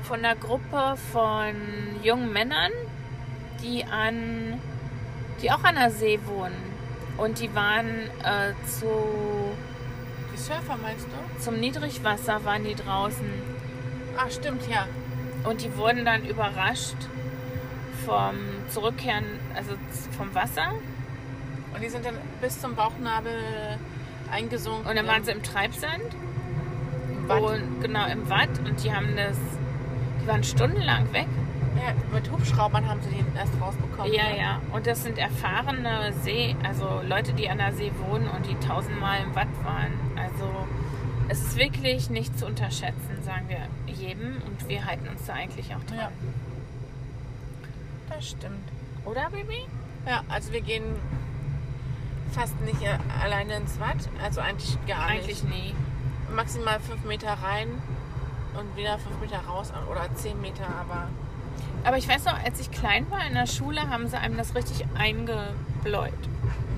von 0.04 0.18
einer 0.18 0.36
Gruppe 0.36 0.96
von 1.12 1.54
jungen 2.02 2.32
Männern, 2.32 2.70
die 3.62 3.84
an, 3.84 4.60
die 5.40 5.50
auch 5.50 5.64
an 5.64 5.76
der 5.76 5.90
See 5.90 6.20
wohnen. 6.26 6.54
Und 7.16 7.40
die 7.40 7.54
waren 7.54 8.10
äh, 8.22 8.52
zu, 8.66 8.86
Die 10.32 10.36
Surfer 10.38 10.76
meinst 10.76 11.06
du? 11.06 11.40
zum 11.40 11.58
Niedrigwasser 11.60 12.44
waren 12.44 12.64
die 12.64 12.74
draußen. 12.74 13.26
Ach, 14.16 14.30
stimmt, 14.30 14.68
ja. 14.68 14.86
Und 15.44 15.62
die 15.62 15.76
wurden 15.76 16.04
dann 16.04 16.24
überrascht 16.24 16.96
vom 18.04 18.34
Zurückkehren, 18.68 19.24
also 19.54 19.74
vom 20.16 20.34
Wasser. 20.34 20.72
Und 21.74 21.82
die 21.82 21.88
sind 21.88 22.04
dann 22.04 22.18
bis 22.40 22.60
zum 22.60 22.74
Bauchnabel 22.74 23.32
eingesunken. 24.30 24.86
Und 24.86 24.96
dann 24.96 25.06
waren 25.06 25.24
sie 25.24 25.32
im 25.32 25.42
Treibsand 25.42 26.14
im 27.24 27.42
Watt. 27.42 27.42
und 27.42 27.80
genau 27.80 28.06
im 28.06 28.28
Watt 28.28 28.58
und 28.64 28.82
die 28.82 28.92
haben 28.92 29.16
das, 29.16 29.36
die 30.22 30.26
waren 30.26 30.44
stundenlang 30.44 31.12
weg. 31.12 31.26
Ja, 31.76 31.92
mit 32.12 32.30
Hubschraubern 32.30 32.88
haben 32.88 33.00
sie 33.02 33.10
den 33.10 33.26
erst 33.36 33.52
rausbekommen. 33.60 34.12
Ja, 34.12 34.30
ne? 34.30 34.38
ja. 34.38 34.60
Und 34.72 34.86
das 34.86 35.02
sind 35.02 35.18
erfahrene 35.18 36.12
See, 36.22 36.54
also 36.62 37.00
Leute, 37.06 37.32
die 37.32 37.48
an 37.48 37.58
der 37.58 37.72
See 37.72 37.90
wohnen 38.06 38.28
und 38.28 38.46
die 38.46 38.54
tausendmal 38.66 39.20
im 39.22 39.34
Watt 39.34 39.48
waren. 39.64 39.92
Also 40.16 40.48
es 41.28 41.40
ist 41.40 41.56
wirklich 41.56 42.10
nicht 42.10 42.38
zu 42.38 42.46
unterschätzen, 42.46 43.22
sagen 43.22 43.48
wir 43.48 43.66
jedem. 43.92 44.36
Und 44.46 44.68
wir 44.68 44.84
halten 44.84 45.08
uns 45.08 45.26
da 45.26 45.34
eigentlich 45.34 45.74
auch 45.74 45.82
dran. 45.84 45.98
Ja. 45.98 46.10
Das 48.08 48.28
stimmt. 48.28 48.68
Oder, 49.04 49.28
Baby? 49.30 49.66
Ja, 50.06 50.22
also 50.28 50.52
wir 50.52 50.60
gehen 50.60 50.84
fast 52.32 52.58
nicht 52.60 52.82
äh, 52.82 52.98
alleine 53.22 53.56
ins 53.56 53.80
Watt. 53.80 54.08
Also 54.22 54.40
eigentlich 54.40 54.76
gar 54.86 55.06
Eigentlich 55.06 55.42
nicht. 55.44 55.48
nie. 55.48 55.74
Maximal 56.34 56.80
fünf 56.80 57.04
Meter 57.04 57.28
rein 57.42 57.68
und 58.58 58.76
wieder 58.76 58.98
fünf 58.98 59.20
Meter 59.20 59.38
raus 59.46 59.72
oder 59.90 60.14
zehn 60.14 60.40
Meter, 60.40 60.66
aber 60.80 61.08
Aber 61.84 61.96
ich 61.98 62.08
weiß 62.08 62.24
noch, 62.26 62.42
als 62.44 62.60
ich 62.60 62.70
klein 62.70 63.10
war 63.10 63.26
in 63.26 63.34
der 63.34 63.46
Schule, 63.46 63.88
haben 63.90 64.08
sie 64.08 64.16
einem 64.18 64.36
das 64.36 64.54
richtig 64.54 64.86
eingebläut 64.96 66.12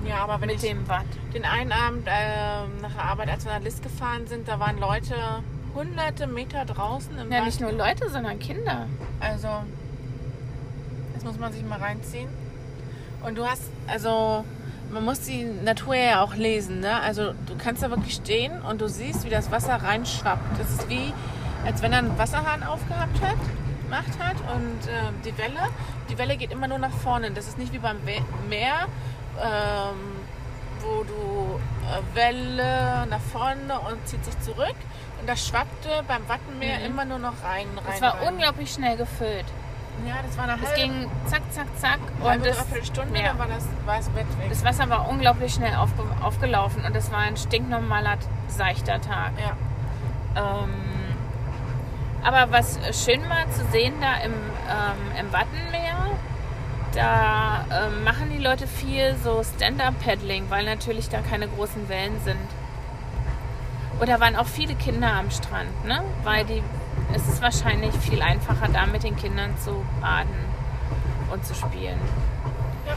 ja, 0.07 0.17
aber 0.19 0.39
wenn 0.41 0.47
mit 0.47 0.55
ich 0.57 0.69
dem 0.69 0.87
Watt. 0.87 1.05
den 1.33 1.43
einen 1.45 1.71
Abend 1.71 2.07
äh, 2.07 2.81
nach 2.81 2.93
der 2.93 3.03
Arbeit, 3.03 3.29
als 3.29 3.45
wir 3.45 3.51
nach 3.53 3.61
List 3.61 3.83
gefahren 3.83 4.25
sind, 4.27 4.47
da 4.47 4.59
waren 4.59 4.79
Leute 4.79 5.15
hunderte 5.75 6.27
Meter 6.27 6.65
draußen 6.65 7.17
im 7.17 7.31
Ja, 7.31 7.39
Watt. 7.39 7.45
nicht 7.45 7.61
nur 7.61 7.71
Leute, 7.71 8.09
sondern 8.09 8.39
Kinder. 8.39 8.87
Also, 9.19 9.49
das 11.13 11.23
muss 11.23 11.37
man 11.37 11.51
sich 11.51 11.63
mal 11.63 11.79
reinziehen. 11.79 12.29
Und 13.25 13.37
du 13.37 13.45
hast, 13.45 13.63
also, 13.87 14.45
man 14.91 15.03
muss 15.05 15.21
die 15.21 15.43
Natur 15.43 15.95
ja 15.95 16.21
auch 16.21 16.35
lesen, 16.35 16.79
ne? 16.79 16.99
Also, 17.01 17.33
du 17.45 17.57
kannst 17.57 17.83
da 17.83 17.89
wirklich 17.89 18.15
stehen 18.15 18.61
und 18.61 18.81
du 18.81 18.87
siehst, 18.87 19.25
wie 19.25 19.29
das 19.29 19.51
Wasser 19.51 19.75
reinschwappt. 19.75 20.59
Das 20.59 20.69
ist 20.71 20.89
wie, 20.89 21.13
als 21.65 21.81
wenn 21.81 21.91
er 21.93 21.99
einen 21.99 22.17
Wasserhahn 22.17 22.63
aufgehabt 22.63 23.21
hat, 23.21 23.37
gemacht 23.83 24.19
hat 24.19 24.35
und 24.55 24.87
äh, 24.87 25.11
die 25.25 25.37
Welle, 25.37 25.59
die 26.09 26.17
Welle 26.17 26.37
geht 26.37 26.51
immer 26.51 26.67
nur 26.67 26.77
nach 26.79 26.91
vorne. 26.91 27.31
Das 27.31 27.47
ist 27.47 27.57
nicht 27.57 27.73
wie 27.73 27.79
beim 27.79 27.97
We 28.05 28.21
Meer, 28.49 28.87
ähm, 29.41 29.97
wo 30.81 31.03
du 31.03 31.59
äh, 31.87 32.15
Welle 32.15 33.07
nach 33.09 33.21
vorne 33.31 33.79
und 33.89 34.07
zieht 34.07 34.23
sich 34.25 34.39
zurück. 34.41 34.75
Und 35.19 35.27
das 35.27 35.47
schwappte 35.47 35.89
beim 36.07 36.27
Wattenmeer 36.29 36.79
Mhm. 36.79 36.85
immer 36.85 37.05
nur 37.05 37.19
noch 37.19 37.43
rein, 37.43 37.67
rein, 37.77 37.93
Es 37.95 38.01
war 38.01 38.15
rein. 38.19 38.33
unglaublich 38.33 38.71
schnell 38.71 38.97
gefüllt. 38.97 39.45
Ja, 40.05 40.15
das 40.25 40.37
war 40.37 40.43
eine 40.45 40.61
Es 40.61 40.69
halbe, 40.69 40.81
ging 40.81 41.11
zack, 41.25 41.41
zack, 41.51 41.67
zack. 41.77 41.99
Und 42.19 42.29
halbe 42.29 42.45
das, 42.45 42.57
dreiviertel 42.57 42.85
Stunde, 42.85 43.19
ja. 43.19 43.27
dann 43.27 43.39
war 43.39 43.47
das, 43.47 43.65
war 43.85 43.97
das 43.97 44.09
Bett 44.09 44.27
weg. 44.37 44.49
das 44.49 44.63
Wasser 44.63 44.89
war 44.89 45.09
unglaublich 45.09 45.53
schnell 45.53 45.75
aufge, 45.75 46.03
aufgelaufen 46.21 46.83
und 46.85 46.95
es 46.95 47.11
war 47.11 47.19
ein 47.19 47.37
stinknormaler, 47.37 48.17
seichter 48.47 49.01
Tag. 49.01 49.31
ja. 49.39 49.55
Ähm, 50.35 50.73
aber 52.23 52.51
was 52.51 52.77
schön 53.05 53.21
war 53.29 53.49
zu 53.51 53.65
sehen 53.71 53.93
da 54.01 54.15
im, 54.17 54.33
ähm, 54.33 55.17
im 55.19 55.31
Wattenmeer, 55.31 56.07
da 56.93 57.65
ähm, 57.71 58.03
machen 58.03 58.29
die 58.29 58.37
Leute 58.37 58.67
viel 58.67 59.15
so 59.23 59.43
Stand-Up-Paddling, 59.43 60.49
weil 60.49 60.65
natürlich 60.65 61.09
da 61.09 61.21
keine 61.21 61.47
großen 61.47 61.87
Wellen 61.89 62.19
sind. 62.23 62.37
Und 63.99 64.09
da 64.09 64.19
waren 64.19 64.35
auch 64.35 64.45
viele 64.45 64.75
Kinder 64.75 65.13
am 65.13 65.31
Strand, 65.31 65.85
ne? 65.85 66.03
Weil 66.23 66.45
die 66.45 66.61
ist 67.15 67.27
es 67.27 67.41
wahrscheinlich 67.41 67.93
viel 67.95 68.21
einfacher, 68.21 68.67
da 68.71 68.85
mit 68.85 69.03
den 69.03 69.15
Kindern 69.15 69.57
zu 69.57 69.85
baden 70.01 70.35
und 71.31 71.45
zu 71.45 71.53
spielen. 71.55 71.99
Ja. 72.85 72.93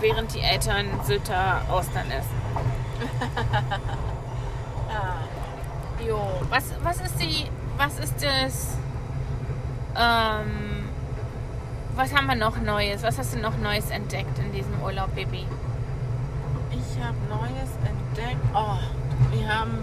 Während 0.00 0.34
die 0.34 0.40
Eltern 0.40 0.86
Sylter 1.04 1.62
Austern 1.68 2.10
essen. 2.10 2.40
Jo, 6.06 6.18
was, 6.50 6.64
was 6.82 7.00
ist 7.00 7.20
die, 7.20 7.46
was 7.76 7.98
ist 8.00 8.16
das, 8.16 8.76
ähm, 9.96 10.88
was 11.94 12.12
haben 12.12 12.26
wir 12.26 12.34
noch 12.34 12.60
Neues? 12.60 13.04
Was 13.04 13.18
hast 13.18 13.34
du 13.34 13.38
noch 13.38 13.56
Neues 13.58 13.88
entdeckt 13.90 14.36
in 14.38 14.50
diesem 14.52 14.82
Urlaub, 14.82 15.14
Baby? 15.14 15.46
Ich 16.70 17.04
habe 17.04 17.16
Neues 17.28 17.70
entdeckt. 17.86 18.40
Oh, 18.52 18.78
wir 19.30 19.48
haben 19.48 19.78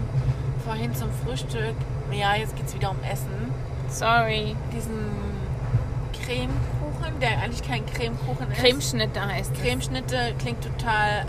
vorhin 0.66 0.94
zum 0.94 1.08
Frühstück, 1.24 1.74
ja, 2.12 2.34
jetzt 2.34 2.54
geht 2.54 2.66
es 2.66 2.74
wieder 2.74 2.90
um 2.90 3.02
Essen, 3.02 3.50
Sorry. 3.90 4.56
diesen 4.72 5.10
Cremekuchen, 6.12 7.20
der 7.20 7.42
eigentlich 7.42 7.62
kein 7.62 7.84
Cremekuchen 7.86 8.50
ist. 8.50 8.60
Cremeschnitte 8.60 9.20
heißt 9.20 9.52
es. 9.54 9.62
Cremeschnitte 9.62 10.34
klingt 10.38 10.62
total 10.62 11.26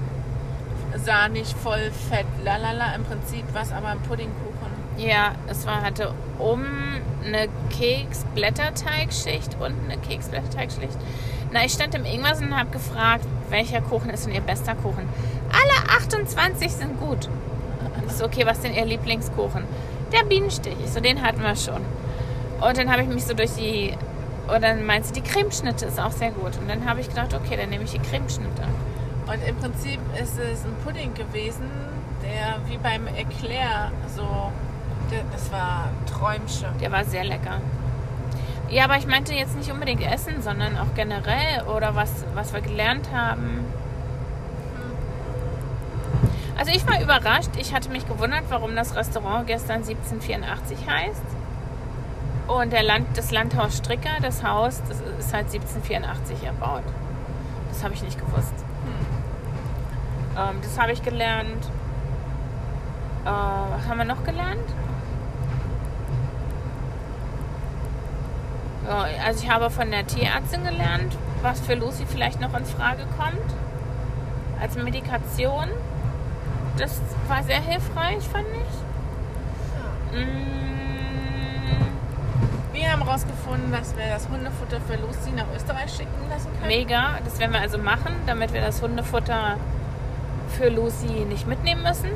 sahnig, 0.96 1.56
voll 1.56 1.92
fett, 2.10 2.26
lalala. 2.44 2.94
Im 2.96 3.04
Prinzip 3.04 3.44
was 3.54 3.72
aber 3.72 3.88
ein 3.88 4.00
Puddingkuchen. 4.02 4.52
Ja, 4.98 5.34
es 5.48 5.66
war, 5.66 5.82
hatte 5.82 6.14
oben 6.38 7.02
eine 7.26 7.48
Keksblätterteigschicht 7.70 9.56
und 9.60 9.74
eine 9.86 9.98
Keksblätterteigschicht. 9.98 10.98
Na, 11.52 11.66
ich 11.66 11.74
stand 11.74 11.96
im 11.96 12.06
Irgendwas 12.06 12.42
und 12.42 12.56
habe 12.58 12.70
gefragt, 12.70 13.26
welcher 13.50 13.82
Kuchen 13.82 14.10
ist 14.10 14.26
denn 14.26 14.34
Ihr 14.34 14.42
bester 14.42 14.76
Kuchen? 14.76 15.08
Alle 15.52 15.98
28 15.98 16.72
sind 16.72 17.00
gut. 17.00 17.30
Ich 18.08 18.14
so, 18.14 18.26
okay, 18.26 18.46
was 18.46 18.58
ist 18.58 18.66
denn 18.66 18.74
Ihr 18.74 18.86
Lieblingskuchen? 18.86 19.64
Der 20.12 20.24
Bienenstich. 20.24 20.76
Ich 20.84 20.92
so, 20.92 21.00
den 21.00 21.22
hatten 21.22 21.42
wir 21.42 21.56
schon. 21.56 21.82
Und 22.62 22.78
dann 22.78 22.92
habe 22.92 23.02
ich 23.02 23.08
mich 23.08 23.26
so 23.26 23.34
durch 23.34 23.52
die... 23.56 23.94
Und 24.48 24.64
dann 24.64 24.86
meinte 24.86 25.08
sie, 25.08 25.14
die 25.14 25.22
Cremeschnitte 25.22 25.86
ist 25.86 26.00
auch 26.00 26.12
sehr 26.12 26.32
gut. 26.32 26.58
Und 26.58 26.70
dann 26.70 26.88
habe 26.88 27.00
ich 27.00 27.10
gedacht, 27.10 27.34
okay, 27.34 27.58
dann 27.58 27.70
nehme 27.70 27.84
ich 27.84 27.92
die 27.92 28.00
Cremeschnitte. 28.00 28.64
Und 29.26 29.48
im 29.48 29.56
Prinzip 29.58 30.00
ist 30.22 30.38
es 30.38 30.64
ein 30.66 30.74
Pudding 30.84 31.14
gewesen, 31.14 31.70
der 32.22 32.58
wie 32.68 32.78
beim 32.78 33.08
Eclair 33.08 33.92
so. 34.16 34.52
Das 35.32 35.52
war 35.52 35.90
ein 35.90 36.06
Träumchen. 36.06 36.70
Der 36.80 36.92
war 36.92 37.04
sehr 37.04 37.26
lecker. 37.26 37.60
Ja, 38.70 38.86
aber 38.86 38.96
ich 38.96 39.06
meinte 39.06 39.34
jetzt 39.34 39.58
nicht 39.58 39.70
unbedingt 39.70 40.02
Essen, 40.02 40.42
sondern 40.42 40.78
auch 40.78 40.94
generell 40.96 41.64
oder 41.76 41.96
was, 41.96 42.26
was 42.34 42.54
wir 42.54 42.62
gelernt 42.62 43.10
haben. 43.14 43.66
Also 46.58 46.72
ich 46.72 46.88
war 46.88 47.02
überrascht. 47.02 47.50
Ich 47.58 47.74
hatte 47.74 47.90
mich 47.90 48.08
gewundert, 48.08 48.44
warum 48.50 48.76
das 48.76 48.96
Restaurant 48.96 49.48
gestern 49.48 49.84
1784 49.84 50.90
heißt. 50.90 51.41
Und 52.48 52.74
der 52.74 52.84
Land, 52.84 53.08
das 53.16 53.32
Landhaus 53.32 53.78
Stricker, 53.78 54.20
das 54.22 54.44
Haus, 54.44 54.82
das 54.88 55.00
ist 55.00 55.34
halt 55.34 55.46
1784 55.46 56.44
erbaut. 56.44 56.84
Das 57.70 57.84
habe 57.84 57.94
ich 57.94 58.04
nicht 58.04 58.20
gewusst. 58.20 58.54
Ähm, 60.38 60.58
das 60.62 60.80
habe 60.80 60.92
ich 60.92 61.04
gelernt. 61.04 61.66
Äh, 63.26 63.30
was 63.30 63.88
haben 63.88 63.98
wir 63.98 64.06
noch 64.06 64.24
gelernt? 64.24 64.68
Ja, 68.88 69.06
also 69.26 69.44
ich 69.44 69.50
habe 69.50 69.70
von 69.70 69.92
der 69.92 70.08
Tierärztin 70.08 70.64
gelernt, 70.64 71.16
was 71.42 71.60
für 71.60 71.76
Lucy 71.76 72.06
vielleicht 72.06 72.42
noch 72.42 72.54
in 72.58 72.66
Frage 72.66 73.06
kommt. 73.18 73.56
Als 74.60 74.76
Medikation. 74.76 75.70
Das 76.78 77.02
war 77.28 77.44
sehr 77.44 77.62
hilfreich, 77.62 78.24
fand 78.28 78.48
ich. 78.54 80.18
Mm, 80.18 80.71
Wir 82.74 82.90
haben 82.90 83.04
herausgefunden, 83.04 83.72
dass 83.72 83.96
wir 83.98 84.06
das 84.10 84.30
Hundefutter 84.30 84.80
für 84.82 84.96
Lucy 84.96 85.32
nach 85.36 85.46
Österreich 85.54 85.92
schicken 85.92 86.30
lassen 86.30 86.50
können. 86.54 86.68
mega. 86.68 87.18
Das 87.26 87.38
werden 87.40 87.52
wir 87.52 87.60
also 87.60 87.78
machen, 87.78 88.16
damit 88.28 88.54
wir 88.54 88.62
das 88.62 88.82
Hundefutter 88.82 89.58
für 90.58 90.70
Lucy 90.70 91.26
nicht 91.28 91.48
mitnehmen 91.48 91.84
müssen. 91.84 92.12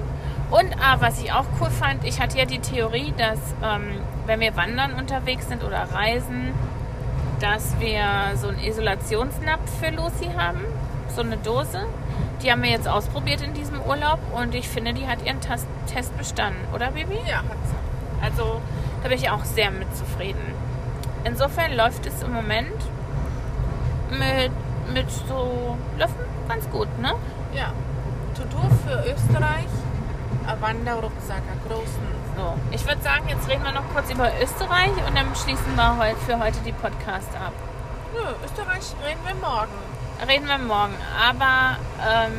Und 0.52 0.76
ah, 0.80 0.98
was 1.00 1.22
ich 1.22 1.34
auch 1.34 1.46
cool 1.60 1.70
fand, 1.70 2.06
ich 2.06 2.22
hatte 2.22 2.38
ja 2.38 2.46
die 2.46 2.60
Theorie, 2.60 3.14
dass 3.18 3.40
ähm, 3.64 4.00
wenn 4.26 4.40
wir 4.40 4.56
wandern 4.56 4.94
unterwegs 4.94 5.50
sind 5.50 5.64
oder 5.64 5.88
reisen, 5.92 6.54
dass 7.42 7.78
wir 7.80 8.06
so 8.36 8.48
einen 8.48 8.60
Isolationsnapf 8.60 9.80
für 9.80 9.90
Lucy 9.90 10.30
haben, 10.38 10.62
so 11.14 11.22
eine 11.22 11.38
Dose. 11.38 11.86
Die 12.42 12.52
haben 12.52 12.64
wir 12.64 12.70
jetzt 12.70 12.88
ausprobiert 12.88 13.42
in 13.42 13.54
diesem 13.54 13.82
Urlaub 13.82 14.20
und 14.34 14.56
ich 14.56 14.70
finde, 14.70 14.94
die 14.94 15.08
hat 15.08 15.26
ihren 15.26 15.40
Test 15.42 16.18
bestanden, 16.18 16.60
oder 16.74 16.92
Baby? 16.92 17.18
Ja, 17.28 17.38
hat 17.38 17.58
sie. 17.66 17.76
Also 18.24 18.62
da 19.06 19.10
bin 19.10 19.20
ich 19.20 19.30
auch 19.30 19.46
sehr 19.46 19.70
mit 19.70 19.96
zufrieden. 19.96 20.42
Insofern 21.26 21.76
läuft 21.76 22.08
es 22.08 22.24
im 22.24 22.34
Moment 22.34 22.74
mit, 24.10 24.52
mit 24.96 25.12
so 25.12 25.78
läuft 26.00 26.16
ganz 26.50 26.68
gut, 26.72 26.88
ne? 27.00 27.14
Ja. 27.54 27.72
To-Do 28.36 28.68
für 28.84 29.14
Österreich. 29.14 29.68
Wanderrucksack, 30.60 31.44
großen. 31.68 32.08
So, 32.36 32.54
ich 32.72 32.84
würde 32.88 33.02
sagen, 33.04 33.30
jetzt 33.30 33.48
reden 33.48 33.64
wir 33.64 33.74
noch 33.74 33.88
kurz 33.94 34.10
über 34.12 34.32
Österreich 34.42 34.92
und 35.08 35.16
dann 35.16 35.36
schließen 35.36 35.76
wir 35.76 35.98
heute 35.98 36.18
für 36.22 36.40
heute 36.40 36.58
die 36.66 36.72
Podcast 36.72 37.30
ab. 37.36 37.54
Nö, 38.12 38.22
Österreich 38.44 38.96
reden 39.06 39.22
wir 39.24 39.36
morgen. 39.36 39.72
Reden 40.28 40.48
wir 40.48 40.58
morgen. 40.58 40.96
Aber 41.30 41.78
ähm, 42.02 42.34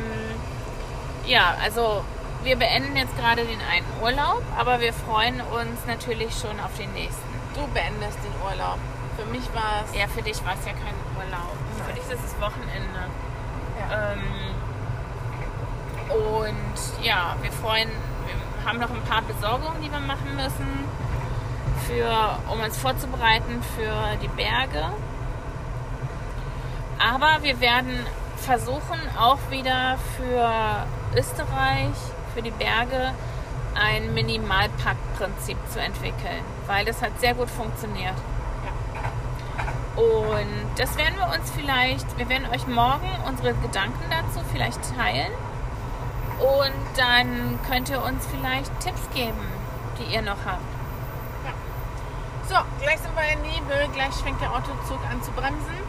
ja, 1.25 1.55
also 1.63 2.03
wir 2.47 2.55
beenden 2.55 2.95
jetzt 2.95 3.13
gerade 3.17 3.43
den 3.43 3.59
einen 3.59 3.85
Urlaub, 4.01 4.41
aber 4.57 4.79
wir 4.79 4.93
freuen 4.93 5.41
uns 5.41 5.85
natürlich 5.85 6.33
schon 6.33 6.57
auf 6.61 6.77
den 6.77 6.93
nächsten. 6.93 7.27
Du 7.53 7.67
beendest 7.73 8.17
den 8.23 8.31
Urlaub. 8.41 8.79
Für 9.17 9.25
mich 9.25 9.43
war 9.53 9.83
es. 9.83 9.93
Ja, 9.93 10.07
für 10.07 10.21
dich 10.21 10.43
war 10.45 10.53
es 10.53 10.65
ja 10.65 10.71
kein 10.71 10.95
Urlaub. 11.17 11.51
Für 11.85 11.91
dich 11.91 12.03
ist 12.03 12.23
es 12.23 12.39
Wochenende. 12.39 13.03
Ja. 13.77 14.13
Ähm, 14.13 14.55
und 16.09 17.03
ja, 17.05 17.35
wir 17.41 17.51
freuen, 17.51 17.89
wir 17.89 18.65
haben 18.65 18.79
noch 18.79 18.91
ein 18.91 19.03
paar 19.03 19.23
Besorgungen, 19.23 19.81
die 19.81 19.91
wir 19.91 19.99
machen 19.99 20.33
müssen, 20.37 20.85
für, 21.85 22.39
um 22.49 22.61
uns 22.61 22.77
vorzubereiten 22.77 23.61
für 23.75 24.15
die 24.21 24.29
Berge. 24.29 24.85
Aber 26.97 27.43
wir 27.43 27.59
werden 27.59 28.05
versuchen, 28.37 29.01
auch 29.19 29.39
wieder 29.49 29.97
für 30.15 30.85
Österreich, 31.13 31.95
für 32.37 32.43
die 32.43 32.51
Berge, 32.51 33.13
ein 33.73 34.13
Minimalpackprinzip 34.13 35.57
zu 35.71 35.79
entwickeln, 35.79 36.43
weil 36.67 36.85
das 36.85 37.01
hat 37.01 37.19
sehr 37.19 37.33
gut 37.33 37.49
funktioniert. 37.49 38.13
Und 39.95 40.69
das 40.77 40.95
werden 40.97 41.15
wir 41.17 41.33
uns 41.35 41.49
vielleicht, 41.49 42.05
wir 42.19 42.29
werden 42.29 42.47
euch 42.53 42.67
morgen 42.67 43.09
unsere 43.27 43.55
Gedanken 43.55 44.05
dazu 44.11 44.45
vielleicht 44.51 44.79
teilen. 44.95 45.31
Und 46.37 46.85
dann 46.95 47.57
könnt 47.67 47.89
ihr 47.89 48.03
uns 48.03 48.23
vielleicht 48.27 48.69
Tipps 48.81 49.01
geben, 49.15 49.47
die 49.97 50.13
ihr 50.13 50.21
noch 50.21 50.37
habt. 50.45 50.61
So, 52.47 52.57
gleich 52.83 52.99
sind 52.99 53.15
wir 53.15 53.33
in 53.33 53.41
Nebel. 53.41 53.87
Gleich 53.95 54.13
fängt 54.13 54.39
der 54.41 54.51
Autozug 54.51 54.99
an 55.09 55.23
zu 55.23 55.31
bremsen. 55.31 55.79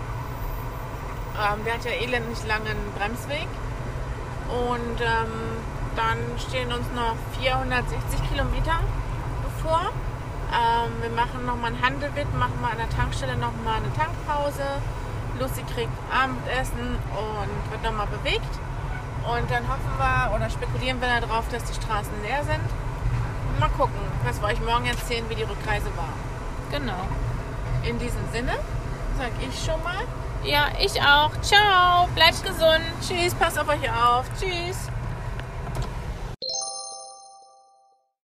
Ähm, 1.36 1.64
der 1.66 1.74
hat 1.74 1.84
ja 1.84 1.90
elendig 1.90 2.38
langen 2.46 2.78
Bremsweg. 2.96 3.48
Und 4.48 5.00
ähm, 5.02 5.57
dann 5.96 6.18
stehen 6.38 6.72
uns 6.72 6.86
noch 6.94 7.16
460 7.40 8.30
Kilometer 8.30 8.80
bevor. 9.42 9.90
Ähm, 10.50 10.92
wir 11.02 11.10
machen 11.10 11.44
nochmal 11.44 11.72
einen 11.72 11.82
Handelwit, 11.82 12.32
machen 12.34 12.58
wir 12.60 12.70
an 12.70 12.78
der 12.78 12.88
Tankstelle 12.90 13.36
nochmal 13.36 13.76
eine 13.76 13.92
Tankpause. 13.94 14.64
Lucy 15.38 15.62
kriegt 15.74 15.92
Abendessen 16.10 16.96
und 17.12 17.70
wird 17.70 17.82
nochmal 17.82 18.06
bewegt. 18.06 18.52
Und 19.28 19.50
dann 19.50 19.68
hoffen 19.68 19.92
wir 19.98 20.34
oder 20.34 20.48
spekulieren 20.48 21.00
wir 21.00 21.20
darauf, 21.20 21.44
dass 21.50 21.64
die 21.64 21.74
Straßen 21.74 22.12
leer 22.22 22.42
sind. 22.44 22.64
Mal 23.60 23.68
gucken, 23.70 24.00
was 24.24 24.40
wir 24.40 24.48
euch 24.48 24.60
morgen 24.60 24.86
erzählen, 24.86 25.24
wie 25.28 25.34
die 25.34 25.42
Rückreise 25.42 25.90
war. 25.96 26.12
Genau. 26.70 27.06
In 27.82 27.98
diesem 27.98 28.26
Sinne 28.32 28.52
sage 29.16 29.32
ich 29.40 29.64
schon 29.64 29.82
mal 29.82 30.04
Ja, 30.44 30.68
ich 30.80 31.00
auch. 31.02 31.30
Ciao. 31.42 32.08
Bleibt 32.14 32.42
gesund. 32.42 32.84
Tschüss, 33.00 33.34
passt 33.34 33.58
auf 33.58 33.68
euch 33.68 33.90
auf. 33.90 34.24
Tschüss. 34.38 34.88